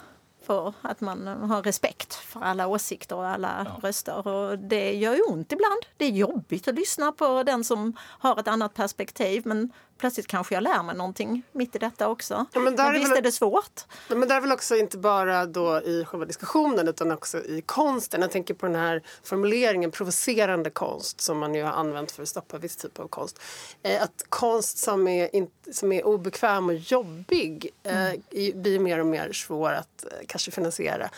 för 0.47 0.75
att 0.83 1.01
man 1.01 1.27
har 1.27 1.63
respekt 1.63 2.15
för 2.15 2.41
alla 2.41 2.67
åsikter 2.67 3.17
och 3.17 3.27
alla 3.27 3.67
ja. 3.67 3.89
röster. 3.89 4.27
Och 4.27 4.59
det 4.59 4.95
gör 4.95 5.15
ju 5.15 5.23
ont 5.23 5.53
ibland. 5.53 5.81
Det 5.97 6.05
är 6.05 6.11
jobbigt 6.11 6.69
att 6.69 6.75
lyssna 6.75 7.13
på 7.13 7.43
den 7.43 7.65
som 7.65 7.97
har 8.01 8.41
ett 8.41 8.49
annat 8.49 8.75
perspektiv 8.75 9.43
men 9.47 9.73
plötsligt 9.99 10.27
kanske 10.27 10.55
jag 10.55 10.63
lär 10.63 10.83
mig 10.83 10.97
någonting 10.97 11.43
mitt 11.53 11.77
i 11.77 11.79
detta 11.79 12.09
också. 12.09 12.47
Ja, 12.53 12.61
men, 12.61 12.75
men 12.75 12.93
visst 12.93 13.05
är, 13.05 13.09
väl, 13.09 13.19
är 13.19 13.23
det 13.23 13.33
svårt. 13.33 13.85
Ja, 14.09 14.15
men 14.15 14.29
där 14.29 14.37
är 14.37 14.41
väl 14.41 14.53
också 14.53 14.77
inte 14.77 14.99
bara 14.99 15.47
då 15.47 15.81
i 15.81 16.05
själva 16.05 16.27
diskussionen 16.27 16.89
utan 16.89 17.13
också 17.13 17.45
i 17.45 17.63
konsten. 17.67 18.21
Jag 18.21 18.31
tänker 18.31 18.55
på 18.55 18.67
den 18.67 18.75
här 18.75 19.03
formuleringen 19.23 19.91
provocerande 19.91 20.71
konst 20.71 21.21
som 21.21 21.39
man 21.39 21.55
ju 21.55 21.63
har 21.63 21.73
använt 21.73 22.13
för 22.13 22.23
att 22.23 22.29
stoppa 22.29 22.59
viss 22.59 22.77
typ 22.77 22.99
av 22.99 23.09
konst. 23.09 23.41
Eh, 23.83 24.03
att 24.03 24.25
konst 24.29 24.79
som 24.79 25.09
är, 25.09 25.37
in, 25.37 25.51
som 25.73 25.93
är 25.93 26.07
obekväm 26.07 26.69
och 26.69 26.75
jobbig 26.75 27.71
eh, 27.83 28.07
mm. 28.07 28.63
blir 28.63 28.79
mer 28.79 28.99
och 28.99 29.07
mer 29.07 29.33
svår 29.33 29.73
att 29.73 30.05
eh, 30.05 30.27
kanske 30.27 30.51
finansiera. 30.51 31.11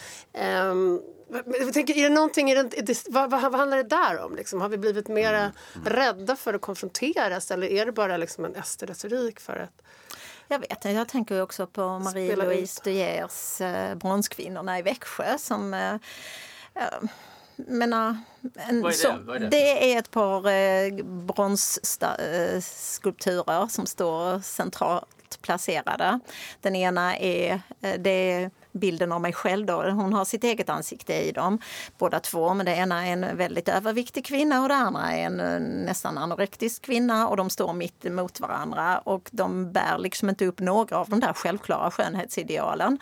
Eh, 1.35 1.41
jag 1.47 1.73
tänker, 1.73 1.99
är 1.99 2.03
det 2.03 2.15
någonting, 2.15 2.51
är 2.51 2.83
det, 2.83 3.05
vad, 3.09 3.31
vad, 3.31 3.43
vad, 3.43 3.55
handlar 3.55 3.77
det 3.77 3.83
där 3.83 4.25
om? 4.25 4.37
Liksom? 4.37 4.61
Har 4.61 4.69
vi 4.69 4.79
blivit 4.79 5.09
mer 5.09 5.35
mm. 5.35 5.53
rädda 5.85 6.37
för 6.37 6.55
att 6.55 6.61
konfronteras 6.61 7.51
eller 7.51 7.67
är 7.67 7.87
det 7.87 7.93
bara 7.93 8.17
liksom 8.17 8.45
en 8.45 8.55
SD-retorik 8.55 9.41
för 9.41 9.57
att 9.57 9.83
jag 10.49 10.59
vet 10.59 10.71
inte, 10.71 10.91
jag 10.91 11.09
tänker 11.09 11.43
också 11.43 11.67
på 11.67 11.81
Marie-Louise 11.81 12.81
De 12.85 12.93
Geers 12.93 13.61
eh, 13.61 13.95
Bronskvinnorna 13.95 14.79
i 14.79 14.83
Växjö 14.83 15.39
som 15.39 15.75
eh, 15.75 15.95
eh 16.75 17.09
menar, 17.57 18.17
en, 18.55 18.83
Vad 18.83 18.93
är 18.93 18.97
det? 18.97 19.03
Så, 19.03 19.33
är 19.33 19.39
det? 19.39 19.49
det? 19.49 19.93
är 19.93 19.99
ett 19.99 20.11
par 20.11 20.51
eh, 20.51 20.95
bronsskulpturer 21.05 23.61
eh, 23.61 23.69
som 23.69 23.87
står 23.87 24.41
centralt 24.41 25.43
placerade. 25.43 26.21
Den 26.61 26.77
ena 26.77 27.17
är, 27.17 27.61
eh, 27.81 27.95
det 27.99 28.11
är 28.11 28.51
bilden 28.79 29.12
av 29.12 29.21
mig 29.21 29.33
själv. 29.33 29.67
Då. 29.67 29.83
Hon 29.83 30.12
har 30.12 30.25
sitt 30.25 30.45
eget 30.45 30.69
ansikte 30.69 31.15
i 31.15 31.33
dem, 31.33 31.59
båda 31.99 32.21
två. 32.21 32.55
Men 32.55 32.67
det 32.67 32.73
ena 32.73 33.07
är 33.07 33.12
en 33.12 33.37
väldigt 33.37 33.69
överviktig 33.69 34.25
kvinna 34.27 34.62
och 34.62 34.69
det 34.69 34.75
andra 34.75 35.12
är 35.12 35.27
en 35.27 35.41
eh, 35.41 35.61
nästan 35.61 36.19
anorektisk 36.19 36.83
kvinna 36.83 37.29
och 37.29 37.37
de 37.37 37.51
står 37.51 37.73
mitt 37.73 38.05
emot 38.05 38.41
varandra 38.41 38.99
och 38.99 39.29
de 39.33 39.73
bär 39.73 39.99
liksom 39.99 40.29
inte 40.29 40.47
upp 40.47 40.61
några 40.61 40.97
av 40.97 41.09
de 41.09 41.21
där 41.21 41.33
självklara 41.33 41.91
skönhetsidealen. 41.91 42.99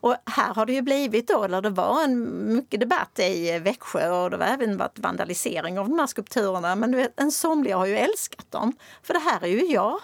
Och 0.00 0.16
här 0.26 0.54
har 0.54 0.66
det 0.66 0.72
ju 0.72 0.82
blivit 0.82 1.28
då, 1.28 1.44
eller 1.44 1.62
det 1.62 1.70
var 1.70 2.04
en 2.04 2.54
mycket 2.54 2.80
debatt 2.80 3.18
i 3.18 3.58
Växjö 3.58 4.10
och 4.10 4.30
det 4.30 4.36
var 4.36 4.46
även 4.46 4.76
varit 4.76 4.98
vandalisering 4.98 5.78
av 5.78 5.88
de 5.88 5.98
här 5.98 6.06
skulpturerna. 6.06 6.74
Men 6.74 6.90
du 6.92 6.98
vet, 6.98 7.20
en 7.20 7.32
somliga 7.32 7.76
har 7.76 7.86
ju 7.86 7.96
älskat 7.96 8.52
dem. 8.52 8.72
För 9.02 9.14
det 9.14 9.20
här 9.20 9.44
är 9.44 9.48
ju 9.48 9.66
jag 9.66 10.00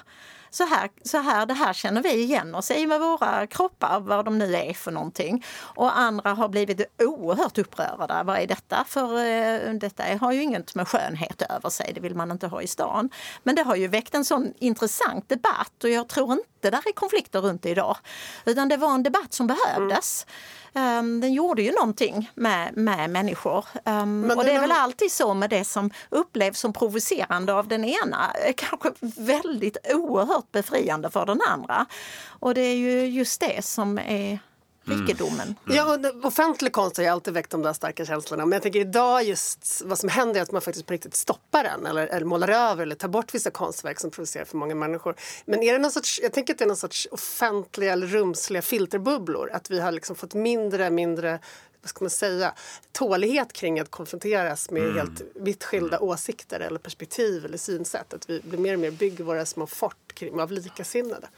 så 0.55 0.65
här, 0.65 0.91
så 1.03 1.19
här, 1.19 1.47
det 1.47 1.55
här 1.55 1.73
känner 1.73 2.03
vi 2.03 2.23
igen 2.23 2.55
oss 2.55 2.71
i 2.71 2.87
med 2.87 3.01
våra 3.01 3.47
kroppar, 3.47 4.01
vad 4.01 4.25
de 4.25 4.39
nu 4.39 4.55
är 4.55 4.75
för 4.75 4.91
någonting. 4.91 5.45
Och 5.61 5.99
andra 5.99 6.35
har 6.35 6.49
blivit 6.49 6.81
oerhört 6.99 7.59
upprörda. 7.59 8.23
Vad 8.23 8.39
är 8.39 8.47
detta? 8.47 8.85
För 8.89 9.19
eh, 9.19 9.73
detta 9.73 10.05
har 10.21 10.33
ju 10.33 10.43
inget 10.43 10.75
med 10.75 10.89
skönhet 10.89 11.43
över 11.43 11.71
sig, 11.71 11.93
det 11.95 12.01
vill 12.01 12.15
man 12.15 12.31
inte 12.31 12.47
ha 12.47 12.63
i 12.63 12.67
stan. 12.67 13.11
Men 13.43 13.55
det 13.55 13.63
har 13.63 13.77
ju 13.77 13.89
väckt 13.89 14.15
en 14.15 14.25
sån 14.25 14.55
intressant 14.59 15.29
debatt 15.29 15.85
och 15.85 15.91
jag 15.91 16.09
tror 16.09 16.33
inte 16.33 16.71
där 16.71 16.89
är 16.89 16.93
konflikter 16.93 17.41
runt 17.41 17.63
det 17.63 17.71
idag. 17.71 17.97
Utan 18.45 18.69
det 18.69 18.77
var 18.77 18.95
en 18.95 19.03
debatt 19.03 19.33
som 19.33 19.47
behövdes. 19.47 20.27
Mm. 20.29 20.62
Um, 20.75 21.21
den 21.21 21.33
gjorde 21.33 21.63
ju 21.63 21.73
någonting 21.73 22.31
med, 22.35 22.77
med 22.77 23.11
människor. 23.11 23.65
Um, 23.85 24.31
och 24.31 24.45
det 24.45 24.53
är 24.53 24.61
väl 24.61 24.73
alltid 24.73 25.13
så 25.13 25.35
med 25.35 25.51
det 25.51 25.65
som 25.65 25.91
upplevs 26.11 26.59
som 26.59 26.73
provocerande 26.73 27.55
av 27.55 27.69
den 27.69 27.85
ena, 27.85 28.33
kanske 28.57 28.93
väldigt 29.17 29.77
oerhört 29.95 30.53
befriande 30.53 31.11
för 31.11 31.27
den 31.27 31.41
andra. 31.49 31.87
Och 32.27 32.55
det 32.55 32.61
är 32.61 32.77
ju 32.77 33.07
just 33.07 33.41
det 33.41 33.65
som 33.65 33.99
är 33.99 34.39
rikedomen. 34.85 35.41
Mm. 35.41 35.77
Ja, 35.77 35.95
och 35.95 36.25
offentlig 36.25 36.73
konst 36.73 36.97
har 36.97 37.05
ju 37.05 37.11
alltid 37.11 37.35
väckt 37.35 37.51
de 37.51 37.63
där 37.63 37.73
starka 37.73 38.05
känslorna. 38.05 38.47
Men 38.47 38.53
jag 38.53 38.63
tänker 38.63 38.81
idag 38.81 39.25
just 39.25 39.83
vad 39.85 39.99
som 39.99 40.09
händer 40.09 40.41
är 40.41 40.43
att 40.43 40.53
man 40.53 40.63
faktiskt 40.63 40.87
på 40.87 40.93
riktigt 40.93 41.15
stoppar 41.15 41.65
den 41.65 41.87
eller, 41.87 42.07
eller 42.07 42.27
målar 42.27 42.49
över 42.49 42.83
eller 42.83 42.95
tar 42.95 43.09
bort 43.09 43.35
vissa 43.35 43.51
konstverk 43.51 44.01
som 44.01 44.11
provocerar 44.11 44.45
för 44.45 44.57
många 44.57 44.75
människor. 44.75 45.15
Men 45.45 45.63
är 45.63 45.73
det 45.73 45.79
någon 45.79 45.91
sorts, 45.91 46.21
jag 46.23 46.33
tänker 46.33 46.55
att 46.55 46.59
det 46.59 46.65
är 46.65 46.69
någon 46.69 46.77
sorts 46.77 47.09
offentliga 47.11 47.93
eller 47.93 48.07
rumsliga 48.07 48.63
filterbubblor. 48.63 49.51
Att 49.53 49.71
vi 49.71 49.81
har 49.81 49.93
liksom 49.93 50.17
fått 50.17 50.35
mindre 50.35 50.91
mindre 50.91 51.39
vad 51.83 51.89
ska 51.89 52.05
man 52.05 52.11
säga, 52.11 52.55
tålighet 52.93 53.53
kring 53.53 53.81
att 53.81 53.91
konfronteras 53.91 54.71
med 54.71 54.83
mm. 54.83 54.97
helt 54.97 55.23
vitt 55.35 55.65
skilda 55.65 55.97
mm. 55.97 56.09
åsikter 56.09 56.61
eller 56.61 56.79
perspektiv 56.79 57.45
eller 57.45 57.59
synsätt. 57.59 58.15
Att 58.15 58.31
vi 58.31 58.41
blir 58.41 58.59
mer 58.59 58.75
och 58.75 58.81
mer 58.81 58.91
bygger 58.91 59.25
våra 59.25 59.47
små 59.47 59.67
fort 59.67 60.15
kring, 60.15 60.41
av 60.41 60.53
likasinnade. 60.53 61.29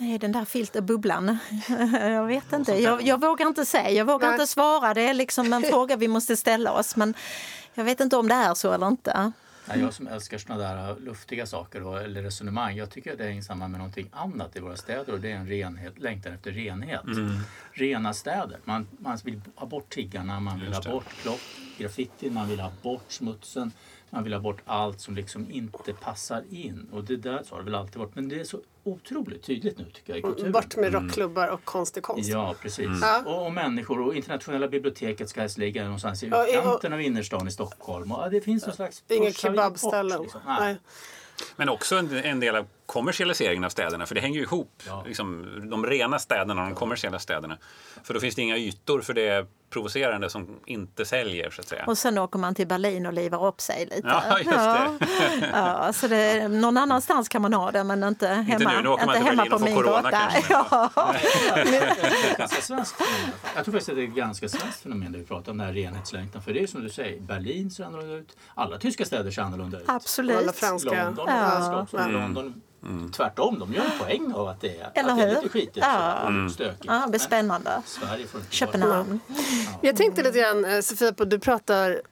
Nej, 0.00 0.18
den 0.18 0.32
där 0.32 0.44
filterbubblan. 0.44 1.38
Jag 2.00 2.26
vet 2.26 2.52
inte. 2.52 2.72
Jag, 2.72 3.02
jag 3.02 3.20
vågar 3.20 3.46
inte 3.46 3.66
säga. 3.66 3.90
Jag 3.90 4.04
vågar 4.04 4.28
Nej. 4.28 4.34
inte 4.34 4.46
svara. 4.46 4.94
Det 4.94 5.00
är 5.00 5.14
liksom 5.14 5.52
en 5.52 5.62
fråga 5.70 5.96
vi 5.96 6.08
måste 6.08 6.36
ställa 6.36 6.72
oss. 6.72 6.96
Men 6.96 7.14
jag 7.74 7.84
vet 7.84 8.00
inte 8.00 8.16
om 8.16 8.28
det 8.28 8.34
är 8.34 8.54
så 8.54 8.72
eller 8.72 8.88
inte. 8.88 9.32
jag 9.74 9.94
som 9.94 10.08
älskar 10.08 10.38
såna 10.38 10.58
där 10.58 11.00
luftiga 11.00 11.46
saker 11.46 11.82
och, 11.86 12.02
eller 12.02 12.22
resonemang. 12.22 12.76
Jag 12.76 12.90
tycker 12.90 13.12
att 13.12 13.18
det 13.18 13.24
hänger 13.24 13.42
samman 13.42 13.70
med 13.70 13.78
någonting 13.78 14.10
annat 14.12 14.56
i 14.56 14.60
våra 14.60 14.76
städer 14.76 15.12
och 15.12 15.20
det 15.20 15.32
är 15.32 15.36
en 15.36 15.48
renhet, 15.48 15.98
längtan 15.98 16.32
efter 16.32 16.50
renhet. 16.50 17.04
Mm. 17.04 17.38
Rena 17.72 18.14
städer. 18.14 18.58
Man, 18.64 18.88
man 18.98 19.18
vill 19.24 19.40
ha 19.54 19.66
bort 19.66 19.90
tiggarna, 19.94 20.40
man 20.40 20.60
vill 20.60 20.72
ha 20.72 20.82
bort 20.82 21.08
klock, 21.22 21.40
graffiti, 21.78 22.30
man 22.30 22.48
vill 22.48 22.60
ha 22.60 22.72
bort 22.82 23.04
smutsen. 23.08 23.72
Man 24.10 24.24
vill 24.24 24.32
ha 24.32 24.40
bort 24.40 24.62
allt 24.64 25.00
som 25.00 25.14
liksom 25.14 25.50
inte 25.50 25.92
passar 25.92 26.44
in. 26.50 26.88
Och 26.92 27.04
det 27.04 27.16
där 27.16 27.42
så 27.42 27.54
har 27.54 27.58
det 27.58 27.64
väl 27.64 27.74
alltid 27.74 27.96
varit. 27.96 28.14
Men 28.14 28.28
det 28.28 28.40
är 28.40 28.44
så 28.44 28.60
otroligt 28.84 29.42
tydligt 29.42 29.78
nu 29.78 29.84
tycker 29.84 30.12
jag 30.12 30.18
i 30.18 30.22
kulturen. 30.22 30.52
Bort 30.52 30.76
med 30.76 30.94
mm. 30.94 31.04
rockklubbar 31.04 31.48
och 31.48 31.64
konstig 31.64 32.02
konst. 32.02 32.30
Ja, 32.30 32.54
precis. 32.62 32.86
Mm. 32.86 33.26
Och, 33.26 33.46
och, 33.46 33.52
människor 33.52 34.00
och 34.00 34.14
internationella 34.14 34.68
biblioteket 34.68 35.28
ska 35.28 35.40
helst 35.40 35.58
ligga 35.58 35.84
någonstans 35.84 36.22
i 36.22 36.26
utkanten 36.26 36.92
av 36.92 37.00
innerstan 37.00 37.48
i 37.48 37.50
Stockholm. 37.50 38.12
Och, 38.12 38.22
ja, 38.22 38.28
det 38.28 38.40
finns 38.40 38.66
någon 38.66 38.76
slags... 38.76 39.04
Inga 39.08 39.32
kebabställen. 39.32 40.22
Liksom. 40.22 40.40
Men 41.56 41.68
också 41.68 41.96
en, 41.96 42.16
en 42.16 42.40
del 42.40 42.56
av 42.56 42.66
kommersialiseringen 42.90 43.64
av 43.64 43.68
städerna, 43.68 44.06
för 44.06 44.14
det 44.14 44.20
hänger 44.20 44.36
ju 44.36 44.42
ihop. 44.42 44.82
Ja. 44.86 45.02
Liksom, 45.06 45.46
de 45.70 45.86
rena 45.86 46.18
städerna 46.18 46.62
och 46.62 46.68
de 46.68 46.74
kommersiella 46.74 47.18
städerna. 47.18 47.58
För 48.02 48.14
då 48.14 48.20
finns 48.20 48.34
det 48.34 48.42
inga 48.42 48.56
ytor 48.56 49.00
för 49.00 49.14
det 49.14 49.46
provocerande 49.70 50.30
som 50.30 50.60
inte 50.66 51.04
säljer. 51.04 51.50
Så 51.50 51.60
att 51.60 51.68
säga. 51.68 51.84
Och 51.86 51.98
sen 51.98 52.18
åker 52.18 52.38
man 52.38 52.54
till 52.54 52.66
Berlin 52.66 53.06
och 53.06 53.12
livar 53.12 53.46
upp 53.46 53.60
sig 53.60 53.86
lite. 53.86 54.08
Ja, 54.08 54.38
just 54.38 54.50
ja. 54.50 54.90
det. 55.00 55.50
ja, 55.52 55.92
så 55.92 56.08
det, 56.08 56.48
någon 56.48 56.76
annanstans 56.76 57.28
kan 57.28 57.42
man 57.42 57.52
ha 57.52 57.70
det, 57.70 57.84
men 57.84 58.04
inte 58.04 58.28
hemma, 58.28 58.52
inte 58.52 58.76
nu, 58.76 58.82
nu 58.82 58.88
åker 58.88 59.06
man 59.06 59.16
inte 59.16 59.28
hemma 59.28 59.46
på 59.46 59.58
min 59.58 59.82
gata. 59.82 60.30
Ja. 60.48 60.90
Jag 63.54 63.64
tror 63.64 63.72
faktiskt 63.72 63.88
att 63.88 63.96
det 63.96 64.02
är 64.02 64.08
ett 64.08 64.14
ganska 64.14 64.48
svenskt 64.48 64.82
fenomen 64.82 65.12
det 65.12 65.18
vi 65.18 65.24
pratar 65.24 65.52
om, 65.52 65.58
den 65.58 65.66
här 65.66 65.74
renhetslängtan. 65.74 66.42
För 66.42 66.52
det 66.52 66.62
är 66.62 66.66
som 66.66 66.82
du 66.82 66.90
säger, 66.90 67.20
Berlin 67.20 67.70
ser 67.70 67.84
annorlunda 67.84 68.16
ut. 68.16 68.36
Alla 68.54 68.78
tyska 68.78 69.04
städer 69.04 69.30
ser 69.30 69.42
annorlunda 69.42 69.78
ut. 69.78 69.84
Absolut. 69.88 70.36
Alla 70.36 70.52
franska. 70.52 71.04
London, 71.04 71.26
ja. 71.28 71.82
också. 71.82 71.96
Mm. 71.96 72.12
London 72.12 72.62
Mm. 72.82 73.12
Tvärtom, 73.12 73.58
de 73.58 73.74
gör 73.74 73.84
en 73.84 73.98
poäng 73.98 74.32
av 74.32 74.48
att 74.48 74.60
det 74.60 74.80
är, 74.80 74.90
Eller 74.94 75.10
att 75.10 75.18
det 75.18 75.24
är 75.24 75.34
lite 75.34 75.48
skitigt 75.48 75.76
ja. 75.76 76.22
och 76.22 76.28
mm. 76.28 76.50
stökigt. 76.50 76.84
Ja, 76.86 77.02
det 77.04 77.10
blir 77.10 77.20
spännande. 77.20 77.82
Köpenhamn. 78.50 79.20
Ja. 79.26 79.34
Jag 79.82 79.96
tänkte 79.96 80.22
lite 80.22 80.38
grann, 80.38 80.64
eh, 80.64 80.80
Sofia, 80.80 81.12
på 81.12 81.24
du 81.24 81.38
pratar, 81.38 82.02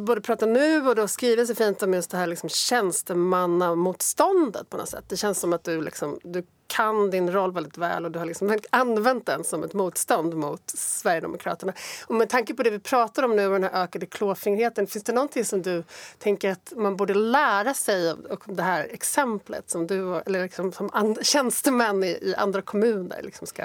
både 0.00 0.20
pratar 0.20 0.46
nu 0.46 0.88
och 0.88 0.94
du 0.94 1.00
har 1.00 1.08
skrivit 1.08 1.48
så 1.48 1.54
fint 1.54 1.82
om 1.82 1.94
just 1.94 2.10
det 2.10 2.16
här 2.16 2.26
liksom 2.26 2.48
tjänstemannamotståndet 2.48 4.70
på 4.70 4.76
något 4.76 4.88
sätt. 4.88 5.04
Det 5.08 5.16
känns 5.16 5.40
som 5.40 5.52
att 5.52 5.64
du, 5.64 5.82
liksom, 5.82 6.18
du 6.22 6.46
kan 6.66 7.10
din 7.10 7.32
roll 7.32 7.52
väldigt 7.52 7.78
väl 7.78 8.04
och 8.04 8.10
du 8.10 8.18
har 8.18 8.26
liksom 8.26 8.58
använt 8.70 9.26
den 9.26 9.44
som 9.44 9.64
ett 9.64 9.72
motstånd 9.72 10.34
mot 10.34 10.62
Sverigedemokraterna. 10.66 11.72
Och 12.06 12.14
med 12.14 12.28
tanke 12.28 12.54
på 12.54 12.62
det 12.62 12.70
vi 12.70 12.78
pratar 12.78 13.22
om 13.22 13.36
nu 13.36 13.46
och 13.46 13.52
den 13.52 13.62
här 13.62 13.82
ökade 13.82 14.06
klåfingrigheten, 14.06 14.86
finns 14.86 15.04
det 15.04 15.12
någonting 15.12 15.44
som 15.44 15.62
du 15.62 15.84
tänker 16.18 16.50
att 16.52 16.72
man 16.76 16.96
borde 16.96 17.14
lära 17.14 17.74
sig 17.74 18.10
av 18.10 18.40
det 18.44 18.62
här 18.62 18.88
exemplet 18.90 19.70
som 19.70 19.86
du 19.86 20.16
eller 20.16 20.42
liksom 20.42 20.72
som 20.72 21.16
tjänstemän 21.22 22.04
i, 22.04 22.06
i 22.06 22.34
andra 22.36 22.62
kommuner 22.62 23.22
liksom 23.22 23.46
ska 23.46 23.62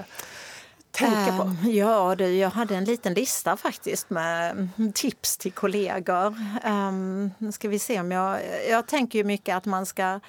tänka 0.91 1.37
på? 1.37 1.43
Um, 1.43 1.57
ja, 1.71 2.15
det, 2.15 2.37
jag 2.37 2.49
hade 2.49 2.75
en 2.75 2.85
liten 2.85 3.13
lista 3.13 3.57
faktiskt 3.57 4.09
med 4.09 4.51
mm, 4.51 4.93
tips 4.93 5.37
till 5.37 5.51
kollegor. 5.51 6.35
Um, 6.65 7.31
nu 7.37 7.51
ska 7.51 7.69
vi 7.69 7.79
se 7.79 7.99
om 7.99 8.11
jag... 8.11 8.39
Jag 8.69 8.87
tänker 8.87 9.19
ju 9.19 9.23
mycket 9.23 9.55
att 9.55 9.65
man 9.65 9.85
ska 9.85 10.19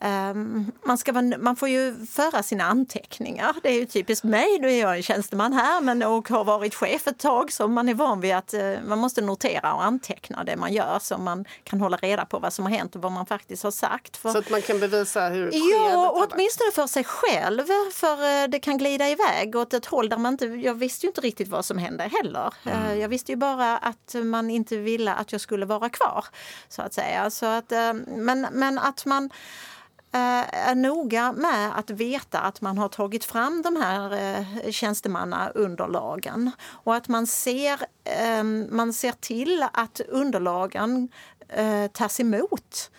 Um, 0.00 0.72
man, 0.84 0.98
ska 0.98 1.12
vara, 1.12 1.38
man 1.38 1.56
får 1.56 1.68
ju 1.68 2.06
föra 2.06 2.42
sina 2.42 2.64
anteckningar. 2.64 3.56
Det 3.62 3.68
är 3.68 3.80
ju 3.80 3.86
typiskt 3.86 4.24
mig. 4.24 4.58
Nu 4.60 4.70
är 4.70 4.80
jag 4.80 4.96
en 4.96 5.02
tjänsteman 5.02 5.52
här 5.52 5.80
men 5.80 6.02
och 6.02 6.28
har 6.28 6.44
varit 6.44 6.74
chef 6.74 7.06
ett 7.06 7.18
tag 7.18 7.52
så 7.52 7.68
man 7.68 7.88
är 7.88 7.94
van 7.94 8.20
vid 8.20 8.34
att 8.34 8.54
uh, 8.54 8.76
man 8.86 8.98
måste 8.98 9.20
notera 9.20 9.74
och 9.74 9.84
anteckna 9.84 10.44
det 10.44 10.56
man 10.56 10.72
gör 10.72 10.98
så 10.98 11.18
man 11.18 11.44
kan 11.64 11.80
hålla 11.80 11.96
reda 11.96 12.24
på 12.24 12.38
vad 12.38 12.52
som 12.52 12.64
har 12.64 12.72
hänt 12.72 12.96
och 12.96 13.02
vad 13.02 13.12
man 13.12 13.26
faktiskt 13.26 13.62
har 13.62 13.70
sagt. 13.70 14.16
För, 14.16 14.30
så 14.30 14.38
att 14.38 14.50
man 14.50 14.62
kan 14.62 14.80
bevisa 14.80 15.28
hur 15.28 15.50
Ja, 15.52 16.10
och 16.10 16.16
åtminstone 16.16 16.72
för 16.72 16.86
sig 16.86 17.04
själv. 17.04 17.66
För 17.92 18.12
uh, 18.12 18.50
det 18.50 18.60
kan 18.60 18.78
glida 18.78 19.08
iväg 19.08 19.56
åt 19.56 19.74
ett 19.74 19.86
håll 19.86 20.08
där 20.08 20.18
man 20.18 20.32
inte... 20.32 20.46
Jag 20.46 20.74
visste 20.74 21.06
ju 21.06 21.08
inte 21.08 21.20
riktigt 21.20 21.48
vad 21.48 21.64
som 21.64 21.78
hände 21.78 22.10
heller. 22.22 22.54
Mm. 22.64 22.82
Uh, 22.82 22.98
jag 23.00 23.08
visste 23.08 23.32
ju 23.32 23.36
bara 23.36 23.78
att 23.78 24.14
man 24.24 24.50
inte 24.50 24.76
ville 24.76 25.14
att 25.14 25.32
jag 25.32 25.40
skulle 25.40 25.66
vara 25.66 25.88
kvar. 25.88 26.24
Så 26.68 26.82
att 26.82 26.94
säga. 26.94 27.30
Så 27.30 27.46
att, 27.46 27.72
men, 28.06 28.46
men 28.52 28.78
att 28.78 29.04
man 29.04 29.30
Eh, 29.30 29.81
Eh, 30.14 30.68
är 30.68 30.74
noga 30.74 31.32
med 31.32 31.78
att 31.78 31.90
veta 31.90 32.40
att 32.40 32.60
man 32.60 32.78
har 32.78 32.88
tagit 32.88 33.24
fram 33.24 33.62
de 33.62 33.76
här 33.76 34.12
eh, 34.12 34.70
tjänstemannaunderlagen 34.70 36.50
och 36.62 36.94
att 36.94 37.08
man 37.08 37.26
ser, 37.26 37.80
ehm, 38.04 38.66
man 38.70 38.92
ser 38.92 39.12
till 39.12 39.66
att 39.72 40.00
underlagen 40.00 41.08
eh, 41.48 41.86
tas 41.86 42.20
emot. 42.20 42.90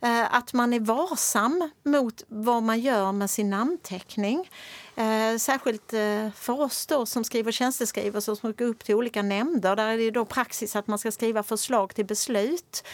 Eh, 0.00 0.34
att 0.34 0.52
man 0.52 0.72
är 0.72 0.80
varsam 0.80 1.70
mot 1.84 2.22
vad 2.28 2.62
man 2.62 2.80
gör 2.80 3.12
med 3.12 3.30
sin 3.30 3.50
namnteckning. 3.50 4.50
Eh, 4.96 5.36
särskilt 5.38 5.90
för 6.34 6.60
oss 6.60 6.86
då 6.86 7.06
som 7.06 7.24
skriver 7.24 7.52
tjänsteskrivelser 7.52 8.34
som 8.34 8.52
går 8.52 8.64
upp 8.64 8.84
till 8.84 8.94
olika 8.94 9.22
nämnder. 9.22 9.76
Där 9.76 9.86
är 9.86 9.96
det 9.96 10.10
då 10.10 10.24
praxis 10.24 10.76
att 10.76 10.86
man 10.86 10.98
ska 10.98 11.12
skriva 11.12 11.42
förslag 11.42 11.94
till 11.94 12.06
beslut. 12.06 12.84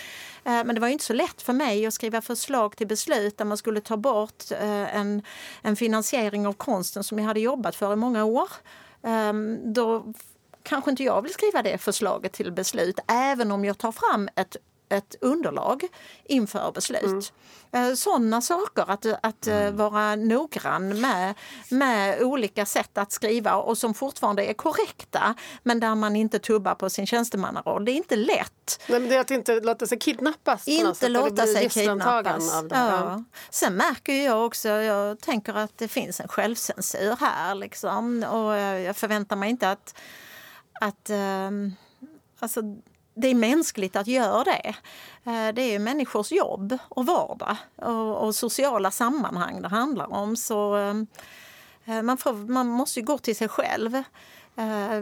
Eh, 0.44 0.64
men 0.64 0.74
det 0.74 0.80
var 0.80 0.88
inte 0.88 1.04
så 1.04 1.12
lätt 1.12 1.42
för 1.42 1.52
mig 1.52 1.86
att 1.86 1.94
skriva 1.94 2.20
förslag 2.20 2.76
till 2.76 2.86
beslut 2.86 3.38
där 3.38 3.44
man 3.44 3.56
skulle 3.56 3.80
ta 3.80 3.96
bort 3.96 4.50
eh, 4.50 4.96
en, 4.96 5.22
en 5.62 5.76
finansiering 5.76 6.46
av 6.46 6.52
konsten 6.52 7.04
som 7.04 7.18
jag 7.18 7.26
hade 7.26 7.40
jobbat 7.40 7.76
för 7.76 7.92
i 7.92 7.96
många 7.96 8.24
år. 8.24 8.48
Ehm, 9.02 9.72
då 9.72 10.12
kanske 10.62 10.90
inte 10.90 11.02
jag 11.02 11.22
vill 11.22 11.32
skriva 11.32 11.62
det 11.62 11.78
förslaget 11.78 12.32
till 12.32 12.52
beslut 12.52 12.98
även 13.08 13.52
om 13.52 13.64
jag 13.64 13.78
tar 13.78 13.92
fram 13.92 14.28
ett 14.36 14.56
ett 14.88 15.14
underlag 15.20 15.84
inför 16.24 16.72
beslut. 16.72 17.04
Mm. 17.04 17.22
Eh, 17.72 17.94
Sådana 17.94 18.40
saker, 18.40 18.90
att, 18.90 19.06
att 19.22 19.46
eh, 19.46 19.56
mm. 19.56 19.76
vara 19.76 20.16
noggrann 20.16 21.00
med, 21.00 21.34
med 21.70 22.22
olika 22.22 22.66
sätt 22.66 22.98
att 22.98 23.12
skriva 23.12 23.54
och 23.54 23.78
som 23.78 23.94
fortfarande 23.94 24.44
är 24.44 24.54
korrekta 24.54 25.34
men 25.62 25.80
där 25.80 25.94
man 25.94 26.16
inte 26.16 26.38
tubbar 26.38 26.74
på 26.74 26.90
sin 26.90 27.06
tjänstemannaroll. 27.06 27.84
Det 27.84 27.92
är 27.92 27.96
inte 27.96 28.16
lätt. 28.16 28.80
Nej, 28.88 29.00
men 29.00 29.08
det 29.08 29.16
är 29.16 29.20
att 29.20 29.30
inte 29.30 29.60
låta 29.60 29.86
sig 29.86 29.98
kidnappas. 29.98 30.68
Inte 30.68 31.08
låta 31.08 31.46
sig 31.46 31.68
kidnappas. 31.68 32.64
Ja. 32.70 33.24
Sen 33.50 33.74
märker 33.74 34.24
jag 34.24 34.46
också, 34.46 34.68
jag 34.68 35.20
tänker 35.20 35.54
att 35.54 35.78
det 35.78 35.88
finns 35.88 36.20
en 36.20 36.28
självcensur 36.28 37.16
här 37.20 37.54
liksom 37.54 38.22
och 38.22 38.56
jag 38.56 38.96
förväntar 38.96 39.36
mig 39.36 39.50
inte 39.50 39.70
att, 39.70 39.94
att 40.80 41.10
um, 41.10 41.74
alltså, 42.38 42.60
det 43.18 43.28
är 43.28 43.34
mänskligt 43.34 43.96
att 43.96 44.06
göra 44.06 44.44
det. 44.44 44.74
Eh, 45.24 45.54
det 45.54 45.62
är 45.74 45.78
människors 45.78 46.32
jobb 46.32 46.78
och 46.88 47.06
vardag 47.06 47.56
och, 47.76 48.26
och 48.26 48.34
sociala 48.34 48.90
sammanhang 48.90 49.62
det 49.62 49.68
handlar 49.68 50.12
om. 50.12 50.36
Så 50.36 50.76
eh, 50.76 50.94
eh, 51.84 52.02
man, 52.02 52.16
får, 52.16 52.32
man 52.32 52.66
måste 52.66 53.00
ju 53.00 53.06
gå 53.06 53.18
till 53.18 53.36
sig 53.36 53.48
själv. 53.48 54.02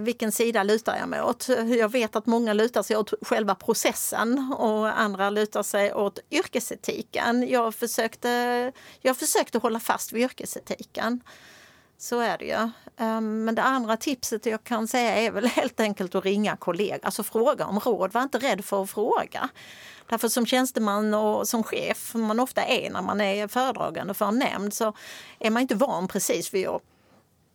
Vilken 0.01 0.33
sida 0.33 0.63
lutar 0.63 0.97
jag 0.97 1.09
mig 1.09 1.23
åt? 1.23 1.49
Jag 1.79 1.89
vet 1.89 2.17
att 2.17 2.27
många 2.27 2.53
lutar 2.53 2.83
sig 2.83 2.97
åt 2.97 3.13
själva 3.23 3.55
processen 3.55 4.55
och 4.59 5.01
andra 5.01 5.31
lutar 5.31 5.63
sig 5.63 5.95
åt 5.95 6.19
yrkesetiken. 6.31 7.49
Jag 7.49 7.75
försökte, 7.75 8.73
jag 9.01 9.17
försökte 9.17 9.59
hålla 9.59 9.81
fast 9.81 10.13
vid 10.13 10.23
yrkesetiken. 10.23 11.21
Så 11.99 12.21
är 12.21 12.39
det 12.39 12.45
ju. 12.45 12.71
Um, 13.07 13.45
men 13.45 13.55
det 13.55 13.63
andra 13.63 13.97
tipset 13.97 14.47
jag 14.47 14.65
kan 14.65 14.89
säga 14.89 15.17
är 15.17 15.31
väl 15.31 15.47
helt 15.47 15.81
enkelt 15.81 16.15
att 16.15 16.25
ringa 16.25 16.57
kollegor. 16.57 17.01
Alltså 17.03 17.23
fråga 17.23 17.67
om 17.67 17.81
råd. 17.81 18.13
Var 18.13 18.23
inte 18.23 18.39
rädd 18.39 18.65
för 18.65 18.83
att 18.83 18.91
fråga. 18.91 19.49
Därför 20.09 20.29
som 20.29 20.47
tjänsteman 20.47 21.15
och 21.15 21.49
som 21.49 21.63
chef, 21.63 22.11
som 22.11 22.23
man 22.23 22.41
ofta 22.41 22.65
är 22.65 22.91
när 22.91 23.03
man 23.03 23.21
är 23.21 23.49
föredragande 23.49 24.15
för 24.15 24.27
en 24.27 24.39
nämnd, 24.39 24.75
så 24.75 24.93
är 25.39 25.51
man 25.51 25.63
inte 25.63 25.75
van 25.75 26.09
precis 26.09 26.55
vid 26.55 26.69
att 26.69 26.83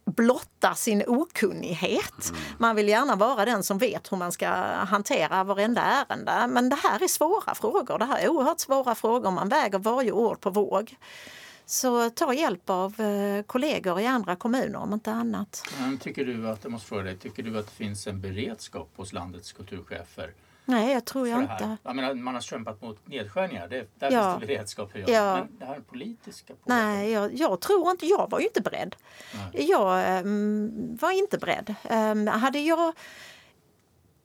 blotta 0.06 0.76
sin 0.76 1.04
okunnighet. 1.08 2.30
Mm. 2.30 2.42
Man 2.58 2.76
vill 2.76 2.90
gärna 2.90 3.16
vara 3.16 3.46
den 3.46 3.64
som 3.64 3.78
vet 3.78 4.12
hur 4.12 4.18
man 4.18 4.32
ska 4.32 4.48
hantera 4.48 5.44
varenda 5.44 5.82
ärende. 5.82 6.48
Men 6.48 6.70
det 6.70 6.76
här 6.76 7.04
är 7.04 7.08
svåra 7.08 7.56
frågor. 7.56 7.98
Det 7.98 8.06
här 8.06 8.20
är 8.20 8.30
oerhört 8.30 8.60
svåra 8.60 8.96
frågor. 8.96 9.32
Man 9.32 9.50
väger 9.50 9.80
varje 9.80 10.12
ord 10.12 10.40
på 10.40 10.50
våg. 10.50 10.96
Så 11.72 12.10
ta 12.10 12.34
hjälp 12.34 12.70
av 12.70 13.02
eh, 13.02 13.44
kollegor 13.44 14.00
i 14.00 14.06
andra 14.06 14.36
kommuner 14.36 14.80
om 14.80 14.94
inte 14.94 15.12
annat. 15.12 15.64
Men 15.80 15.98
tycker 15.98 16.26
du 16.26 16.50
att, 16.50 16.64
jag 16.64 16.72
måste 16.72 16.88
fråga 16.88 17.04
dig, 17.04 17.18
tycker 17.18 17.44
du 17.44 17.60
att 17.60 17.66
det 17.66 17.72
finns 17.72 18.08
en 18.08 18.22
beredskap 18.22 18.90
hos 18.96 19.14
landets 19.14 19.52
kulturchefer 19.52 20.34
Nej, 20.66 20.94
jag 20.94 21.06
tror 21.06 21.28
jag 21.28 21.42
inte. 21.42 21.78
Jag 21.84 21.96
menar, 21.96 22.14
man 22.14 22.34
har 22.34 22.42
kämpat 22.42 22.82
mot 22.82 23.08
nedskärningar, 23.08 23.68
det, 23.68 23.88
där 24.00 24.12
ja. 24.12 24.32
finns 24.32 24.42
det 24.42 24.48
beredskap. 24.48 24.92
Ja. 25.08 25.36
Men 25.36 25.60
det 25.60 25.66
här 25.66 25.80
politiska? 25.80 26.54
Nej, 26.66 27.12
jag, 27.12 27.34
jag, 27.34 27.62
tror 27.62 27.92
inte, 27.92 28.06
jag 28.06 28.30
var 28.30 28.40
ju 28.40 28.46
inte 28.46 28.62
beredd. 28.62 28.96
Nej. 29.34 29.70
Jag 29.70 30.26
um, 30.26 30.98
var 31.02 31.12
inte 31.12 31.38
beredd. 31.38 31.76
Um, 31.90 32.28
hade 32.28 32.60
jag 32.60 32.94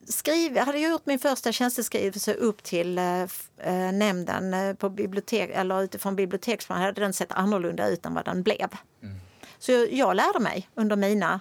skriv, 0.09 0.57
hade 0.57 0.79
gjort 0.79 1.05
min 1.05 1.19
första 1.19 1.51
tjänsteskrivelse 1.51 2.33
upp 2.33 2.63
till 2.63 2.97
eh, 2.97 3.21
eh 3.21 3.91
nämnden 3.93 4.53
eh, 4.53 4.73
på 4.73 4.89
bibliotek, 4.89 5.49
eller 5.53 5.83
utifrån 5.83 6.15
biblioteksplan 6.15 6.81
hade 6.81 7.01
den 7.01 7.13
sett 7.13 7.31
annorlunda 7.31 7.87
ut 7.87 8.05
än 8.05 8.13
vad 8.13 8.25
den 8.25 8.43
blev. 8.43 8.67
Mm. 9.03 9.15
Så 9.59 9.71
jag, 9.71 9.93
jag 9.93 10.15
lärde 10.15 10.39
mig 10.39 10.69
under 10.75 10.95
mina 10.95 11.39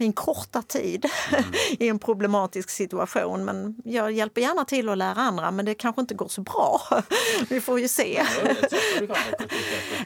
min 0.00 0.12
korta 0.12 0.62
tid 0.62 1.06
mm. 1.32 1.44
i 1.78 1.88
en 1.88 1.98
problematisk 1.98 2.70
situation. 2.70 3.44
Men 3.44 3.76
jag 3.84 4.12
hjälper 4.12 4.40
gärna 4.40 4.64
till 4.64 4.88
att 4.88 4.98
lära 4.98 5.20
andra, 5.20 5.50
men 5.50 5.64
det 5.64 5.74
kanske 5.74 6.00
inte 6.00 6.14
går 6.14 6.28
så 6.28 6.40
bra. 6.40 6.80
Vi 7.48 7.60
får 7.60 7.80
ju 7.80 7.88
se. 7.88 8.22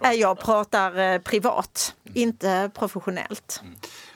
Jag 0.14 0.38
pratar 0.38 0.98
eh, 0.98 1.18
privat, 1.18 1.94
inte 2.14 2.70
professionellt. 2.74 3.60
Mm. 3.62 3.74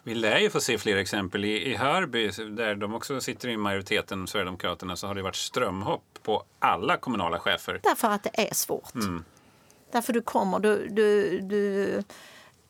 Vi 0.09 0.15
lär 0.15 0.39
ju 0.39 0.51
få 0.51 0.61
se 0.61 0.79
fler 0.79 0.97
exempel. 0.97 1.45
I, 1.45 1.71
I 1.71 1.75
Hörby, 1.75 2.29
där 2.29 2.75
de 2.75 2.95
också 2.95 3.21
sitter 3.21 3.49
i 3.49 3.57
majoriteten, 3.57 4.27
Sverigedemokraterna, 4.27 4.97
så 4.97 5.07
har 5.07 5.15
det 5.15 5.23
varit 5.23 5.37
strömhopp 5.37 6.19
på 6.23 6.45
alla 6.59 6.97
kommunala 6.97 7.39
chefer. 7.39 7.81
Därför 7.83 8.09
att 8.09 8.23
det 8.23 8.49
är 8.49 8.55
svårt. 8.55 8.95
Mm. 8.95 9.25
Därför 9.93 10.13
du 10.13 10.23
kommer, 10.23 10.59
du, 10.59 10.89
du, 10.89 11.41
du 11.41 12.03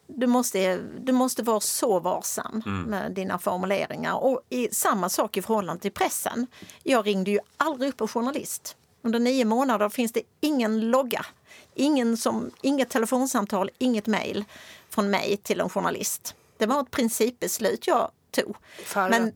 du 0.07 0.27
måste, 0.27 0.81
du 1.01 1.13
måste 1.13 1.43
vara 1.43 1.61
så 1.61 2.01
varsam 2.01 2.63
mm. 2.67 2.83
med 2.83 3.13
dina 3.13 3.39
formuleringar. 3.39 4.15
Och 4.15 4.41
i, 4.49 4.69
samma 4.73 5.09
sak 5.09 5.37
i 5.37 5.43
förhållande 5.43 5.83
till 5.83 5.93
pressen. 5.93 6.47
Jag 6.83 7.07
ringde 7.07 7.31
ju 7.31 7.39
aldrig 7.57 7.89
upp 7.89 8.01
en 8.01 8.09
journalist. 8.09 8.77
Under 9.03 9.19
nio 9.19 9.45
månader 9.45 9.89
finns 9.89 10.13
det 10.13 10.23
ingen 10.41 10.91
logga, 10.91 11.27
ingen 11.75 12.17
som, 12.17 12.51
inget 12.63 12.89
telefonsamtal, 12.89 13.71
inget 13.79 14.07
mejl 14.07 14.45
från 14.91 15.11
mig 15.11 15.37
till 15.37 15.61
en 15.61 15.69
journalist. 15.69 16.35
Det 16.59 16.67
var 16.67 16.81
ett 16.81 16.91
principbeslut 16.91 17.87
jag 17.87 18.11
tog. 18.31 18.57
Men, 18.95 19.33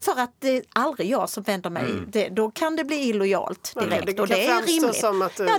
för 0.00 0.20
att 0.20 0.34
det 0.38 0.56
är 0.56 0.62
aldrig 0.72 1.10
jag 1.10 1.28
som 1.28 1.42
vänder 1.42 1.70
mig. 1.70 1.82
Mm. 1.82 2.06
Det, 2.08 2.28
då 2.28 2.50
kan 2.50 2.76
det 2.76 2.84
bli 2.84 2.96
illojalt 2.96 3.74
direkt. 3.74 4.06
Det 4.06 4.22
och 4.22 4.28
det 4.28 4.46
är 4.46 4.62
rimligt. 4.62 5.04
Att 5.04 5.38
ja, 5.38 5.58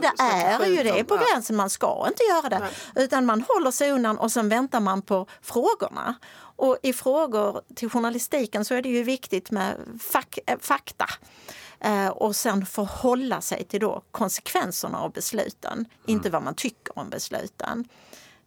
det 0.60 0.66
är 0.66 0.68
ju 0.68 0.84
det. 0.84 1.04
på 1.04 1.18
gränsen. 1.18 1.56
Man 1.56 1.70
ska 1.70 2.06
inte 2.08 2.24
göra 2.24 2.50
det. 2.50 2.60
Nej. 2.60 3.06
Utan 3.06 3.26
man 3.26 3.46
håller 3.48 3.72
sig 3.72 3.92
undan 3.92 4.18
och 4.18 4.32
sen 4.32 4.50
väntar 4.50 4.80
man 4.80 5.02
på 5.02 5.28
frågorna. 5.42 6.16
Och 6.56 6.78
i 6.84 6.94
frågor 6.94 7.62
till 7.76 7.90
journalistiken 7.90 8.66
så 8.66 8.74
är 8.74 8.82
det 8.82 8.90
ju 8.90 9.04
viktigt 9.04 9.52
med 9.52 9.76
fak 10.00 10.40
eh, 10.46 10.58
fakta. 10.60 11.06
Eh, 11.80 12.08
och 12.08 12.36
sen 12.36 12.66
förhålla 12.66 13.42
sig 13.42 13.64
till 13.64 13.80
då 13.80 14.02
konsekvenserna 14.12 15.00
av 15.00 15.12
besluten, 15.12 15.74
mm. 15.74 15.88
inte 16.06 16.30
vad 16.30 16.44
man 16.44 16.56
tycker 16.56 17.00
om 17.00 17.10
besluten. 17.10 17.88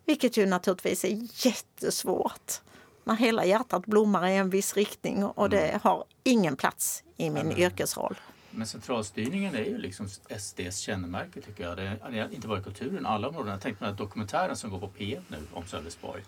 Vilket 0.05 0.37
ju 0.37 0.47
naturligtvis 0.47 1.05
är 1.05 1.47
jättesvårt 1.47 2.61
när 3.05 3.17
hela 3.17 3.45
hjärtat 3.45 3.87
blommar 3.87 4.27
i 4.27 4.37
en 4.37 4.51
viss 4.51 4.75
riktning 4.75 5.25
och 5.25 5.51
det 5.51 5.69
mm. 5.69 5.81
har 5.83 6.05
ingen 6.23 6.57
plats 6.57 7.05
i 7.17 7.31
min 7.31 7.47
mm. 7.47 7.59
yrkesroll. 7.59 8.17
Men 8.51 8.67
centralstyrningen 8.67 9.55
är 9.55 9.65
ju 9.65 9.79
liksom 9.79 10.09
SDs 10.39 10.79
kännemärke 10.79 11.41
tycker 11.41 11.65
jag. 11.65 11.77
Det 11.77 11.83
är 11.83 12.35
inte 12.35 12.49
bara 12.49 12.63
kulturen, 12.63 13.07
alla 13.07 13.29
områden. 13.29 13.53
Jag 13.53 13.61
tänkte 13.61 13.79
på 13.79 13.85
den 13.85 13.95
här 13.95 13.99
dokumentären 13.99 14.57
som 14.57 14.71
går 14.71 14.79
på 14.79 14.89
P1 14.99 15.23
nu 15.29 15.39
om 15.53 15.67
Sölvesborg. 15.67 16.23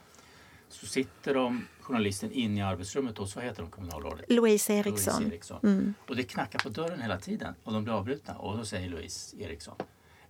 Så 0.68 0.86
sitter 0.86 1.34
de, 1.34 1.66
journalisten 1.80 2.32
inne 2.32 2.60
i 2.60 2.62
arbetsrummet 2.62 3.18
hos, 3.18 3.36
vad 3.36 3.44
heter 3.44 3.62
de 3.62 3.70
kommunalrådet? 3.70 4.24
Louise 4.28 4.72
Eriksson. 4.72 5.14
Louise 5.14 5.34
Eriksson. 5.34 5.60
Mm. 5.62 5.94
Och 6.08 6.16
det 6.16 6.22
knackar 6.22 6.58
på 6.58 6.68
dörren 6.68 7.02
hela 7.02 7.18
tiden 7.18 7.54
och 7.64 7.72
de 7.72 7.84
blir 7.84 7.94
avbrutna. 7.94 8.34
Och 8.34 8.56
då 8.58 8.64
säger 8.64 8.88
Louise 8.88 9.36
Eriksson, 9.36 9.76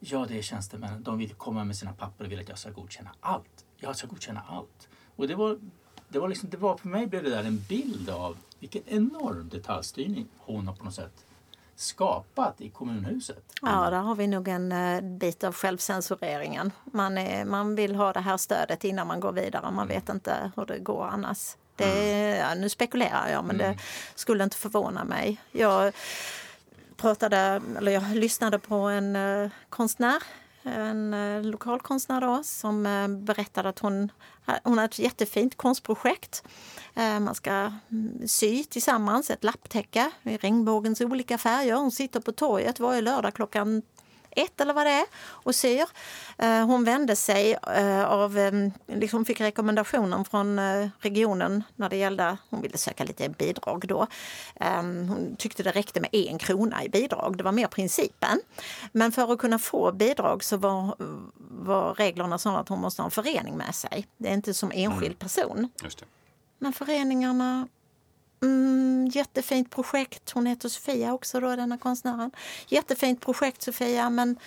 ja 0.00 0.26
det 0.28 0.38
är 0.38 0.42
tjänstemännen, 0.42 1.02
de 1.02 1.18
vill 1.18 1.34
komma 1.34 1.64
med 1.64 1.76
sina 1.76 1.92
papper 1.92 2.24
och 2.24 2.32
vill 2.32 2.40
att 2.40 2.48
jag 2.48 2.58
ska 2.58 2.70
godkänna 2.70 3.10
allt. 3.20 3.64
Jag 3.76 3.96
ska 3.96 4.06
godkänna 4.06 4.42
allt. 4.48 4.88
Och 5.16 5.28
det 5.28 5.34
var 5.34 5.58
det 6.08 6.18
var 6.18 6.28
liksom, 6.28 6.50
det 6.50 6.56
var, 6.56 6.76
för 6.76 6.88
mig 6.88 7.06
blev 7.06 7.22
det 7.22 7.30
där 7.30 7.44
en 7.44 7.58
bild 7.68 8.10
av 8.10 8.36
vilken 8.58 8.82
enorm 8.86 9.48
detaljstyrning 9.48 10.26
hon 10.38 10.66
har 10.66 10.74
på 10.74 10.84
något 10.84 10.94
sätt 10.94 11.24
skapat 11.76 12.60
i 12.60 12.70
kommunhuset. 12.70 13.44
Ja, 13.62 13.90
där 13.90 13.98
har 13.98 14.14
vi 14.14 14.26
nog 14.26 14.48
en 14.48 14.72
uh, 14.72 15.18
bit 15.18 15.44
av 15.44 15.54
självcensureringen. 15.54 16.72
Man, 16.84 17.18
är, 17.18 17.44
man 17.44 17.74
vill 17.74 17.94
ha 17.94 18.12
det 18.12 18.20
här 18.20 18.36
stödet 18.36 18.84
innan 18.84 19.06
man 19.06 19.20
går 19.20 19.32
vidare. 19.32 19.62
Man 19.62 19.72
mm. 19.72 19.88
vet 19.88 20.08
inte 20.08 20.52
hur 20.56 20.66
det 20.66 20.78
går 20.78 21.06
annars. 21.06 21.56
Det, 21.76 22.24
mm. 22.24 22.38
ja, 22.38 22.54
nu 22.54 22.68
spekulerar 22.68 23.28
jag, 23.28 23.44
men 23.44 23.60
mm. 23.60 23.76
det 23.76 23.82
skulle 24.14 24.44
inte 24.44 24.56
förvåna 24.56 25.04
mig. 25.04 25.40
Jag 25.52 25.92
pratade, 26.96 27.62
eller 27.78 27.92
jag 27.92 28.02
lyssnade 28.14 28.58
på 28.58 28.74
en 28.74 29.16
eh, 29.16 29.50
konstnär 29.68 30.22
en 30.66 31.14
eh, 31.14 31.42
lokal 31.42 31.80
konstnär 31.80 32.20
då, 32.20 32.42
som 32.44 32.86
eh, 32.86 33.08
berättade 33.08 33.68
att 33.68 33.78
hon, 33.78 34.12
eh, 34.48 34.54
hon 34.64 34.78
har 34.78 34.84
ett 34.84 34.98
jättefint 34.98 35.56
konstprojekt. 35.56 36.42
Eh, 36.94 37.20
man 37.20 37.34
ska 37.34 37.72
mm, 37.90 38.28
sy 38.28 38.64
tillsammans 38.64 39.30
ett 39.30 39.44
lapptäcke 39.44 40.10
i 40.22 40.36
regnbågens 40.36 41.00
olika 41.00 41.38
färger. 41.38 41.74
Hon 41.74 41.90
sitter 41.90 42.20
på 42.20 42.32
torget 42.32 42.80
varje 42.80 43.00
lördag 43.00 43.34
klockan 43.34 43.82
ett 44.36 44.60
eller 44.60 44.74
vad 44.74 44.86
det 44.86 44.92
är 44.92 45.04
och 45.18 45.54
syr. 45.54 45.84
Eh, 46.38 46.66
hon 46.66 46.84
vände 46.84 47.16
sig 47.16 47.58
eh, 47.76 48.04
av, 48.04 48.38
eh, 48.38 48.52
liksom 48.86 49.24
fick 49.24 49.40
rekommendationen 49.40 50.24
från 50.24 50.60
regionen 50.98 51.64
när 51.76 51.88
det 51.88 51.96
gällde, 51.96 52.36
hon 52.50 52.60
ville 52.60 52.78
söka 52.78 53.04
lite 53.04 53.28
bidrag 53.28 53.84
då. 53.88 54.06
Hon 54.60 55.36
tyckte 55.38 55.62
det 55.62 55.70
räckte 55.70 56.00
med 56.00 56.10
en 56.12 56.38
krona 56.38 56.84
i 56.84 56.88
bidrag, 56.88 57.36
det 57.36 57.44
var 57.44 57.52
mer 57.52 57.66
principen. 57.66 58.40
Men 58.92 59.12
för 59.12 59.32
att 59.32 59.38
kunna 59.38 59.58
få 59.58 59.92
bidrag 59.92 60.44
så 60.44 60.56
var, 60.56 60.96
var 61.38 61.94
reglerna 61.94 62.38
sådana 62.38 62.60
att 62.60 62.68
hon 62.68 62.80
måste 62.80 63.02
ha 63.02 63.04
en 63.04 63.10
förening 63.10 63.56
med 63.56 63.74
sig. 63.74 64.06
Det 64.16 64.28
är 64.28 64.34
inte 64.34 64.54
som 64.54 64.72
enskild 64.74 65.04
mm. 65.04 65.16
person. 65.16 65.68
Men 66.58 66.72
föreningarna 66.72 67.68
Mm, 68.42 69.10
jättefint 69.12 69.70
projekt. 69.70 70.30
Hon 70.30 70.46
heter 70.46 70.68
Sofia 70.68 71.12
också, 71.12 71.40
då, 71.40 71.56
denna 71.56 71.78
konstnären. 71.78 72.30
Jättefint 72.68 73.20
projekt, 73.20 73.62
Sofia, 73.62 74.10
men 74.10 74.38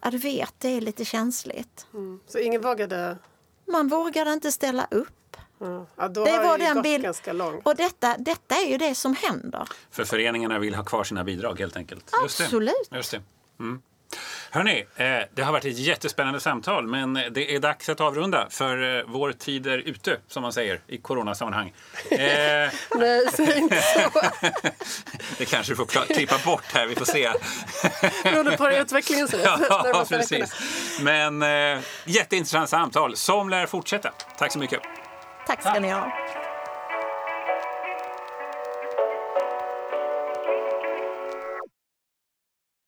ja, 0.00 0.10
du 0.10 0.18
vet, 0.18 0.54
det 0.58 0.68
är 0.68 0.80
lite 0.80 1.04
känsligt. 1.04 1.86
Mm. 1.94 2.20
Så 2.26 2.38
ingen 2.38 2.60
vågade? 2.60 3.18
Man 3.66 3.88
vågade 3.88 4.32
inte 4.32 4.52
ställa 4.52 4.86
upp. 4.90 5.36
Mm. 5.60 5.86
Ja, 5.96 6.08
då 6.08 6.24
det 6.24 6.30
har 6.30 6.44
var 6.44 6.58
den 6.58 6.82
bild... 6.82 7.04
ganska 7.04 7.32
långt. 7.32 7.66
Och 7.66 7.76
detta, 7.76 8.16
detta 8.18 8.54
är 8.54 8.70
ju 8.70 8.78
det 8.78 8.94
som 8.94 9.14
händer. 9.14 9.68
För 9.90 10.04
föreningarna 10.04 10.58
vill 10.58 10.74
ha 10.74 10.84
kvar 10.84 11.04
sina 11.04 11.24
bidrag 11.24 11.58
helt 11.58 11.76
enkelt. 11.76 12.10
Absolut. 12.24 12.74
Just 12.78 12.90
det. 12.90 12.96
Just 12.96 13.10
det. 13.10 13.22
Mm. 13.60 13.82
Hörni, 14.54 14.84
eh, 14.96 15.06
det 15.34 15.42
har 15.42 15.52
varit 15.52 15.64
ett 15.64 15.78
jättespännande 15.78 16.40
samtal 16.40 16.86
men 16.86 17.14
det 17.14 17.54
är 17.54 17.58
dags 17.58 17.88
att 17.88 18.00
avrunda 18.00 18.46
för 18.50 18.98
eh, 18.98 19.04
vår 19.06 19.32
tid 19.32 19.66
är 19.66 19.78
ute 19.78 20.18
som 20.28 20.42
man 20.42 20.52
säger 20.52 20.80
i 20.86 20.98
coronasammanhang. 20.98 21.72
Eh, 22.10 22.70
Nej, 22.94 23.26
säg 23.32 23.58
inte 23.58 23.82
så. 23.82 24.20
det 25.38 25.44
kanske 25.44 25.72
du 25.72 25.76
får 25.76 26.14
klippa 26.14 26.38
bort 26.44 26.64
här, 26.74 26.86
vi 26.86 26.94
får 26.94 27.04
se. 27.04 27.30
Beroende 28.24 28.56
på 28.56 28.70
utvecklingen 28.70 29.28
ser 29.28 29.38
ut. 29.38 29.66
Ja, 29.68 30.04
precis. 30.08 30.60
Men 31.00 31.44
jätteintressant 32.04 32.68
samtal 32.68 33.16
som 33.16 33.48
lär 33.48 33.66
fortsätta. 33.66 34.12
Tack 34.38 34.52
så 34.52 34.58
mycket. 34.58 34.80
Tack 35.46 35.60
ska 35.60 35.80
ni 35.80 35.90
ha. 35.90 36.12